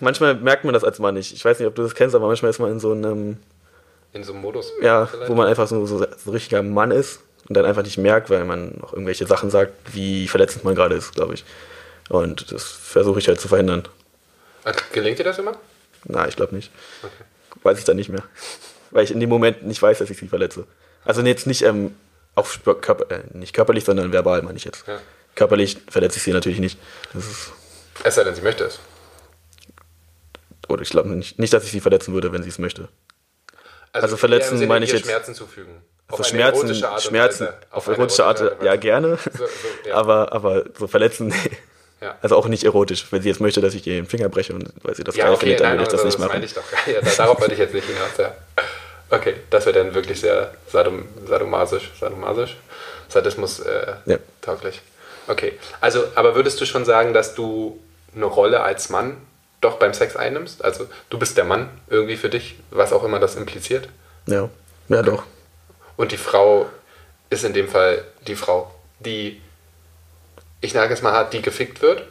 manchmal 0.00 0.34
merkt 0.34 0.64
man 0.64 0.74
das 0.74 0.82
als 0.82 0.98
Mann 0.98 1.14
nicht. 1.14 1.32
Ich 1.32 1.44
weiß 1.44 1.60
nicht, 1.60 1.68
ob 1.68 1.76
du 1.76 1.82
das 1.84 1.94
kennst, 1.94 2.16
aber 2.16 2.26
manchmal 2.26 2.50
ist 2.50 2.58
man 2.58 2.72
in 2.72 2.80
so 2.80 2.90
einem, 2.90 3.36
In 4.12 4.24
so 4.24 4.32
einem 4.32 4.42
Modus. 4.42 4.72
ja, 4.82 5.06
vielleicht. 5.06 5.30
wo 5.30 5.36
man 5.36 5.46
einfach 5.46 5.68
so, 5.68 5.86
so, 5.86 5.98
so 5.98 6.04
ein 6.04 6.30
richtiger 6.32 6.64
Mann 6.64 6.90
ist 6.90 7.20
und 7.48 7.56
dann 7.56 7.64
einfach 7.64 7.84
nicht 7.84 7.96
merkt, 7.96 8.28
weil 8.28 8.44
man 8.44 8.76
noch 8.80 8.92
irgendwelche 8.92 9.28
Sachen 9.28 9.50
sagt, 9.50 9.72
wie 9.92 10.26
verletzend 10.26 10.64
man 10.64 10.74
gerade 10.74 10.96
ist, 10.96 11.14
glaube 11.14 11.34
ich. 11.34 11.44
Und 12.08 12.50
das 12.50 12.64
versuche 12.64 13.20
ich 13.20 13.28
halt 13.28 13.40
zu 13.40 13.46
verhindern. 13.46 13.84
Gelingt 14.92 15.20
dir 15.20 15.24
das 15.24 15.38
immer? 15.38 15.52
Na, 16.06 16.26
ich 16.26 16.34
glaube 16.34 16.56
nicht. 16.56 16.72
Okay. 17.04 17.24
Weiß 17.62 17.78
ich 17.78 17.84
dann 17.84 17.94
nicht 17.94 18.08
mehr. 18.08 18.24
Weil 18.90 19.04
ich 19.04 19.12
in 19.12 19.20
dem 19.20 19.30
Moment 19.30 19.64
nicht 19.64 19.80
weiß, 19.80 19.98
dass 19.98 20.10
ich 20.10 20.18
sie 20.18 20.26
verletze. 20.26 20.66
Also 21.04 21.22
jetzt 21.22 21.46
nicht 21.46 21.62
ähm, 21.62 21.94
auf 22.34 22.52
Spür- 22.52 22.80
Körper, 22.80 23.10
äh, 23.14 23.20
nicht 23.32 23.54
körperlich, 23.54 23.84
sondern 23.84 24.12
verbal, 24.12 24.42
meine 24.42 24.56
ich 24.56 24.64
jetzt. 24.64 24.86
Ja. 24.86 24.98
Körperlich 25.34 25.78
verletze 25.88 26.18
ich 26.18 26.22
sie 26.22 26.32
natürlich 26.32 26.58
nicht. 26.60 26.78
Es 28.04 28.14
sei 28.14 28.24
denn, 28.24 28.34
sie 28.34 28.42
möchte 28.42 28.64
es. 28.64 28.78
oder 30.68 30.82
ich 30.82 30.90
glaube 30.90 31.08
nicht, 31.10 31.38
nicht, 31.38 31.52
dass 31.52 31.64
ich 31.64 31.70
sie 31.70 31.80
verletzen 31.80 32.14
würde, 32.14 32.32
wenn 32.32 32.42
sie 32.42 32.48
es 32.48 32.58
möchte. 32.58 32.88
Also 33.92 34.16
verletzen 34.16 34.46
eher 34.48 34.52
im 34.52 34.58
Sinne, 34.58 34.68
meine 34.68 34.84
ich 34.84 34.92
jetzt- 34.92 35.04
Schmerzen 35.04 35.34
zufügen. 35.34 35.82
Also 36.08 36.22
eine 36.24 36.28
Schmerzen, 36.30 36.74
Schmerzen 37.00 37.48
auf 37.70 37.86
eine 37.88 37.96
erotische 37.96 38.24
Art, 38.24 38.40
Art 38.42 38.62
ja 38.64 38.74
gerne, 38.76 39.16
So, 39.16 39.46
so, 39.46 39.88
ja. 39.88 39.94
aber, 39.94 40.32
aber 40.32 40.64
so 40.76 40.86
verletzen, 40.88 41.28
nee. 41.28 41.56
Ja. 42.00 42.16
Also 42.22 42.34
auch 42.36 42.48
nicht 42.48 42.64
erotisch. 42.64 43.06
Wenn 43.10 43.20
sie 43.22 43.28
jetzt 43.28 43.40
möchte, 43.40 43.60
dass 43.60 43.74
ich 43.74 43.86
ihr 43.86 43.92
den 43.94 44.06
Finger 44.06 44.28
breche 44.30 44.54
und 44.54 44.72
weil 44.82 44.94
sie 44.94 45.04
das 45.04 45.14
Ja, 45.16 45.24
geil 45.26 45.34
okay, 45.34 45.40
findet, 45.40 45.60
dann 45.60 45.68
nein, 45.76 45.78
würde 45.80 45.84
ich 45.84 45.90
das 45.92 46.00
aber 46.00 46.06
nicht 46.06 46.18
das 46.18 46.26
machen. 46.28 46.42
ich 46.42 46.54
doch. 46.54 46.94
Ja, 46.94 47.00
da, 47.02 47.10
darauf 47.24 47.40
wollte 47.40 47.52
ich 47.52 47.58
jetzt 47.60 47.74
nicht 47.74 47.86
hinaus. 47.86 48.16
Ja. 48.18 48.34
Okay, 49.10 49.34
das 49.50 49.66
wäre 49.66 49.78
dann 49.82 49.94
wirklich 49.94 50.20
sehr 50.20 50.54
sadom, 50.68 51.08
sadomasisch, 51.26 51.90
sadomasisch, 51.98 52.56
Sadismus 53.08 53.60
äh, 53.60 53.94
Ja. 54.06 54.18
tauglich. 54.40 54.80
Okay, 55.26 55.58
also, 55.80 56.04
aber 56.14 56.34
würdest 56.34 56.60
du 56.60 56.64
schon 56.66 56.84
sagen, 56.84 57.12
dass 57.12 57.34
du 57.34 57.80
eine 58.14 58.24
Rolle 58.24 58.62
als 58.62 58.88
Mann 58.88 59.16
doch 59.60 59.78
beim 59.78 59.94
Sex 59.94 60.16
einnimmst? 60.16 60.64
Also, 60.64 60.88
du 61.10 61.18
bist 61.18 61.36
der 61.36 61.44
Mann 61.44 61.68
irgendwie 61.88 62.16
für 62.16 62.28
dich, 62.28 62.56
was 62.70 62.92
auch 62.92 63.04
immer 63.04 63.18
das 63.18 63.34
impliziert. 63.36 63.88
Ja, 64.26 64.48
ja 64.88 65.02
doch. 65.02 65.24
Und 65.96 66.12
die 66.12 66.16
Frau 66.16 66.66
ist 67.30 67.44
in 67.44 67.52
dem 67.52 67.68
Fall 67.68 68.04
die 68.26 68.36
Frau, 68.36 68.72
die, 69.00 69.40
ich 70.60 70.72
sage 70.72 70.94
es 70.94 71.02
mal 71.02 71.12
hart, 71.12 71.32
die 71.32 71.42
gefickt 71.42 71.82
wird. 71.82 72.04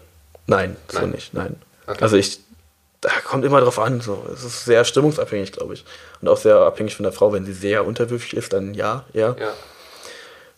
Nein, 0.48 0.76
so 0.90 1.00
Nein? 1.00 1.12
nicht, 1.12 1.34
nein. 1.34 1.62
Okay. 1.88 2.02
Also 2.02 2.18
ich, 2.18 2.40
da 3.02 3.10
kommt 3.24 3.46
immer 3.46 3.62
drauf 3.62 3.80
an. 3.80 4.02
So. 4.02 4.26
Es 4.34 4.44
ist 4.44 4.66
sehr 4.66 4.84
stimmungsabhängig, 4.84 5.52
glaube 5.52 5.74
ich. 5.74 5.86
Und 6.22 6.28
auch 6.28 6.38
sehr 6.38 6.58
abhängig 6.58 6.96
von 6.96 7.04
der 7.04 7.14
Frau. 7.14 7.32
Wenn 7.32 7.46
sie 7.46 7.54
sehr 7.54 7.86
unterwürfig 7.86 8.36
ist, 8.36 8.54
dann 8.54 8.74
ja, 8.74 9.06
ja. 9.14 9.36
Ja. 9.40 9.54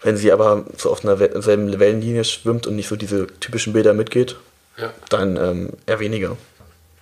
Wenn 0.01 0.17
sie 0.17 0.31
aber 0.31 0.65
so 0.77 0.91
auf 0.91 1.05
einer 1.05 1.17
selben 1.17 1.79
Wellenlinie 1.79 2.23
schwimmt 2.23 2.65
und 2.65 2.75
nicht 2.75 2.87
so 2.87 2.95
diese 2.95 3.27
typischen 3.39 3.73
Bilder 3.73 3.93
mitgeht, 3.93 4.35
ja. 4.77 4.91
dann 5.09 5.37
ähm, 5.37 5.69
eher 5.85 5.99
weniger. 5.99 6.37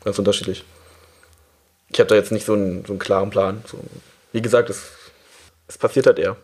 Ganz 0.03 0.19
unterschiedlich. 0.19 0.65
Ich 1.91 1.99
habe 1.99 2.09
da 2.09 2.15
jetzt 2.15 2.31
nicht 2.31 2.45
so 2.45 2.53
einen, 2.53 2.85
so 2.85 2.93
einen 2.93 2.99
klaren 2.99 3.29
Plan. 3.29 3.63
So, 3.65 3.79
wie 4.33 4.41
gesagt, 4.41 4.69
es, 4.69 4.83
es 5.67 5.77
passiert 5.77 6.07
halt 6.07 6.19
eher. 6.19 6.35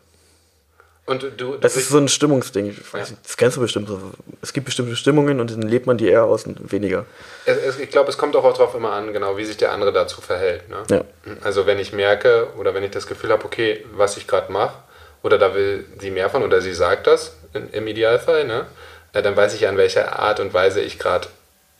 Und 1.07 1.21
du, 1.21 1.29
du 1.29 1.57
Es 1.61 1.77
ist 1.77 1.89
so 1.89 1.99
ein 1.99 2.07
Stimmungsding. 2.07 2.75
Ja. 2.93 2.99
nicht, 2.99 3.15
das 3.23 3.37
kennst 3.37 3.57
du 3.57 3.61
bestimmt. 3.61 3.87
so. 3.87 3.99
Es 4.41 4.53
gibt 4.53 4.65
bestimmte 4.65 4.95
Stimmungen 4.95 5.39
und 5.39 5.51
dann 5.51 5.61
lebt 5.61 5.85
man 5.85 5.97
die 5.97 6.07
eher 6.07 6.23
aus 6.23 6.45
und 6.45 6.71
weniger. 6.71 7.05
Es, 7.45 7.57
es, 7.57 7.79
ich 7.79 7.91
glaube, 7.91 8.09
es 8.09 8.17
kommt 8.17 8.35
auch 8.35 8.53
darauf 8.53 8.73
immer 8.73 8.91
an, 8.91 9.13
genau, 9.13 9.37
wie 9.37 9.45
sich 9.45 9.57
der 9.57 9.71
andere 9.71 9.93
dazu 9.93 10.21
verhält. 10.21 10.67
Ne? 10.67 10.77
Ja. 10.89 11.03
Also 11.41 11.67
wenn 11.67 11.77
ich 11.77 11.93
merke 11.93 12.47
oder 12.57 12.73
wenn 12.73 12.83
ich 12.83 12.91
das 12.91 13.05
Gefühl 13.05 13.31
habe, 13.31 13.45
okay, 13.45 13.85
was 13.93 14.17
ich 14.17 14.27
gerade 14.27 14.51
mache, 14.51 14.73
oder 15.21 15.39
da 15.39 15.55
will 15.55 15.85
sie 15.99 16.11
mehr 16.11 16.29
von 16.29 16.43
oder 16.43 16.61
sie 16.61 16.73
sagt 16.73 17.07
das 17.07 17.35
in, 17.53 17.69
im 17.71 17.87
Idealfall, 17.87 18.45
ne? 18.45 18.67
Ja, 19.13 19.21
dann 19.21 19.35
weiß 19.35 19.55
ich 19.55 19.61
ja, 19.61 19.69
in 19.69 19.77
welcher 19.77 20.19
Art 20.19 20.39
und 20.39 20.53
Weise 20.53 20.81
ich 20.81 20.99
gerade 20.99 21.29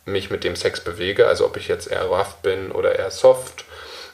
mich 0.04 0.30
mit 0.30 0.42
dem 0.42 0.56
Sex 0.56 0.80
bewege. 0.80 1.26
Also 1.28 1.44
ob 1.44 1.56
ich 1.56 1.68
jetzt 1.68 1.90
eher 1.90 2.04
rough 2.04 2.36
bin 2.42 2.72
oder 2.72 2.98
eher 2.98 3.10
soft. 3.10 3.64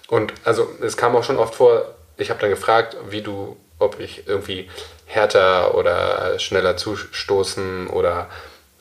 Und 0.08 0.34
also 0.44 0.68
es 0.82 0.96
kam 0.96 1.14
auch 1.16 1.24
schon 1.24 1.38
oft 1.38 1.54
vor, 1.54 1.94
ich 2.18 2.30
habe 2.30 2.40
dann 2.40 2.50
gefragt, 2.50 2.96
wie 3.08 3.22
du, 3.22 3.56
ob 3.82 4.00
ich 4.00 4.26
irgendwie 4.26 4.70
härter 5.06 5.74
oder 5.74 6.38
schneller 6.38 6.76
zustoßen 6.76 7.88
oder 7.88 8.28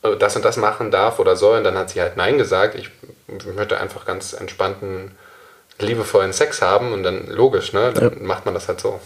äh, 0.04 0.16
das 0.16 0.36
und 0.36 0.45
das 0.45 0.58
machen 0.58 0.91
darf 0.91 1.20
oder 1.20 1.36
soll. 1.36 1.58
Und 1.58 1.64
dann 1.64 1.78
hat 1.78 1.89
sie 1.89 2.02
halt 2.02 2.18
Nein 2.18 2.38
gesagt. 2.38 2.76
Ich 2.76 2.89
möchte 3.56 3.80
einfach 3.80 4.06
ganz 4.06 4.34
entspannten, 4.34 5.12
liebevollen 5.80 6.34
Sex 6.34 6.62
haben 6.62 6.93
und 6.93 7.04
dann 7.04 7.28
logisch, 7.28 7.74
ne? 7.74 7.91
Dann 7.93 8.24
macht 8.24 8.45
man 8.45 8.54
das 8.54 8.68
halt 8.68 8.80
so. 8.80 8.99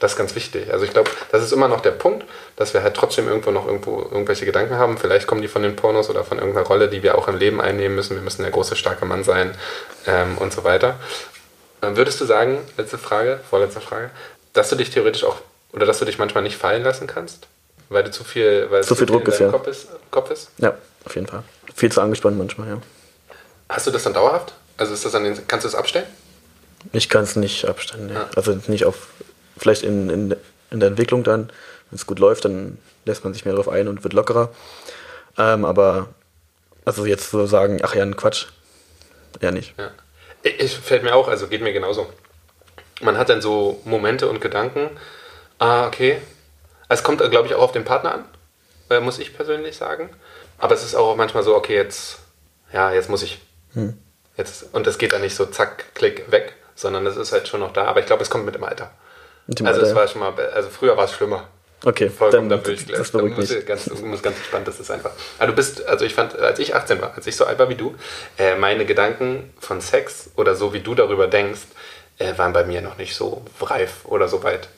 Das 0.00 0.12
ist 0.12 0.18
ganz 0.18 0.34
wichtig. 0.36 0.72
Also 0.72 0.84
ich 0.84 0.92
glaube, 0.92 1.10
das 1.32 1.42
ist 1.42 1.52
immer 1.52 1.66
noch 1.66 1.80
der 1.80 1.90
Punkt, 1.90 2.24
dass 2.56 2.72
wir 2.72 2.82
halt 2.82 2.94
trotzdem 2.94 3.26
irgendwo 3.26 3.50
noch 3.50 3.66
irgendwo 3.66 4.00
irgendwelche 4.02 4.44
Gedanken 4.44 4.76
haben. 4.78 4.96
Vielleicht 4.96 5.26
kommen 5.26 5.42
die 5.42 5.48
von 5.48 5.62
den 5.62 5.74
Pornos 5.74 6.08
oder 6.08 6.22
von 6.22 6.38
irgendeiner 6.38 6.66
Rolle, 6.66 6.88
die 6.88 7.02
wir 7.02 7.18
auch 7.18 7.26
im 7.26 7.36
Leben 7.36 7.60
einnehmen 7.60 7.96
müssen. 7.96 8.14
Wir 8.14 8.22
müssen 8.22 8.42
der 8.42 8.52
große, 8.52 8.76
starke 8.76 9.06
Mann 9.06 9.24
sein 9.24 9.56
ähm, 10.06 10.38
und 10.38 10.52
so 10.52 10.62
weiter. 10.62 10.96
Ähm, 11.82 11.96
Würdest 11.96 12.20
du 12.20 12.26
sagen, 12.26 12.58
letzte 12.76 12.98
Frage, 12.98 13.40
vorletzte 13.50 13.80
Frage, 13.80 14.10
dass 14.58 14.68
du 14.70 14.76
dich 14.76 14.90
theoretisch 14.90 15.24
auch 15.24 15.36
oder 15.72 15.86
dass 15.86 15.98
du 16.00 16.04
dich 16.04 16.18
manchmal 16.18 16.42
nicht 16.42 16.56
fallen 16.56 16.82
lassen 16.82 17.06
kannst? 17.06 17.46
Weil 17.90 18.04
du 18.04 18.10
zu 18.10 18.24
viel, 18.24 18.66
weil 18.70 18.80
es 18.80 18.86
Zu 18.86 18.94
viel 18.96 19.06
Druck 19.06 19.22
in 19.26 19.32
ist, 19.32 19.38
ja. 19.40 19.50
Kopf 19.50 19.66
ist, 19.66 19.88
Kopf 20.10 20.30
ist? 20.30 20.50
Ja, 20.58 20.76
auf 21.04 21.14
jeden 21.14 21.26
Fall. 21.26 21.42
Viel 21.74 21.90
zu 21.90 22.00
angespannt 22.02 22.36
manchmal, 22.36 22.68
ja. 22.68 22.78
Hast 23.70 23.86
du 23.86 23.90
das 23.90 24.02
dann 24.02 24.12
dauerhaft? 24.12 24.52
Also 24.76 24.92
ist 24.92 25.04
das 25.04 25.14
an 25.14 25.24
den, 25.24 25.48
kannst 25.48 25.64
du 25.64 25.68
das 25.68 25.74
abstellen? 25.74 26.06
Ich 26.92 27.08
kann 27.08 27.24
es 27.24 27.34
nicht 27.36 27.64
abstellen. 27.66 28.06
Nee. 28.08 28.14
Ja. 28.14 28.28
Also 28.36 28.58
nicht 28.66 28.84
auf, 28.84 29.08
vielleicht 29.56 29.82
in, 29.82 30.10
in, 30.10 30.36
in 30.70 30.80
der 30.80 30.88
Entwicklung 30.90 31.24
dann, 31.24 31.50
wenn 31.90 31.96
es 31.96 32.06
gut 32.06 32.18
läuft, 32.18 32.44
dann 32.44 32.78
lässt 33.06 33.24
man 33.24 33.32
sich 33.32 33.44
mehr 33.44 33.54
darauf 33.54 33.68
ein 33.68 33.88
und 33.88 34.04
wird 34.04 34.12
lockerer. 34.12 34.50
Ähm, 35.38 35.64
aber 35.64 36.08
also 36.84 37.06
jetzt 37.06 37.30
so 37.30 37.46
sagen, 37.46 37.80
ach 37.82 37.94
ja, 37.94 38.02
ein 38.02 38.16
Quatsch, 38.16 38.46
eher 39.40 39.52
nicht. 39.52 39.74
Ja. 39.78 39.90
Ich- 40.42 40.76
fällt 40.78 41.02
mir 41.02 41.14
auch, 41.14 41.28
also 41.28 41.46
geht 41.48 41.62
mir 41.62 41.72
genauso. 41.72 42.06
Man 43.00 43.16
hat 43.16 43.28
dann 43.28 43.40
so 43.40 43.80
Momente 43.84 44.28
und 44.28 44.40
Gedanken, 44.40 44.90
ah, 45.58 45.86
okay. 45.86 46.20
Es 46.88 47.02
kommt, 47.02 47.18
glaube 47.30 47.46
ich, 47.46 47.54
auch 47.54 47.62
auf 47.62 47.72
den 47.72 47.84
Partner 47.84 48.14
an, 48.14 48.24
äh, 48.90 49.00
muss 49.00 49.18
ich 49.18 49.36
persönlich 49.36 49.76
sagen. 49.76 50.10
Aber 50.58 50.74
es 50.74 50.82
ist 50.82 50.94
auch 50.94 51.14
manchmal 51.16 51.42
so, 51.42 51.54
okay, 51.54 51.74
jetzt, 51.74 52.18
ja, 52.72 52.92
jetzt 52.92 53.08
muss 53.10 53.22
ich. 53.22 53.40
Jetzt, 54.36 54.66
und 54.72 54.86
es 54.86 54.98
geht 54.98 55.12
dann 55.12 55.20
nicht 55.20 55.34
so 55.34 55.46
zack, 55.46 55.94
klick, 55.94 56.30
weg, 56.30 56.54
sondern 56.74 57.06
es 57.06 57.16
ist 57.16 57.32
halt 57.32 57.48
schon 57.48 57.60
noch 57.60 57.72
da. 57.72 57.84
Aber 57.84 58.00
ich 58.00 58.06
glaube, 58.06 58.22
es 58.22 58.30
kommt 58.30 58.46
mit 58.46 58.54
dem 58.54 58.64
Alter. 58.64 58.90
Mit 59.46 59.60
dem 59.60 59.66
also 59.66 59.80
Alter, 59.80 59.90
es 59.90 59.96
war 59.96 60.08
schon 60.08 60.20
mal, 60.20 60.32
also 60.54 60.68
früher 60.68 60.96
war 60.96 61.04
es 61.04 61.12
schlimmer. 61.12 61.48
Okay, 61.84 62.10
Vollkommen, 62.10 62.48
dann, 62.48 62.60
bin 62.62 62.74
ich 62.74 62.86
gleich. 62.86 62.98
das 62.98 63.12
beruhigt 63.12 63.36
muss, 63.36 63.50
ich 63.52 63.64
ganz, 63.64 63.88
muss 64.00 64.20
ganz 64.20 64.36
entspannt, 64.36 64.66
das 64.66 64.80
ist 64.80 64.90
einfach. 64.90 65.12
Aber 65.38 65.46
du 65.46 65.52
bist, 65.52 65.86
also 65.86 66.04
ich 66.04 66.12
fand, 66.12 66.36
als 66.36 66.58
ich 66.58 66.74
18 66.74 67.00
war, 67.00 67.14
als 67.14 67.26
ich 67.28 67.36
so 67.36 67.44
alt 67.44 67.58
war 67.60 67.68
wie 67.68 67.76
du, 67.76 67.94
äh, 68.36 68.56
meine 68.56 68.84
Gedanken 68.84 69.52
von 69.60 69.80
Sex 69.80 70.30
oder 70.34 70.56
so 70.56 70.72
wie 70.72 70.80
du 70.80 70.96
darüber 70.96 71.28
denkst, 71.28 71.60
äh, 72.18 72.36
waren 72.36 72.52
bei 72.52 72.64
mir 72.64 72.80
noch 72.80 72.98
nicht 72.98 73.14
so 73.14 73.42
reif 73.60 74.04
oder 74.04 74.28
so 74.28 74.42
weit. 74.42 74.68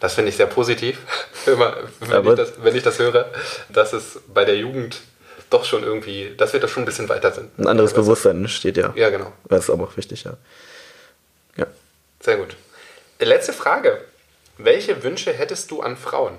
Das 0.00 0.14
finde 0.14 0.30
ich 0.30 0.36
sehr 0.36 0.46
positiv, 0.46 0.98
immer, 1.46 1.76
wenn, 2.00 2.26
ich 2.26 2.34
das, 2.34 2.52
wenn 2.58 2.76
ich 2.76 2.82
das 2.82 2.98
höre, 2.98 3.30
dass 3.68 3.92
es 3.92 4.20
bei 4.32 4.44
der 4.44 4.56
Jugend 4.56 5.00
doch 5.50 5.64
schon 5.64 5.82
irgendwie, 5.84 6.34
dass 6.36 6.52
wir 6.52 6.60
da 6.60 6.66
schon 6.66 6.82
ein 6.82 6.86
bisschen 6.86 7.08
weiter 7.08 7.30
sind. 7.30 7.56
Ein 7.58 7.68
anderes 7.68 7.92
Bewusstsein 7.92 8.48
steht 8.48 8.76
ja. 8.76 8.92
Ja, 8.96 9.10
genau. 9.10 9.32
Das 9.48 9.64
ist 9.64 9.70
aber 9.70 9.84
auch 9.84 9.96
wichtig, 9.96 10.24
ja. 10.24 10.36
Ja. 11.56 11.66
Sehr 12.20 12.36
gut. 12.38 12.56
Letzte 13.20 13.52
Frage. 13.52 14.02
Welche 14.58 15.02
Wünsche 15.02 15.32
hättest 15.32 15.70
du 15.70 15.82
an 15.82 15.96
Frauen? 15.96 16.34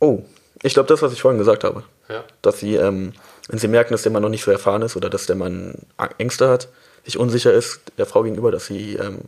Oh, 0.00 0.22
ich 0.62 0.74
glaube, 0.74 0.88
das, 0.88 1.02
was 1.02 1.12
ich 1.12 1.20
vorhin 1.22 1.38
gesagt 1.38 1.64
habe. 1.64 1.84
Ja. 2.08 2.24
Dass 2.42 2.60
sie, 2.60 2.76
ähm, 2.76 3.12
wenn 3.48 3.58
sie 3.58 3.68
merken, 3.68 3.92
dass 3.92 4.02
der 4.02 4.12
Mann 4.12 4.22
noch 4.22 4.28
nicht 4.28 4.44
so 4.44 4.50
erfahren 4.50 4.82
ist 4.82 4.96
oder 4.96 5.10
dass 5.10 5.26
der 5.26 5.36
Mann 5.36 5.74
Ängste 6.18 6.48
hat, 6.48 6.68
sich 7.04 7.18
unsicher 7.18 7.52
ist 7.52 7.80
der 7.98 8.06
Frau 8.06 8.22
gegenüber, 8.22 8.50
dass 8.50 8.66
sie 8.66 8.96
ähm, 8.96 9.22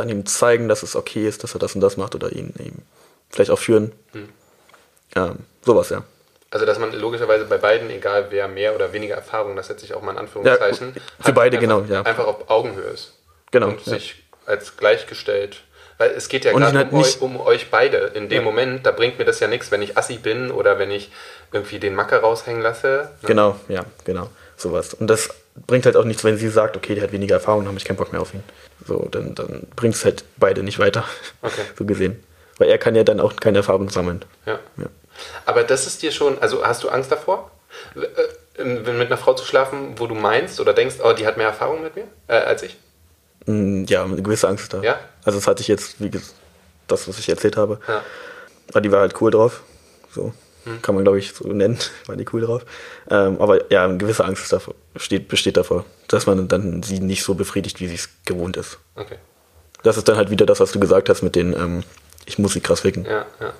dann 0.00 0.08
ihm 0.08 0.26
zeigen, 0.26 0.68
dass 0.68 0.82
es 0.82 0.96
okay 0.96 1.28
ist, 1.28 1.44
dass 1.44 1.54
er 1.54 1.60
das 1.60 1.74
und 1.74 1.80
das 1.80 1.96
macht 1.96 2.14
oder 2.14 2.32
ihn 2.32 2.54
eben 2.58 2.82
vielleicht 3.30 3.50
auch 3.50 3.58
führen. 3.58 3.92
Hm. 4.12 4.28
Ähm, 5.16 5.36
sowas, 5.64 5.90
ja. 5.90 6.02
Also, 6.50 6.66
dass 6.66 6.78
man 6.78 6.92
logischerweise 6.92 7.44
bei 7.44 7.58
beiden, 7.58 7.90
egal 7.90 8.26
wer 8.30 8.48
mehr 8.48 8.74
oder 8.74 8.92
weniger 8.92 9.14
Erfahrung, 9.14 9.54
das 9.54 9.68
setze 9.68 9.84
ich 9.84 9.94
auch 9.94 10.02
mal 10.02 10.12
in 10.12 10.18
Anführungszeichen, 10.18 10.94
Ja, 10.94 11.02
für 11.20 11.28
hat, 11.28 11.34
beide, 11.34 11.58
einfach, 11.58 11.82
genau, 11.82 11.92
ja. 11.92 12.02
einfach 12.02 12.26
auf 12.26 12.50
Augenhöhe 12.50 12.90
ist. 12.90 13.12
Genau, 13.52 13.68
Und 13.68 13.86
ja. 13.86 13.92
sich 13.92 14.24
als 14.46 14.76
gleichgestellt. 14.76 15.62
Weil 15.98 16.12
es 16.12 16.28
geht 16.28 16.44
ja 16.46 16.52
gerade 16.52 16.78
halt 16.78 16.92
um, 16.92 17.36
um 17.36 17.40
euch 17.40 17.70
beide. 17.70 17.98
In 18.14 18.30
dem 18.30 18.42
Moment, 18.42 18.86
da 18.86 18.90
bringt 18.90 19.18
mir 19.18 19.26
das 19.26 19.38
ja 19.38 19.48
nichts, 19.48 19.70
wenn 19.70 19.82
ich 19.82 19.98
Assi 19.98 20.16
bin 20.16 20.50
oder 20.50 20.78
wenn 20.78 20.90
ich 20.90 21.12
irgendwie 21.52 21.78
den 21.78 21.94
Macker 21.94 22.20
raushängen 22.20 22.62
lasse. 22.62 23.10
Ne? 23.20 23.28
Genau, 23.28 23.60
ja, 23.68 23.84
genau. 24.04 24.30
Sowas. 24.56 24.94
Und 24.94 25.08
das 25.08 25.28
bringt 25.66 25.86
halt 25.86 25.96
auch 25.96 26.04
nichts, 26.04 26.24
wenn 26.24 26.36
sie 26.36 26.48
sagt, 26.48 26.76
okay, 26.76 26.94
der 26.94 27.04
hat 27.04 27.12
weniger 27.12 27.34
Erfahrung, 27.36 27.60
dann 27.62 27.68
habe 27.68 27.78
ich 27.78 27.84
keinen 27.84 27.96
Bock 27.96 28.12
mehr 28.12 28.20
auf 28.20 28.34
ihn. 28.34 28.42
So, 28.86 29.08
dann, 29.10 29.34
dann 29.34 29.66
bringt 29.76 29.94
es 29.94 30.04
halt 30.04 30.24
beide 30.36 30.62
nicht 30.62 30.78
weiter. 30.78 31.04
Okay. 31.42 31.62
So 31.78 31.84
gesehen. 31.84 32.22
Weil 32.58 32.68
er 32.68 32.78
kann 32.78 32.94
ja 32.94 33.04
dann 33.04 33.20
auch 33.20 33.36
keine 33.36 33.58
Erfahrung 33.58 33.88
sammeln. 33.90 34.24
Ja. 34.46 34.58
Ja. 34.76 34.86
Aber 35.46 35.62
das 35.64 35.86
ist 35.86 36.02
dir 36.02 36.12
schon, 36.12 36.38
also 36.40 36.64
hast 36.64 36.82
du 36.82 36.88
Angst 36.88 37.10
davor, 37.12 37.50
äh, 37.94 38.64
mit 38.64 38.88
einer 38.88 39.16
Frau 39.16 39.34
zu 39.34 39.44
schlafen, 39.44 39.94
wo 39.98 40.06
du 40.06 40.14
meinst 40.14 40.60
oder 40.60 40.72
denkst, 40.74 40.96
oh, 41.02 41.12
die 41.12 41.26
hat 41.26 41.36
mehr 41.36 41.46
Erfahrung 41.46 41.82
mit 41.82 41.96
mir 41.96 42.04
äh, 42.28 42.34
als 42.34 42.62
ich? 42.62 42.76
Mm, 43.46 43.84
Ja, 43.84 44.04
eine 44.04 44.20
gewisse 44.22 44.48
Angst 44.48 44.72
da. 44.74 44.82
Ja? 44.82 44.98
Also 45.24 45.38
das 45.38 45.46
hatte 45.46 45.62
ich 45.62 45.68
jetzt, 45.68 46.00
wie 46.00 46.10
gesagt, 46.10 46.34
das, 46.88 47.08
was 47.08 47.18
ich 47.18 47.28
erzählt 47.28 47.56
habe. 47.56 47.80
Ja. 47.88 48.02
Aber 48.68 48.80
die 48.80 48.92
war 48.92 49.00
halt 49.00 49.20
cool 49.20 49.30
drauf. 49.30 49.62
So. 50.12 50.32
Hm. 50.64 50.82
Kann 50.82 50.94
man, 50.94 51.04
glaube 51.04 51.18
ich, 51.18 51.32
so 51.32 51.48
nennen. 51.48 51.78
War 52.06 52.16
die 52.16 52.26
cool 52.32 52.42
drauf. 52.42 52.64
Ähm, 53.10 53.40
aber 53.40 53.70
ja, 53.72 53.84
eine 53.84 53.96
gewisse 53.98 54.24
Angst 54.24 54.42
ist 54.44 54.52
davor, 54.52 54.74
steht, 54.96 55.28
besteht 55.28 55.56
davor, 55.56 55.84
dass 56.08 56.26
man 56.26 56.48
dann 56.48 56.82
sie 56.82 57.00
nicht 57.00 57.22
so 57.24 57.34
befriedigt, 57.34 57.80
wie 57.80 57.88
sie 57.88 57.94
es 57.94 58.08
gewohnt 58.24 58.56
ist. 58.56 58.78
Okay. 58.96 59.16
Das 59.82 59.96
ist 59.96 60.08
dann 60.08 60.16
halt 60.16 60.30
wieder 60.30 60.44
das, 60.46 60.60
was 60.60 60.72
du 60.72 60.80
gesagt 60.80 61.08
hast 61.08 61.22
mit 61.22 61.34
den, 61.36 61.54
ähm, 61.54 61.82
ich 62.26 62.38
muss 62.38 62.52
sie 62.52 62.60
krass 62.60 62.80
ficken. 62.80 63.04
Ja, 63.06 63.24
ja. 63.40 63.52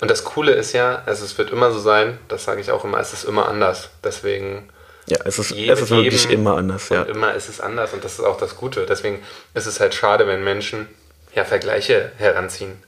Und 0.00 0.10
das 0.10 0.24
Coole 0.24 0.52
ist 0.52 0.72
ja, 0.72 1.02
also 1.06 1.24
es 1.24 1.36
wird 1.38 1.50
immer 1.50 1.70
so 1.70 1.78
sein, 1.78 2.18
das 2.28 2.44
sage 2.44 2.60
ich 2.60 2.70
auch 2.70 2.84
immer, 2.84 2.98
es 2.98 3.12
ist 3.12 3.24
immer 3.24 3.46
anders. 3.48 3.90
Deswegen 4.02 4.68
Ja, 5.06 5.18
es 5.24 5.38
ist, 5.38 5.52
es 5.52 5.80
ist 5.80 5.90
wirklich 5.90 6.28
immer 6.30 6.56
anders. 6.56 6.90
Und 6.90 6.96
Ja. 6.96 7.02
immer 7.04 7.34
ist 7.34 7.48
es 7.48 7.60
anders 7.60 7.92
und 7.92 8.02
das 8.04 8.14
ist 8.14 8.24
auch 8.24 8.38
das 8.38 8.56
Gute. 8.56 8.86
Deswegen 8.86 9.22
ist 9.54 9.66
es 9.66 9.78
halt 9.80 9.94
schade, 9.94 10.26
wenn 10.26 10.42
Menschen 10.42 10.88
ja 11.34 11.44
Vergleiche 11.44 12.10
heranziehen, 12.16 12.82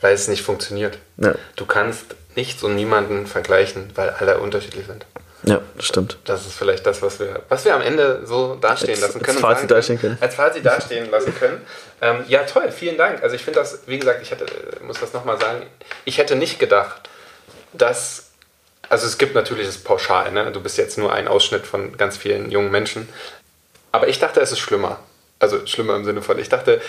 weil 0.00 0.14
es 0.14 0.28
nicht 0.28 0.42
funktioniert. 0.42 0.98
Ja. 1.16 1.34
Du 1.56 1.66
kannst 1.66 2.14
nichts 2.36 2.62
und 2.62 2.74
niemanden 2.76 3.26
vergleichen, 3.26 3.90
weil 3.94 4.10
alle 4.10 4.38
unterschiedlich 4.38 4.86
sind. 4.86 5.04
ja, 5.44 5.60
das 5.76 5.86
stimmt. 5.86 6.18
Das 6.24 6.46
ist 6.46 6.54
vielleicht 6.54 6.86
das, 6.86 7.02
was 7.02 7.18
wir, 7.20 7.42
was 7.48 7.64
wir 7.64 7.74
am 7.74 7.82
Ende 7.82 8.22
so 8.24 8.54
dastehen 8.56 8.90
Als- 8.90 9.00
lassen 9.00 9.18
als 9.18 9.24
können. 9.26 9.36
und 9.38 9.42
Fazit 9.42 9.70
dastehen 9.70 10.00
können. 10.00 10.18
Als 10.20 10.34
Fazit 10.34 10.64
dastehen 10.64 11.10
lassen 11.10 11.34
können. 11.34 11.60
Ähm, 12.00 12.24
ja, 12.28 12.44
toll, 12.44 12.70
vielen 12.70 12.96
Dank. 12.96 13.22
Also 13.22 13.34
ich 13.34 13.42
finde 13.42 13.58
das, 13.60 13.80
wie 13.86 13.98
gesagt, 13.98 14.22
ich 14.22 14.30
hätte, 14.30 14.46
muss 14.82 15.00
das 15.00 15.12
nochmal 15.12 15.40
sagen, 15.40 15.66
ich 16.04 16.18
hätte 16.18 16.36
nicht 16.36 16.58
gedacht, 16.60 17.08
dass, 17.72 18.30
also 18.88 19.06
es 19.06 19.18
gibt 19.18 19.34
natürlich 19.34 19.66
das 19.66 19.78
Pauschal, 19.78 20.30
ne? 20.32 20.50
du 20.52 20.60
bist 20.60 20.78
jetzt 20.78 20.96
nur 20.98 21.12
ein 21.12 21.26
Ausschnitt 21.28 21.66
von 21.66 21.96
ganz 21.96 22.16
vielen 22.16 22.50
jungen 22.50 22.70
Menschen, 22.70 23.08
aber 23.92 24.08
ich 24.08 24.18
dachte, 24.18 24.40
es 24.40 24.52
ist 24.52 24.60
schlimmer. 24.60 25.00
Also 25.40 25.66
schlimmer 25.66 25.96
im 25.96 26.04
Sinne 26.04 26.22
von, 26.22 26.38
ich 26.38 26.48
dachte, 26.48 26.80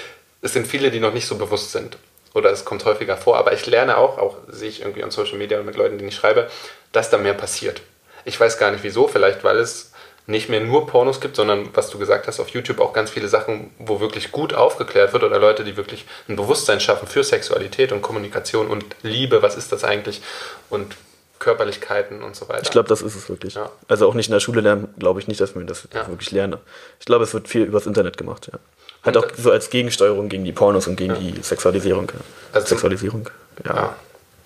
es 0.42 0.54
sind 0.54 0.68
viele, 0.68 0.92
die 0.92 1.00
noch 1.00 1.14
nicht 1.14 1.28
so 1.28 1.36
bewusst 1.38 1.72
sind. 1.72 1.98
Oder 2.34 2.52
es 2.52 2.66
kommt 2.66 2.86
häufiger 2.86 3.18
vor. 3.18 3.38
Aber 3.38 3.54
ich 3.54 3.66
lerne 3.66 3.98
auch, 3.98 4.18
auch 4.18 4.38
sehe 4.48 4.70
ich 4.70 4.82
irgendwie 4.82 5.04
on 5.04 5.12
Social 5.12 5.38
Media 5.38 5.60
und 5.60 5.66
mit 5.66 5.76
Leuten, 5.76 5.98
denen 5.98 6.10
ich 6.10 6.16
schreibe, 6.16 6.50
dass 6.92 7.10
da 7.10 7.18
mehr 7.18 7.34
passiert. 7.34 7.82
Ich 8.26 8.40
weiß 8.40 8.58
gar 8.58 8.72
nicht 8.72 8.84
wieso, 8.84 9.08
vielleicht 9.08 9.44
weil 9.44 9.58
es 9.58 9.92
nicht 10.28 10.48
mehr 10.48 10.60
nur 10.60 10.86
Pornos 10.86 11.22
gibt, 11.22 11.36
sondern 11.36 11.70
was 11.74 11.90
du 11.90 11.98
gesagt 11.98 12.28
hast, 12.28 12.40
auf 12.40 12.50
YouTube 12.50 12.80
auch 12.80 12.94
ganz 12.94 13.10
viele 13.10 13.28
Sachen, 13.28 13.72
wo 13.80 14.00
wirklich 14.00 14.32
gut 14.32 14.54
aufgeklärt 14.54 15.12
wird 15.12 15.24
oder 15.24 15.40
Leute, 15.40 15.64
die 15.64 15.76
wirklich 15.76 16.06
ein 16.28 16.36
Bewusstsein 16.36 16.80
schaffen 16.80 17.08
für 17.08 17.24
Sexualität 17.24 17.92
und 17.92 18.04
Kommunikation 18.04 18.68
und 18.68 18.86
Liebe, 19.02 19.42
was 19.42 19.56
ist 19.56 19.72
das 19.72 19.84
eigentlich 19.84 20.22
und 20.70 20.96
Körperlichkeiten 21.40 22.22
und 22.22 22.36
so 22.36 22.48
weiter. 22.48 22.62
Ich 22.64 22.70
glaube, 22.70 22.90
das 22.90 23.02
ist 23.02 23.16
es 23.16 23.30
wirklich. 23.30 23.56
Ja. 23.56 23.72
Also 23.88 24.08
auch 24.08 24.14
nicht 24.14 24.28
in 24.28 24.34
der 24.34 24.40
Schule 24.40 24.62
lernen, 24.62 24.94
glaube 25.00 25.20
ich 25.20 25.28
nicht, 25.28 25.42
dass 25.42 25.56
man 25.56 25.66
das 25.66 25.88
Ja. 25.94 26.08
wirklich 26.08 26.32
lerne. 26.32 26.60
Ich 27.00 27.06
glaube, 27.06 27.24
es 27.24 27.34
wird 27.34 27.48
viel 27.48 27.64
übers 27.64 27.88
Internet 27.88 28.18
gemacht, 28.18 28.50
ja. 28.52 28.60
Halt 29.04 29.16
auch 29.18 29.28
so 29.38 29.52
als 29.52 29.70
Gegensteuerung 29.70 30.28
gegen 30.30 30.44
die 30.44 30.52
Pornos 30.52 30.88
und 30.88 30.96
gegen 30.96 31.14
Ja. 31.16 31.20
die 31.20 31.42
Sexualisierung. 31.42 32.10
Ja. 32.14 32.20
Also- 32.54 32.68
Sexualisierung, 32.68 33.30
ja. 33.66 33.76
Ja. 33.76 33.96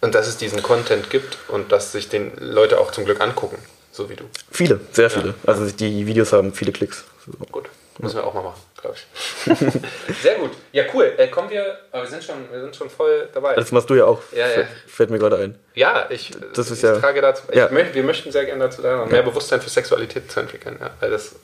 Und 0.01 0.13
dass 0.15 0.27
es 0.27 0.37
diesen 0.37 0.61
Content 0.61 1.09
gibt 1.09 1.37
und 1.47 1.71
dass 1.71 1.91
sich 1.93 2.09
den 2.09 2.31
Leute 2.37 2.79
auch 2.79 2.91
zum 2.91 3.05
Glück 3.05 3.21
angucken, 3.21 3.57
so 3.91 4.09
wie 4.09 4.15
du. 4.15 4.25
Viele, 4.51 4.79
sehr 4.91 5.09
viele. 5.09 5.33
Also 5.45 5.65
die 5.65 6.05
Videos 6.05 6.33
haben 6.33 6.53
viele 6.53 6.71
Klicks. 6.73 7.05
So. 7.25 7.31
Gut, 7.51 7.69
müssen 7.99 8.17
wir 8.17 8.25
auch 8.27 8.33
mal 8.33 8.43
machen, 8.43 8.61
glaube 8.81 8.97
ich. 8.97 9.43
Sehr 10.21 10.35
gut. 10.35 10.51
Ja, 10.73 10.83
cool. 10.93 11.13
Äh, 11.15 11.29
kommen 11.29 11.49
wir, 11.49 11.77
aber 11.93 12.03
wir 12.03 12.09
sind 12.09 12.21
schon, 12.21 12.35
wir 12.51 12.59
sind 12.61 12.75
schon 12.75 12.89
voll 12.89 13.29
dabei. 13.33 13.55
Das 13.55 13.71
machst 13.71 13.89
du 13.89 13.93
ja 13.95 14.03
auch, 14.05 14.19
Ja, 14.33 14.39
ja. 14.39 14.47
fällt- 14.47 14.67
fällt 14.87 15.09
mir 15.09 15.19
gerade 15.19 15.37
ein. 15.37 15.57
ja, 15.73 16.05
ich, 16.09 16.31
Das 16.53 16.69
ist 16.69 16.79
ich 16.79 16.83
ja- 16.83 16.99
trage 16.99 17.21
dazu, 17.21 17.43
ja. 17.53 17.69
ich 17.71 17.93
wir 17.95 18.03
möchten 18.03 18.29
sehr 18.33 18.43
gerne 18.45 18.65
dazu 18.65 18.81
lernen, 18.81 19.09
mehr 19.09 19.23
Bewusstsein 19.23 19.61
für 19.61 19.69
Sexualität 19.69 20.29
zu 20.29 20.41
entwickeln, 20.41 20.77
ja, 20.81 20.89
weil 20.99 21.11
das 21.11 21.35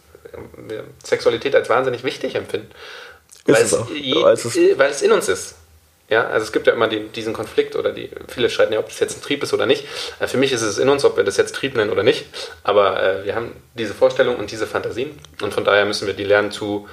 Sexualität 1.03 1.55
als 1.55 1.69
wahnsinnig 1.69 2.03
wichtig 2.03 2.35
empfinden. 2.35 2.69
Ist 3.45 3.55
weil, 3.55 3.63
es 3.63 3.73
auch. 3.73 3.89
je, 3.89 4.23
es 4.23 4.55
äh, 4.55 4.77
weil 4.77 4.91
es 4.91 5.01
in 5.01 5.11
uns 5.11 5.27
ist. 5.27 5.55
Ja, 6.09 6.27
also 6.27 6.43
es 6.43 6.51
gibt 6.51 6.65
ja 6.65 6.73
immer 6.73 6.87
die, 6.87 7.07
diesen 7.09 7.33
Konflikt 7.33 7.75
oder 7.75 7.91
die, 7.91 8.09
viele 8.27 8.49
streiten 8.49 8.73
ja, 8.73 8.79
ob 8.79 8.87
das 8.87 8.99
jetzt 8.99 9.17
ein 9.17 9.21
Trieb 9.21 9.43
ist 9.43 9.53
oder 9.53 9.67
nicht. 9.67 9.85
Äh, 10.19 10.27
Für 10.27 10.37
mich 10.37 10.51
ist 10.51 10.63
es 10.63 10.79
in 10.79 10.89
uns, 10.89 11.05
ob 11.05 11.17
wir 11.17 11.23
das 11.23 11.37
jetzt 11.37 11.55
Trieb 11.55 11.75
nennen 11.75 11.91
oder 11.91 12.01
nicht. 12.03 12.25
Aber 12.63 13.01
äh, 13.01 13.25
wir 13.25 13.35
haben 13.35 13.51
diese 13.75 13.93
Vorstellung 13.93 14.37
und 14.37 14.49
diese 14.51 14.65
Fantasien 14.65 15.11
und 15.41 15.53
von 15.53 15.63
daher 15.63 15.85
müssen 15.85 16.07
wir 16.07 16.15
die 16.15 16.23
lernen 16.23 16.51
zu, 16.51 16.87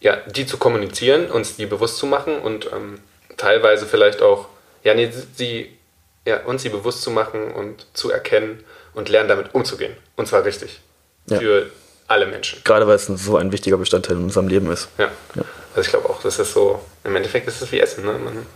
ja, 0.00 0.16
die 0.26 0.46
zu 0.46 0.56
kommunizieren, 0.56 1.30
uns 1.30 1.56
die 1.56 1.66
bewusst 1.66 1.96
zu 1.96 2.06
machen 2.06 2.38
und 2.38 2.66
ähm, 2.72 3.00
teilweise 3.36 3.86
vielleicht 3.86 4.22
auch, 4.22 4.46
ja, 4.84 4.94
nee, 4.94 5.10
sie, 5.34 5.76
ja, 6.24 6.44
uns 6.44 6.62
sie 6.62 6.68
bewusst 6.68 7.02
zu 7.02 7.10
machen 7.10 7.52
und 7.52 7.86
zu 7.92 8.10
erkennen 8.10 8.62
und 8.94 9.08
lernen 9.08 9.28
damit 9.28 9.52
umzugehen. 9.52 9.96
Und 10.14 10.28
zwar 10.28 10.44
richtig. 10.44 10.80
Ja. 11.26 11.38
Für 11.38 11.70
alle 12.10 12.26
Menschen. 12.26 12.60
Gerade 12.64 12.86
weil 12.86 12.96
es 12.96 13.06
so 13.06 13.36
ein 13.36 13.52
wichtiger 13.52 13.76
Bestandteil 13.76 14.16
in 14.16 14.24
unserem 14.24 14.48
Leben 14.48 14.70
ist. 14.70 14.88
Ja. 14.98 15.10
Ja. 15.34 15.42
Also 15.74 15.80
ich 15.82 15.88
glaube 15.88 16.08
auch, 16.10 16.20
das 16.22 16.38
ist 16.38 16.52
so, 16.52 16.80
im 17.04 17.14
Endeffekt 17.14 17.46
ist 17.46 17.62
es 17.62 17.70
wie 17.70 17.80
Essen. 17.80 18.04
Ne? 18.04 18.12
Man, 18.12 18.46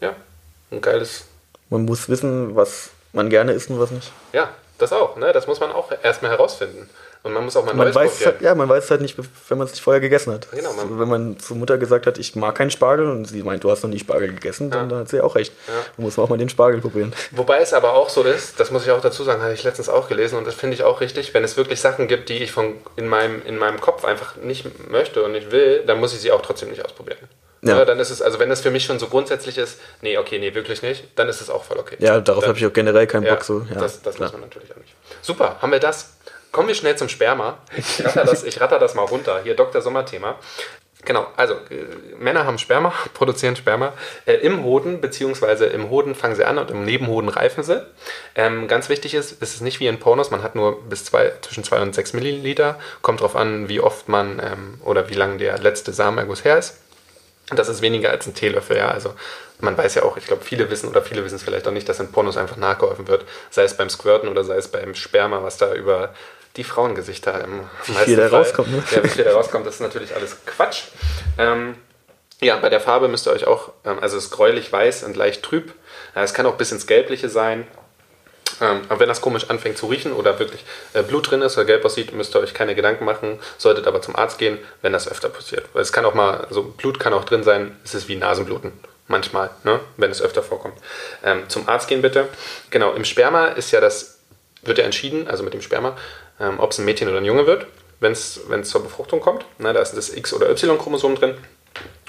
ja, 0.00 0.14
ein 0.70 0.80
geiles, 0.80 1.24
Man 1.70 1.84
muss 1.84 2.08
wissen, 2.08 2.56
was 2.56 2.90
man 3.12 3.28
gerne 3.30 3.52
isst 3.52 3.70
und 3.70 3.78
was 3.78 3.90
nicht. 3.90 4.10
ja, 4.32 4.50
das 4.78 4.92
auch. 4.92 5.16
Ne? 5.16 5.32
Das 5.32 5.46
muss 5.46 5.60
man 5.60 5.70
auch 5.70 5.92
erstmal 6.02 6.32
herausfinden. 6.32 6.90
Und 7.24 7.32
man 7.32 7.42
muss 7.42 7.56
auch 7.56 7.64
mal 7.64 7.72
Man 7.74 7.86
Neues 7.86 7.94
weiß, 7.96 8.10
probieren. 8.12 8.32
halt, 8.34 8.42
ja, 8.42 8.54
man 8.54 8.68
weiß 8.68 8.90
halt 8.90 9.00
nicht, 9.00 9.16
wenn 9.48 9.56
man 9.58 9.66
es 9.66 9.72
nicht 9.72 9.82
vorher 9.82 10.00
gegessen 10.00 10.30
hat. 10.34 10.46
Genau, 10.52 10.74
man- 10.74 10.88
So, 10.90 10.98
wenn 11.00 11.08
man 11.08 11.38
zur 11.38 11.56
Mutter 11.56 11.78
gesagt 11.78 12.06
hat, 12.06 12.18
ich 12.18 12.36
mag 12.36 12.54
keinen 12.54 12.70
Spargel 12.70 13.08
und 13.10 13.24
sie 13.24 13.42
meint, 13.42 13.64
du 13.64 13.70
hast 13.70 13.82
noch 13.82 13.88
nie 13.88 13.98
Spargel 13.98 14.28
gegessen, 14.28 14.70
dann, 14.70 14.90
dann 14.90 14.98
hat 15.00 15.08
sie 15.08 15.22
auch 15.22 15.34
recht. 15.34 15.52
Ja. 15.66 15.72
Dann 15.96 16.04
muss 16.04 16.18
man 16.18 16.26
auch 16.26 16.28
mal 16.30 16.36
den 16.36 16.50
Spargel 16.50 16.82
probieren. 16.82 17.14
Wobei 17.30 17.60
es 17.60 17.72
aber 17.72 17.94
auch 17.94 18.10
so 18.10 18.22
ist, 18.24 18.60
das 18.60 18.70
muss 18.70 18.84
ich 18.84 18.90
auch 18.92 19.00
dazu 19.00 19.24
sagen, 19.24 19.40
habe 19.42 19.54
ich 19.54 19.64
letztens 19.64 19.88
auch 19.88 20.06
gelesen 20.08 20.36
und 20.36 20.46
das 20.46 20.54
finde 20.54 20.74
ich 20.74 20.82
auch 20.84 21.00
richtig, 21.00 21.32
wenn 21.32 21.44
es 21.44 21.56
wirklich 21.56 21.80
Sachen 21.80 22.08
gibt, 22.08 22.28
die 22.28 22.42
ich 22.42 22.52
von, 22.52 22.74
in, 22.96 23.08
meinem, 23.08 23.40
in 23.46 23.56
meinem 23.56 23.80
Kopf 23.80 24.04
einfach 24.04 24.36
nicht 24.36 24.66
möchte 24.90 25.22
und 25.22 25.32
nicht 25.32 25.50
will, 25.50 25.82
dann 25.86 26.00
muss 26.00 26.12
ich 26.12 26.20
sie 26.20 26.30
auch 26.30 26.42
trotzdem 26.42 26.68
nicht 26.68 26.84
ausprobieren. 26.84 27.16
Ja. 27.62 27.78
Ja. 27.78 27.84
dann 27.86 27.98
ist 28.00 28.10
es, 28.10 28.20
also 28.20 28.38
wenn 28.38 28.50
es 28.50 28.60
für 28.60 28.70
mich 28.70 28.84
schon 28.84 28.98
so 28.98 29.06
grundsätzlich 29.06 29.56
ist, 29.56 29.78
nee, 30.02 30.18
okay, 30.18 30.38
nee, 30.38 30.54
wirklich 30.54 30.82
nicht, 30.82 31.04
dann 31.16 31.30
ist 31.30 31.40
es 31.40 31.48
auch 31.48 31.64
voll 31.64 31.78
okay. 31.78 31.96
Ja, 32.00 32.20
darauf 32.20 32.46
habe 32.46 32.58
ich 32.58 32.66
auch 32.66 32.72
generell 32.74 33.06
keinen 33.06 33.22
Ja, 33.24 33.32
Bock. 33.36 33.44
So. 33.44 33.66
Ja, 33.72 33.80
das 33.80 34.02
das 34.02 34.18
muss 34.18 34.32
man 34.32 34.42
natürlich 34.42 34.70
auch 34.72 34.76
nicht. 34.76 34.94
Super, 35.22 35.56
haben 35.62 35.72
wir 35.72 35.80
das. 35.80 36.13
Kommen 36.54 36.68
wir 36.68 36.76
schnell 36.76 36.94
zum 36.94 37.08
Sperma. 37.08 37.58
Ich 37.76 38.04
ratter 38.04 38.24
das, 38.24 38.44
ich 38.44 38.60
ratter 38.60 38.78
das 38.78 38.94
mal 38.94 39.02
runter. 39.02 39.40
Hier 39.42 39.56
Dr. 39.56 39.82
Sommer-Thema. 39.82 40.36
Genau, 41.04 41.26
also 41.36 41.54
äh, 41.54 42.14
Männer 42.16 42.46
haben 42.46 42.58
Sperma, 42.58 42.92
produzieren 43.12 43.56
Sperma 43.56 43.92
äh, 44.24 44.34
im 44.34 44.62
Hoden, 44.62 45.00
beziehungsweise 45.00 45.66
im 45.66 45.90
Hoden 45.90 46.14
fangen 46.14 46.36
sie 46.36 46.44
an 46.44 46.58
und 46.58 46.70
im 46.70 46.84
Nebenhoden 46.84 47.28
reifen 47.28 47.64
sie. 47.64 47.84
Ähm, 48.36 48.68
ganz 48.68 48.88
wichtig 48.88 49.14
ist, 49.14 49.42
es 49.42 49.54
ist 49.54 49.62
nicht 49.62 49.80
wie 49.80 49.88
in 49.88 49.98
Pornos, 49.98 50.30
man 50.30 50.44
hat 50.44 50.54
nur 50.54 50.80
bis 50.82 51.04
zwei, 51.04 51.32
zwischen 51.42 51.64
2 51.64 51.82
und 51.82 51.92
6 51.92 52.12
Milliliter. 52.12 52.78
Kommt 53.02 53.20
drauf 53.20 53.34
an, 53.34 53.68
wie 53.68 53.80
oft 53.80 54.08
man 54.08 54.38
ähm, 54.38 54.80
oder 54.84 55.10
wie 55.10 55.14
lange 55.14 55.38
der 55.38 55.58
letzte 55.58 55.92
Samenerguss 55.92 56.44
her 56.44 56.56
ist. 56.56 56.78
Das 57.50 57.68
ist 57.68 57.82
weniger 57.82 58.10
als 58.10 58.28
ein 58.28 58.34
Teelöffel, 58.34 58.76
ja. 58.76 58.88
Also 58.88 59.12
man 59.60 59.76
weiß 59.76 59.96
ja 59.96 60.04
auch, 60.04 60.16
ich 60.16 60.26
glaube, 60.26 60.44
viele 60.44 60.70
wissen 60.70 60.88
oder 60.88 61.02
viele 61.02 61.24
wissen 61.24 61.36
es 61.36 61.42
vielleicht 61.42 61.66
auch 61.66 61.72
nicht, 61.72 61.88
dass 61.88 62.00
in 62.00 62.12
Pornos 62.12 62.36
einfach 62.36 62.56
nachgeholfen 62.56 63.08
wird. 63.08 63.24
Sei 63.50 63.64
es 63.64 63.76
beim 63.76 63.90
Squirten 63.90 64.28
oder 64.28 64.44
sei 64.44 64.56
es 64.56 64.68
beim 64.68 64.94
Sperma, 64.94 65.42
was 65.42 65.58
da 65.58 65.74
über 65.74 66.14
die 66.56 66.64
Frauengesichter 66.64 67.42
im 67.44 67.60
Wie 67.86 67.92
viel 67.92 68.16
da 68.16 68.28
rauskommt, 68.28 68.70
ne? 68.70 68.82
Ja, 68.92 69.02
wie 69.02 69.08
viel 69.08 69.24
da 69.24 69.32
rauskommt, 69.32 69.66
das 69.66 69.74
ist 69.76 69.80
natürlich 69.80 70.14
alles 70.14 70.36
Quatsch. 70.46 70.84
Ähm, 71.38 71.76
ja, 72.40 72.56
bei 72.56 72.68
der 72.68 72.80
Farbe 72.80 73.08
müsst 73.08 73.26
ihr 73.26 73.32
euch 73.32 73.46
auch, 73.46 73.72
ähm, 73.84 73.98
also 74.00 74.16
es 74.16 74.24
ist 74.24 74.30
gräulich 74.30 74.72
weiß 74.72 75.04
und 75.04 75.16
leicht 75.16 75.42
trüb. 75.42 75.72
Ja, 76.14 76.22
es 76.22 76.34
kann 76.34 76.46
auch 76.46 76.56
bis 76.56 76.72
ins 76.72 76.86
Gelbliche 76.86 77.28
sein. 77.28 77.66
Ähm, 78.60 78.82
aber 78.88 79.00
wenn 79.00 79.08
das 79.08 79.20
komisch 79.20 79.50
anfängt 79.50 79.78
zu 79.78 79.86
riechen 79.86 80.12
oder 80.12 80.38
wirklich 80.38 80.64
äh, 80.92 81.02
Blut 81.02 81.30
drin 81.30 81.42
ist 81.42 81.56
oder 81.56 81.64
gelb 81.64 81.84
aussieht, 81.84 82.12
müsst 82.12 82.36
ihr 82.36 82.40
euch 82.40 82.54
keine 82.54 82.74
Gedanken 82.74 83.04
machen, 83.04 83.40
solltet 83.58 83.86
aber 83.86 84.00
zum 84.00 84.14
Arzt 84.14 84.38
gehen, 84.38 84.58
wenn 84.82 84.92
das 84.92 85.08
öfter 85.08 85.28
passiert. 85.28 85.66
Weil 85.72 85.82
es 85.82 85.92
kann 85.92 86.04
auch 86.04 86.14
mal, 86.14 86.46
so 86.50 86.62
Blut 86.62 87.00
kann 87.00 87.12
auch 87.14 87.24
drin 87.24 87.42
sein, 87.42 87.76
es 87.84 87.94
ist 87.94 88.08
wie 88.08 88.16
Nasenbluten. 88.16 88.72
Manchmal, 89.06 89.50
ne, 89.64 89.80
wenn 89.96 90.10
es 90.10 90.22
öfter 90.22 90.42
vorkommt. 90.42 90.78
Ähm, 91.22 91.48
zum 91.48 91.68
Arzt 91.68 91.88
gehen 91.88 92.00
bitte. 92.00 92.28
Genau, 92.70 92.92
im 92.92 93.04
Sperma 93.04 93.48
ist 93.48 93.70
ja 93.70 93.80
das, 93.80 94.20
wird 94.62 94.78
ja 94.78 94.84
entschieden, 94.84 95.28
also 95.28 95.42
mit 95.42 95.52
dem 95.52 95.60
Sperma, 95.60 95.96
ähm, 96.40 96.58
ob 96.60 96.72
es 96.72 96.78
ein 96.78 96.84
Mädchen 96.84 97.08
oder 97.08 97.18
ein 97.18 97.24
Junge 97.24 97.46
wird, 97.46 97.66
wenn 98.00 98.12
es 98.12 98.40
zur 98.64 98.82
Befruchtung 98.82 99.20
kommt. 99.20 99.44
Na, 99.58 99.72
da 99.72 99.80
ist 99.80 99.92
das 99.96 100.10
X- 100.10 100.32
oder 100.34 100.50
Y-Chromosom 100.50 101.14
drin. 101.14 101.34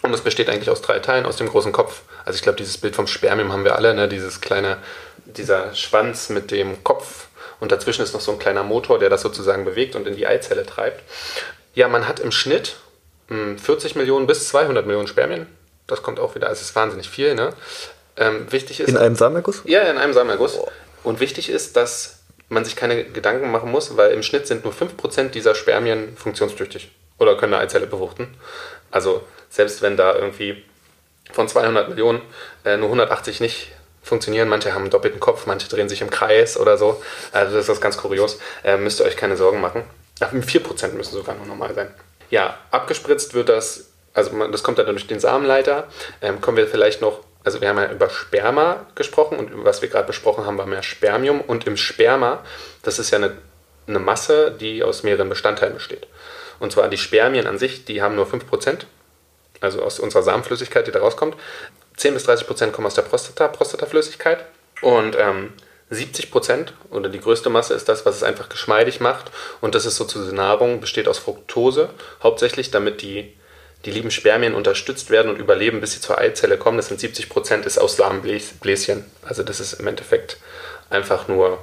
Und 0.02 0.14
es 0.14 0.22
besteht 0.22 0.50
eigentlich 0.50 0.70
aus 0.70 0.82
drei 0.82 1.00
Teilen, 1.00 1.26
aus 1.26 1.38
dem 1.38 1.48
großen 1.50 1.72
Kopf. 1.72 2.02
Also 2.26 2.38
ich 2.38 2.44
glaube, 2.44 2.58
dieses 2.58 2.78
Bild 2.78 2.96
vom 2.96 3.08
Spermium 3.08 3.52
haben 3.52 3.64
wir 3.64 3.76
alle, 3.76 3.94
ne? 3.96 4.08
dieses 4.08 4.42
kleine, 4.42 4.78
dieser 5.26 5.74
Schwanz 5.74 6.30
mit 6.30 6.52
dem 6.52 6.84
Kopf 6.84 7.28
und 7.60 7.72
dazwischen 7.72 8.04
ist 8.04 8.14
noch 8.14 8.22
so 8.22 8.32
ein 8.32 8.40
kleiner 8.40 8.64
Motor, 8.64 9.00
der 9.00 9.10
das 9.10 9.22
sozusagen 9.22 9.66
bewegt 9.66 9.96
und 9.96 10.06
in 10.08 10.16
die 10.16 10.28
Eizelle 10.28 10.66
treibt. 10.66 11.02
Ja, 11.74 11.88
man 11.88 12.08
hat 12.08 12.20
im 12.20 12.32
Schnitt 12.32 12.76
mh, 13.30 13.58
40 13.60 13.96
Millionen 13.96 14.28
bis 14.28 14.50
200 14.50 14.86
Millionen 14.86 15.08
Spermien. 15.08 15.48
Das 15.88 16.04
kommt 16.04 16.20
auch 16.20 16.36
wieder, 16.36 16.48
also 16.50 16.62
es 16.62 16.70
ist 16.70 16.76
wahnsinnig 16.76 17.10
viel. 17.10 17.34
Ne? 17.34 17.52
Ähm, 18.18 18.52
wichtig 18.52 18.82
ist, 18.82 18.90
In 18.90 18.98
einem 18.98 19.16
Samenerguss? 19.16 19.62
ja, 19.66 19.82
in 19.82 19.98
einem 19.98 20.14
Samenerguss. 20.14 20.60
Und 21.04 21.20
wichtig 21.20 21.50
ist, 21.50 21.76
dass 21.78 22.14
man 22.50 22.66
sich 22.66 22.76
keine 22.76 23.06
Gedanken 23.06 23.52
machen 23.52 23.72
muss, 23.72 23.98
weil 23.98 24.12
im 24.12 24.24
Schnitt 24.24 24.48
sind 24.48 24.64
nur 24.64 24.74
5% 24.74 25.30
dieser 25.30 25.56
Spermien 25.56 26.16
funktionstüchtig 26.18 26.91
oder 27.18 27.38
können 27.38 27.54
eine 27.54 27.64
Eizelle 27.64 27.88
befruchten. 27.88 28.36
Also 28.91 29.24
selbst 29.50 29.82
wenn 29.82 29.98
da 29.98 30.16
irgendwie 30.16 30.64
von 31.32 31.48
200 31.48 31.89
Millionen 31.89 32.22
äh, 32.64 32.78
nur 32.78 32.88
180 32.88 33.39
nicht 33.39 33.72
funktionieren, 34.04 34.48
manche 34.48 34.74
haben 34.74 34.84
einen 34.84 34.91
doppelten 34.91 35.20
Kopf, 35.20 35.48
manche 35.48 35.68
drehen 35.68 35.89
sich 35.89 36.02
im 36.02 36.10
Kreis 36.10 36.58
oder 36.58 36.78
so. 36.78 37.02
Also 37.32 37.56
das 37.58 37.68
ist 37.68 37.82
ganz 37.82 37.98
kurios. 37.98 38.39
Äh, 38.64 38.78
müsst 38.78 39.00
ihr 39.00 39.06
euch 39.06 39.18
keine 39.18 39.36
Sorgen 39.36 39.60
machen. 39.62 39.84
Ach, 40.20 40.32
4% 40.32 40.89
müssen 40.89 41.14
sogar 41.14 41.36
noch 41.36 41.46
normal 41.46 41.74
sein. 41.74 41.93
Ja, 42.30 42.58
abgespritzt 42.72 43.34
wird 43.34 43.50
das, 43.50 43.89
also 44.14 44.32
man, 44.32 44.52
das 44.52 44.64
kommt 44.64 44.78
dann 44.78 44.86
durch 44.86 45.08
den 45.08 45.20
Samenleiter. 45.20 45.88
Ähm, 46.22 46.41
kommen 46.41 46.58
wir 46.58 46.68
vielleicht 46.68 47.02
noch, 47.02 47.22
also 47.46 47.62
wir 47.62 47.70
haben 47.70 47.78
ja 47.78 47.91
über 47.91 48.10
Sperma 48.10 48.88
gesprochen 48.96 49.38
und 49.38 49.64
was 49.64 49.82
wir 49.82 49.89
gerade 49.89 50.08
besprochen 50.08 50.46
haben, 50.46 50.58
war 50.58 50.66
mehr 50.66 50.84
Spermium. 50.84 51.41
Und 51.41 51.68
im 51.68 51.78
Sperma, 51.78 52.43
das 52.82 53.00
ist 53.00 53.12
ja 53.12 53.20
eine, 53.20 53.38
eine 53.88 54.00
Masse, 54.00 54.52
die 54.52 54.84
aus 54.84 55.04
mehreren 55.04 55.30
Bestandteilen 55.30 55.76
besteht. 55.76 56.08
Und 56.60 56.72
zwar 56.72 56.89
die 56.89 56.98
Spermien 56.98 57.46
an 57.46 57.60
sich, 57.60 57.86
die 57.86 58.02
haben 58.02 58.16
nur 58.16 58.26
5%, 58.26 58.86
also 59.62 59.84
aus 59.84 60.00
unserer 60.00 60.24
Samenflüssigkeit, 60.24 60.88
die 60.88 60.91
da 60.91 61.00
rauskommt. 61.00 61.36
10 61.98 62.16
bis 62.16 62.24
30 62.24 62.48
Prozent 62.48 62.74
kommen 62.74 62.88
aus 62.88 62.96
der 62.96 63.04
Prostata, 63.04 63.48
Prostataflüssigkeit. 63.48 64.43
Und 64.82 65.16
ähm, 65.18 65.54
70 65.91 66.32
Prozent 66.32 66.74
oder 66.89 67.10
die 67.10 67.20
größte 67.20 67.50
Masse 67.50 67.76
ist 67.76 67.88
das, 67.88 68.06
was 68.08 68.16
es 68.16 68.24
einfach 68.24 68.50
geschmeidig 68.50 69.00
macht. 69.02 69.32
Und 69.62 69.76
das 69.76 69.86
ist 69.86 69.98
sozusagen 69.98 70.36
Nahrung, 70.36 70.82
besteht 70.82 71.08
aus 71.08 71.20
Fructose, 71.20 71.89
hauptsächlich, 72.24 72.72
damit 72.72 73.02
die, 73.02 73.34
die 73.86 73.92
lieben 73.92 74.12
Spermien 74.12 74.54
unterstützt 74.56 75.10
werden 75.10 75.32
und 75.32 75.40
überleben, 75.40 75.80
bis 75.82 75.94
sie 75.94 76.02
zur 76.02 76.18
Eizelle 76.18 76.58
kommen. 76.58 76.78
Das 76.78 76.88
sind 76.88 77.00
70 77.00 77.30
Prozent, 77.30 77.66
ist 77.66 77.78
aus 77.78 77.96
Samenbläschen. 77.96 79.06
Also 79.24 79.44
das 79.44 79.60
ist 79.60 79.74
im 79.74 79.88
Endeffekt 79.88 80.38
einfach 80.90 81.28
nur 81.28 81.60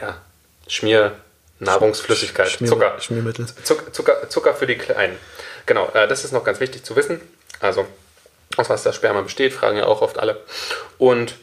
ja, 0.00 0.20
Schmier-Nahrungsflüssigkeit, 0.68 2.48
Schmier- 2.50 2.68
Zucker. 2.68 2.96
Schmiermittel. 3.00 3.46
Zucker, 3.64 3.92
Zucker, 3.92 4.28
Zucker 4.28 4.54
für 4.54 4.66
die 4.66 4.76
Kleinen. 4.76 5.16
Genau, 5.64 5.90
äh, 5.94 6.06
das 6.06 6.24
ist 6.24 6.32
noch 6.32 6.44
ganz 6.44 6.60
wichtig 6.60 6.84
zu 6.84 6.94
wissen. 6.96 7.20
Also, 7.60 7.86
aus 8.56 8.68
was 8.68 8.82
das 8.82 8.94
Sperma 8.94 9.22
besteht, 9.22 9.52
fragen 9.52 9.78
ja 9.78 9.86
auch 9.86 10.02
oft 10.02 10.18
alle. 10.18 10.40
Und 10.98 11.34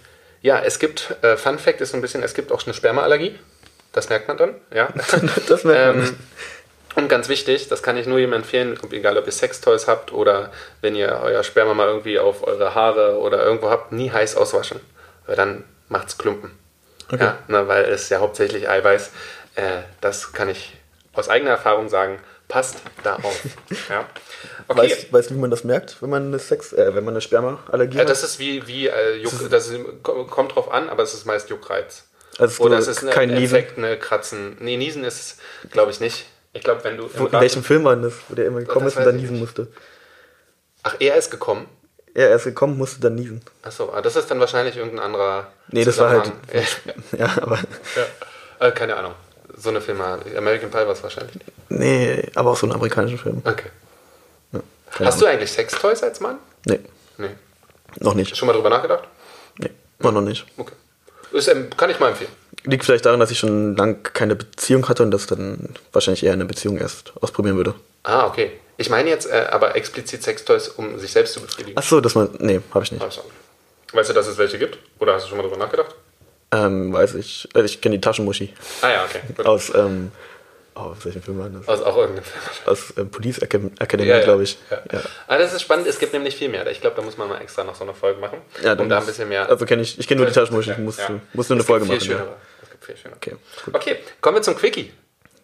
ja, 0.42 0.60
es 0.62 0.80
gibt, 0.80 1.16
äh, 1.22 1.38
Fun 1.38 1.58
Fact 1.58 1.82
ist 1.82 1.92
so 1.92 1.98
ein 1.98 2.02
bisschen, 2.02 2.22
es 2.24 2.34
gibt 2.34 2.52
auch 2.52 2.64
eine 2.66 2.74
Spermaallergie. 2.74 3.38
Das 3.92 4.10
merkt 4.10 4.28
man 4.28 4.38
dann, 4.38 4.56
ja. 4.74 4.90
Das 5.48 5.64
merkt 5.64 5.98
man. 5.98 6.08
Ähm, 6.08 6.20
und 6.96 7.10
ganz 7.10 7.30
wichtig, 7.30 7.68
das 7.70 7.82
kann 7.84 7.98
ich 7.98 8.06
nur 8.08 8.20
jedem 8.20 8.34
empfehlen, 8.34 8.78
egal 8.92 9.18
ob 9.18 9.26
ihr 9.26 9.32
Sextoys 9.32 9.88
habt 9.88 10.12
oder 10.14 10.52
wenn 10.82 10.96
ihr 10.96 11.20
euer 11.24 11.44
Sperma 11.44 11.74
mal 11.74 11.88
irgendwie 11.88 12.20
auf 12.20 12.46
eure 12.46 12.76
Haare 12.76 13.18
oder 13.20 13.44
irgendwo 13.44 13.70
habt, 13.70 13.92
nie 13.92 14.12
heiß 14.12 14.36
auswaschen. 14.36 14.80
Weil 15.26 15.36
dann 15.36 15.64
macht's 15.90 16.18
Klumpen. 16.18 16.52
Okay. 17.12 17.24
Ja, 17.24 17.38
na, 17.48 17.68
weil 17.68 17.86
es 17.86 18.10
ja 18.10 18.20
hauptsächlich 18.20 18.70
Eiweiß. 18.70 19.12
Äh, 19.56 19.62
das 20.02 20.34
kann 20.34 20.50
ich 20.50 20.74
aus 21.14 21.30
eigener 21.30 21.52
Erfahrung 21.52 21.90
sagen, 21.90 22.20
passt 22.48 22.78
da 23.04 23.16
auf. 23.16 23.40
ja. 23.90 24.06
Okay. 24.68 24.80
Weißt, 24.82 25.14
weißt 25.14 25.30
du, 25.30 25.36
wie 25.36 25.40
man 25.40 25.52
das 25.52 25.64
merkt, 25.64 26.02
wenn 26.02 26.10
man 26.10 26.28
eine 26.28 26.40
Sex, 26.40 26.74
äh, 26.74 26.96
wenn 26.96 27.04
man 27.06 27.14
eine 27.14 27.22
Spermaallergie 27.22 27.98
Ja, 27.98 28.02
hat? 28.04 28.10
das 28.10 28.24
ist 28.24 28.40
wie, 28.40 28.66
wie 28.68 28.88
äh, 28.88 29.16
Juck, 29.18 29.34
das 29.50 29.68
ist, 29.70 29.80
kommt 30.04 30.56
drauf 30.56 30.72
an, 30.72 30.90
aber 30.90 31.04
es 31.04 31.14
ist 31.14 31.26
meist 31.26 31.50
Juckreiz. 31.50 32.06
Also 32.40 32.64
Oder 32.64 32.78
du- 32.78 32.82
es 32.82 32.88
ist 32.88 33.10
kein 33.12 33.30
Niesen? 33.30 33.58
Infekt, 33.58 33.78
eine 33.78 33.98
Kratzen. 33.98 34.58
Nee, 34.60 34.78
Niesen 34.78 35.04
ist 35.04 35.20
es, 35.64 35.70
glaube 35.72 35.92
ich, 35.92 36.00
nicht. 36.00 36.26
Ich 36.54 36.64
glaube, 36.64 36.84
wenn 36.84 36.98
du. 36.98 37.10
Wo, 37.16 37.26
in 37.26 37.32
welchem 37.32 37.64
Film 37.64 37.84
war 37.84 37.96
denn 37.96 38.04
das, 38.04 38.14
wo 38.30 38.36
der 38.36 38.46
immer 38.46 38.60
gekommen 38.60 38.88
ist 38.88 38.98
und 38.98 39.06
dann 39.06 39.18
niesen 39.18 39.40
musste? 39.40 39.68
Ach, 40.84 40.96
er 41.00 41.16
ist 41.16 41.32
gekommen. 41.32 41.68
Er 42.14 42.36
ist 42.36 42.44
gekommen, 42.44 42.78
musste 42.78 43.00
dann 43.02 43.16
niesen. 43.16 43.42
Achso, 43.64 43.92
ah, 43.92 44.02
das 44.02 44.16
ist 44.16 44.30
dann 44.30 44.40
wahrscheinlich 44.40 44.78
irgendein 44.78 45.00
anderer. 45.06 45.48
Nee, 45.70 45.84
das 45.84 45.98
war 45.98 46.10
halt. 46.12 46.26
Zusammenhang. 46.26 47.04
Ja, 47.18 47.42
aber. 47.42 47.60
Ja. 48.60 48.68
Äh, 48.68 48.72
keine 48.72 48.96
Ahnung. 48.96 49.14
So 49.56 49.70
eine 49.70 49.82
Filme. 49.82 50.20
American 50.38 50.70
Pie 50.70 50.78
war 50.78 50.90
es 50.90 51.02
wahrscheinlich 51.02 51.36
nicht. 51.36 51.52
Nee, 51.70 52.30
aber 52.36 52.52
auch 52.52 52.58
so 52.58 52.68
einen 52.68 52.74
amerikanischen 52.76 53.18
Film. 53.18 53.42
Okay. 53.44 53.70
Ja, 54.52 54.60
Hast 55.08 55.22
du 55.22 55.26
eigentlich 55.26 55.52
Sextoys 55.52 56.04
als 56.04 56.20
Mann? 56.20 56.38
Nee, 56.66 56.80
Nee. 57.18 57.30
noch 58.00 58.14
nicht. 58.14 58.36
Schon 58.38 58.48
mal 58.48 58.54
drüber 58.54 58.70
nachgedacht? 58.70 59.06
Nee, 59.58 59.72
immer 60.00 60.12
noch 60.12 60.22
nicht. 60.22 60.46
Okay. 60.58 60.74
Ist, 61.32 61.48
ähm, 61.48 61.70
kann 61.76 61.90
ich 61.90 62.00
mal 62.00 62.10
empfehlen. 62.10 62.32
Liegt 62.66 62.86
vielleicht 62.86 63.06
daran, 63.06 63.20
dass 63.20 63.32
ich 63.32 63.40
schon 63.40 63.76
lang 63.76 64.04
keine 64.14 64.36
Beziehung 64.36 64.88
hatte 64.88 65.04
und 65.04 65.12
das 65.12 65.28
dann 65.28 65.76
wahrscheinlich 65.92 66.24
eher 66.26 66.34
eine 66.34 66.46
Beziehung 66.46 66.78
erst 66.78 67.14
ausprobieren 67.22 67.58
würde. 67.58 67.74
Ah, 68.04 68.26
okay. 68.28 68.52
Ich 68.78 68.90
meine 68.90 69.10
jetzt 69.10 69.30
äh, 69.30 69.48
aber 69.52 69.76
explizit 69.76 70.24
Sextoys, 70.24 70.70
um 70.70 70.98
sich 70.98 71.12
selbst 71.12 71.34
zu 71.34 71.42
befriedigen. 71.42 71.74
Ach 71.78 71.84
so, 71.84 72.00
dass 72.02 72.16
man. 72.16 72.30
Nee, 72.40 72.62
habe 72.74 72.84
ich 72.86 72.92
nicht. 72.92 73.04
Ach 73.06 73.12
so. 73.12 73.22
Weißt 73.92 74.10
du, 74.10 74.14
dass 74.14 74.28
es 74.28 74.38
welche 74.38 74.58
gibt? 74.58 74.80
Oder 75.00 75.14
hast 75.14 75.26
du 75.26 75.30
schon 75.30 75.38
mal 75.38 75.44
drüber 75.44 75.58
nachgedacht? 75.58 75.94
Ähm, 76.52 76.92
weiß 76.94 77.16
ich. 77.16 77.48
Also 77.54 77.66
ich 77.66 77.82
kenne 77.82 77.96
die 77.98 78.02
Taschenmuschi. 78.02 78.54
Ah 78.82 78.90
ja, 78.90 79.04
okay. 79.06 79.20
Gut. 79.36 79.46
Aus, 79.46 79.72
ähm, 79.76 80.12
oh, 80.76 80.80
aus 80.80 80.98
welchem 81.04 81.22
Film 81.22 81.40
war 81.40 81.50
das? 81.50 81.68
Aus 81.68 81.82
auch 81.84 81.98
irgendeinem 81.98 82.24
Film. 82.24 82.42
Aus 82.66 82.94
ähm, 82.98 83.10
Police 83.10 83.40
Academy, 83.40 83.72
Ja, 83.80 84.18
ja, 84.18 84.24
glaube 84.24 84.44
ich. 84.44 84.58
Ja. 84.72 84.78
Ja. 84.92 85.02
Aber 85.28 85.38
das 85.40 85.54
ist 85.54 85.62
spannend, 85.62 85.86
es 85.88 86.00
gibt 86.00 86.14
nämlich 86.14 86.36
viel 86.36 86.50
mehr. 86.50 86.66
Ich 86.72 86.82
glaube, 86.82 86.96
da 86.96 87.02
muss 87.02 87.18
man 87.18 87.30
mal 87.30 87.42
extra 87.42 87.64
noch 87.64 87.76
so 87.76 87.84
eine 87.84 87.94
Folge 87.94 88.20
machen. 88.20 88.40
Ja, 88.64 88.74
um 88.74 88.90
da 88.90 89.00
ein 89.00 89.06
bisschen 89.06 89.30
mehr. 89.30 89.50
Also 89.50 89.66
kenne 89.66 89.82
ich, 89.84 90.00
ich 90.00 90.08
kenne 90.08 90.22
nur 90.22 90.28
die 90.28 90.34
Taschenmuschi, 90.34 90.72
ich 90.72 90.78
muss, 90.80 90.98
Ja. 90.98 91.10
muss 91.34 91.50
nur 91.50 91.56
eine 91.56 91.62
Es 91.62 91.68
Folge 91.68 91.86
machen. 91.86 92.02
Schönere. 92.02 92.36
Viel 92.86 92.98
schönere. 92.98 93.18
Okay, 93.18 93.36
gut. 93.66 93.76
Okay, 93.76 93.98
kommen 94.22 94.38
wir 94.38 94.42
zum 94.42 94.56
Quickie. 94.56 94.92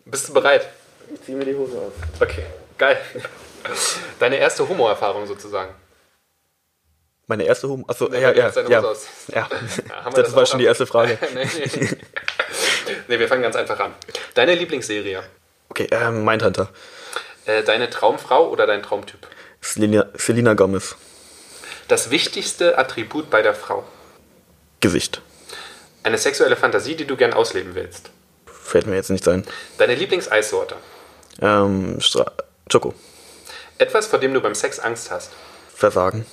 Bist 0.06 0.30
du 0.30 0.34
bereit? 0.34 0.68
Ich 1.14 1.22
zieh 1.24 1.32
mir 1.34 1.46
die 1.46 1.56
Hose 1.56 1.78
aus. 1.78 1.94
Okay, 2.20 2.46
geil. 2.78 2.98
Deine 4.20 4.38
erste 4.38 4.68
Homo-Erfahrung 4.68 5.26
sozusagen. 5.28 5.74
Meine 7.28 7.44
erste 7.44 7.70
Home. 7.70 7.84
Achso, 7.88 8.08
Nee, 8.08 8.22
ja, 8.22 8.32
ja, 8.32 8.50
ja. 8.50 8.80
Hose 8.80 8.90
aus- 8.90 9.08
ja. 9.28 9.36
Ja, 9.90 10.04
haben 10.04 10.16
wir 10.16 10.24
Das, 10.24 10.36
war 10.36 10.46
schon 10.46 10.60
die 10.60 10.66
ab- 10.66 10.72
erste 10.72 10.88
Frage. 10.88 11.18
nee, 11.34 11.46
nee, 11.56 11.70
nee. 11.76 11.98
nee, 13.08 13.20
wir 13.20 13.28
fangen 13.28 13.44
ganz 13.44 13.56
einfach 13.56 13.80
an. 13.80 13.94
Deine 14.34 14.56
Lieblingsserie. 14.56 15.24
Okay, 15.70 15.88
ähm, 15.92 16.26
Mindhunter. 16.26 16.70
Äh, 17.46 17.64
deine 17.64 17.90
Traumfrau 17.90 18.50
oder 18.50 18.66
dein 18.66 18.82
Traumtyp? 18.82 19.28
Selina, 19.62 20.08
Selina 20.16 20.54
Gomez. 20.56 20.96
Das 21.88 22.10
wichtigste 22.10 22.78
Attribut 22.78 23.30
bei 23.30 23.42
der 23.44 23.54
Frau. 23.54 23.88
Gesicht. 24.80 25.22
Eine 26.04 26.18
sexuelle 26.18 26.56
Fantasie, 26.56 26.96
die 26.96 27.06
du 27.06 27.18
gern 27.18 27.34
ausleben 27.34 27.76
willst. 27.76 28.10
Fällt 28.46 28.88
mir 28.88 28.96
jetzt 28.96 29.10
nicht 29.10 29.28
ein. 29.28 29.46
Deine 29.78 29.96
Lieblingseissorte. 29.96 30.76
Ähm, 31.42 32.00
Stra 32.00 32.32
Choco. 32.72 32.94
Etwas, 33.78 34.08
vor 34.08 34.20
dem 34.20 34.34
du 34.34 34.42
beim 34.42 34.56
Sex 34.56 34.80
Angst 34.80 35.10
hast. 35.12 35.32
Versagen. 35.74 36.26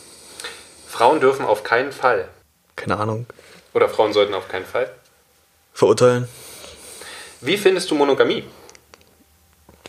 Frauen 0.87 1.21
dürfen 1.21 1.45
auf 1.45 1.63
keinen 1.63 1.93
Fall. 1.93 2.29
Keine 2.75 2.97
Ahnung. 2.99 3.27
Oder 3.73 3.89
Frauen 3.89 4.13
sollten 4.13 4.35
auf 4.35 4.49
keinen 4.49 4.67
Fall. 4.67 4.91
Verurteilen. 5.73 6.29
Wie 7.41 7.57
findest 7.57 7.91
du 7.91 7.95
Monogamie? 7.95 8.45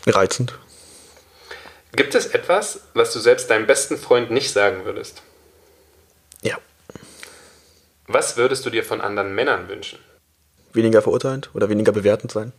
Reizend. 0.06 0.54
Gibt 1.92 2.14
es 2.14 2.26
etwas, 2.26 2.80
was 2.94 3.12
du 3.12 3.18
selbst 3.18 3.50
deinem 3.50 3.66
besten 3.66 3.98
Freund 3.98 4.30
nicht 4.30 4.52
sagen 4.52 4.84
würdest? 4.84 5.22
Ja. 6.42 6.58
Was 8.08 8.36
würdest 8.36 8.64
du 8.64 8.70
dir 8.70 8.84
von 8.84 9.00
anderen 9.00 9.34
Männern 9.34 9.68
wünschen? 9.68 9.98
Weniger 10.72 11.02
verurteilend 11.02 11.50
oder 11.54 11.68
weniger 11.68 11.92
bewertend 11.92 12.32
sein. 12.32 12.52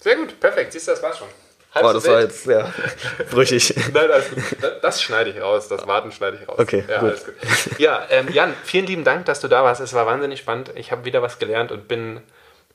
Sehr 0.00 0.16
gut, 0.16 0.38
perfekt. 0.40 0.72
Siehst 0.72 0.88
du, 0.88 0.92
das 0.92 1.02
war's 1.02 1.18
schon. 1.18 1.28
Boah, 1.72 1.92
das 1.92 2.06
war 2.06 2.20
jetzt 2.20 2.46
ja 2.46 2.72
brüchig. 3.30 3.74
Nein, 3.92 4.08
das, 4.08 4.24
das 4.80 5.02
schneide 5.02 5.30
ich 5.30 5.40
raus, 5.40 5.68
das 5.68 5.86
Warten 5.86 6.10
schneide 6.10 6.38
ich 6.40 6.48
raus. 6.48 6.58
Okay, 6.58 6.84
ja, 6.88 7.00
gut. 7.00 7.10
alles 7.10 7.24
gut. 7.24 7.34
Ja, 7.78 8.06
ähm, 8.10 8.28
Jan, 8.32 8.54
vielen 8.64 8.86
lieben 8.86 9.04
Dank, 9.04 9.26
dass 9.26 9.40
du 9.40 9.48
da 9.48 9.62
warst. 9.62 9.80
Es 9.80 9.92
war 9.92 10.06
wahnsinnig 10.06 10.40
spannend. 10.40 10.72
Ich 10.74 10.90
habe 10.90 11.04
wieder 11.04 11.22
was 11.22 11.38
gelernt 11.38 11.72
und 11.72 11.86
bin 11.86 12.20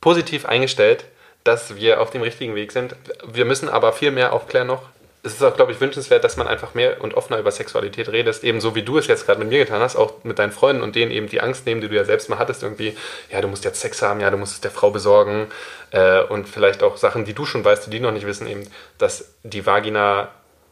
positiv 0.02 0.46
eingestellt, 0.46 1.06
dass 1.44 1.76
wir 1.76 2.00
auf 2.00 2.12
dem 2.12 2.22
richtigen 2.22 2.54
Weg 2.56 2.72
sind. 2.72 2.96
Wir 3.26 3.46
müssen 3.46 3.70
aber 3.70 3.92
viel 3.92 4.12
mehr 4.12 4.34
aufklären 4.34 4.68
noch. 4.68 4.84
Es 5.24 5.34
ist 5.34 5.44
auch, 5.44 5.56
glaube 5.56 5.72
ich, 5.72 5.80
wünschenswert, 5.80 6.24
dass 6.24 6.36
man 6.36 6.48
einfach 6.48 6.74
mehr 6.74 7.00
und 7.02 7.14
offener 7.14 7.38
über 7.38 7.52
Sexualität 7.52 8.10
redest, 8.10 8.44
ebenso 8.44 8.74
wie 8.74 8.82
du 8.82 8.98
es 8.98 9.06
jetzt 9.06 9.28
gerade 9.28 9.40
mit 9.40 9.50
mir 9.50 9.60
getan 9.60 9.82
hast, 9.82 9.96
auch 9.96 10.24
mit 10.24 10.40
deinen 10.40 10.52
Freunden 10.52 10.82
und 10.82 10.96
denen 10.96 11.12
eben 11.12 11.28
die 11.28 11.42
Angst 11.42 11.68
nehmen, 11.68 11.80
die 11.80 11.90
du 11.90 11.96
ja 11.96 12.06
selbst 12.06 12.28
mal 12.30 12.40
hattest, 12.40 12.64
irgendwie, 12.64 12.98
ja, 13.30 13.40
du 13.40 13.48
musst 13.48 13.64
jetzt 13.64 13.82
Sex 13.82 14.02
haben, 14.02 14.20
ja, 14.20 14.32
du 14.32 14.38
musst 14.38 14.54
es 14.54 14.62
der 14.62 14.72
Frau 14.72 14.90
besorgen 14.90 15.48
äh, 15.92 16.24
und 16.24 16.50
vielleicht 16.50 16.82
auch 16.82 16.98
Sachen, 16.98 17.24
die 17.24 17.34
du 17.34 17.46
schon 17.46 17.64
weißt, 17.64 17.86
die 17.86 17.92
die 17.92 18.00
noch 18.00 18.12
nicht 18.12 18.26
wissen, 18.26 18.48
eben, 18.48 18.68
dass 18.98 19.36
die 19.44 19.66
Vagina 19.66 20.30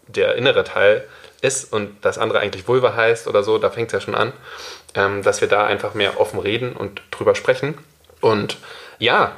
der 0.07 0.35
innere 0.35 0.63
Teil 0.63 1.07
ist 1.41 1.71
und 1.71 2.03
das 2.03 2.17
andere 2.17 2.39
eigentlich 2.39 2.67
Vulva 2.67 2.95
heißt 2.95 3.27
oder 3.27 3.43
so, 3.43 3.57
da 3.59 3.69
fängt 3.69 3.89
es 3.89 3.93
ja 3.93 4.01
schon 4.01 4.15
an, 4.15 4.33
ähm, 4.95 5.21
dass 5.21 5.41
wir 5.41 5.47
da 5.47 5.65
einfach 5.65 5.93
mehr 5.93 6.19
offen 6.19 6.39
reden 6.39 6.73
und 6.73 7.01
drüber 7.11 7.35
sprechen. 7.35 7.77
Und 8.19 8.57
ja, 8.97 9.35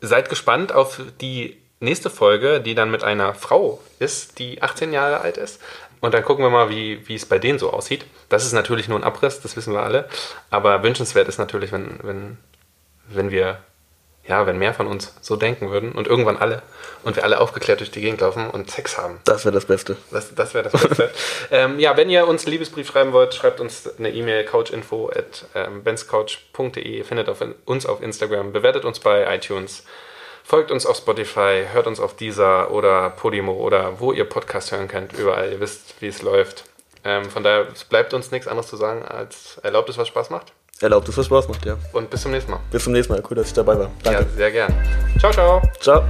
seid 0.00 0.28
gespannt 0.28 0.72
auf 0.72 1.00
die 1.20 1.60
nächste 1.80 2.10
Folge, 2.10 2.60
die 2.60 2.74
dann 2.74 2.90
mit 2.90 3.04
einer 3.04 3.34
Frau 3.34 3.80
ist, 3.98 4.38
die 4.38 4.62
18 4.62 4.92
Jahre 4.92 5.20
alt 5.20 5.36
ist. 5.36 5.60
Und 6.00 6.14
dann 6.14 6.24
gucken 6.24 6.44
wir 6.44 6.50
mal, 6.50 6.70
wie, 6.70 7.06
wie 7.08 7.14
es 7.14 7.26
bei 7.26 7.38
denen 7.38 7.58
so 7.58 7.72
aussieht. 7.72 8.06
Das 8.28 8.44
ist 8.44 8.52
natürlich 8.52 8.88
nur 8.88 8.98
ein 8.98 9.04
Abriss, 9.04 9.40
das 9.40 9.56
wissen 9.56 9.72
wir 9.72 9.82
alle. 9.82 10.08
Aber 10.50 10.82
wünschenswert 10.82 11.28
ist 11.28 11.38
natürlich, 11.38 11.72
wenn, 11.72 11.98
wenn, 12.02 12.38
wenn 13.08 13.30
wir, 13.30 13.58
ja, 14.26 14.46
wenn 14.46 14.58
mehr 14.58 14.74
von 14.74 14.86
uns 14.86 15.14
so 15.20 15.34
denken 15.36 15.70
würden 15.70 15.92
und 15.92 16.06
irgendwann 16.06 16.36
alle 16.36 16.62
und 17.02 17.16
wir 17.16 17.24
alle 17.24 17.40
aufgeklärt 17.40 17.80
durch 17.80 17.90
die 17.90 18.00
Gegend 18.00 18.20
laufen 18.20 18.48
und 18.48 18.70
Sex 18.70 18.96
haben. 18.96 19.20
Das 19.24 19.44
wäre 19.44 19.54
das 19.54 19.64
Beste. 19.64 19.96
Das, 20.12 20.34
das 20.34 20.54
wäre 20.54 20.68
das 20.68 20.80
Beste. 20.80 21.10
ähm, 21.50 21.80
ja, 21.80 21.96
wenn 21.96 22.10
ihr 22.10 22.28
uns 22.28 22.44
einen 22.44 22.52
Liebesbrief 22.52 22.86
schreiben 22.86 23.12
wollt, 23.12 23.34
schreibt 23.34 23.60
uns 23.60 23.88
eine 23.98 24.10
E-Mail 24.10 24.44
couchinfo 24.44 25.10
at 25.10 25.46
ähm, 25.54 25.82
benscouch.de. 25.82 27.02
Findet 27.02 27.28
auf, 27.28 27.42
uns 27.64 27.86
auf 27.86 28.02
Instagram, 28.02 28.52
bewertet 28.52 28.84
uns 28.84 29.00
bei 29.00 29.34
iTunes, 29.34 29.84
folgt 30.48 30.70
uns 30.70 30.86
auf 30.86 30.96
Spotify, 30.96 31.64
hört 31.70 31.86
uns 31.86 32.00
auf 32.00 32.16
Deezer 32.16 32.70
oder 32.70 33.10
Podimo 33.10 33.52
oder 33.52 34.00
wo 34.00 34.12
ihr 34.12 34.24
Podcast 34.24 34.72
hören 34.72 34.88
könnt. 34.88 35.12
Überall, 35.12 35.52
ihr 35.52 35.60
wisst, 35.60 35.94
wie 36.00 36.06
es 36.06 36.22
läuft. 36.22 36.64
Ähm, 37.04 37.26
von 37.26 37.44
daher 37.44 37.66
bleibt 37.90 38.14
uns 38.14 38.30
nichts 38.30 38.48
anderes 38.48 38.68
zu 38.68 38.76
sagen, 38.76 39.04
als 39.04 39.58
erlaubt 39.62 39.90
es, 39.90 39.98
was 39.98 40.08
Spaß 40.08 40.30
macht. 40.30 40.52
Erlaubt 40.80 41.06
es, 41.08 41.18
was 41.18 41.26
Spaß 41.26 41.48
macht, 41.48 41.66
ja. 41.66 41.76
Und 41.92 42.08
bis 42.08 42.22
zum 42.22 42.30
nächsten 42.30 42.50
Mal. 42.50 42.60
Bis 42.70 42.84
zum 42.84 42.94
nächsten 42.94 43.12
Mal. 43.12 43.22
Cool, 43.28 43.36
dass 43.36 43.48
ich 43.48 43.52
dabei 43.52 43.78
war. 43.78 43.90
Danke. 44.02 44.22
Ja, 44.22 44.28
sehr 44.36 44.50
gern. 44.50 44.74
Ciao, 45.18 45.32
ciao. 45.32 45.62
Ciao. 45.80 46.04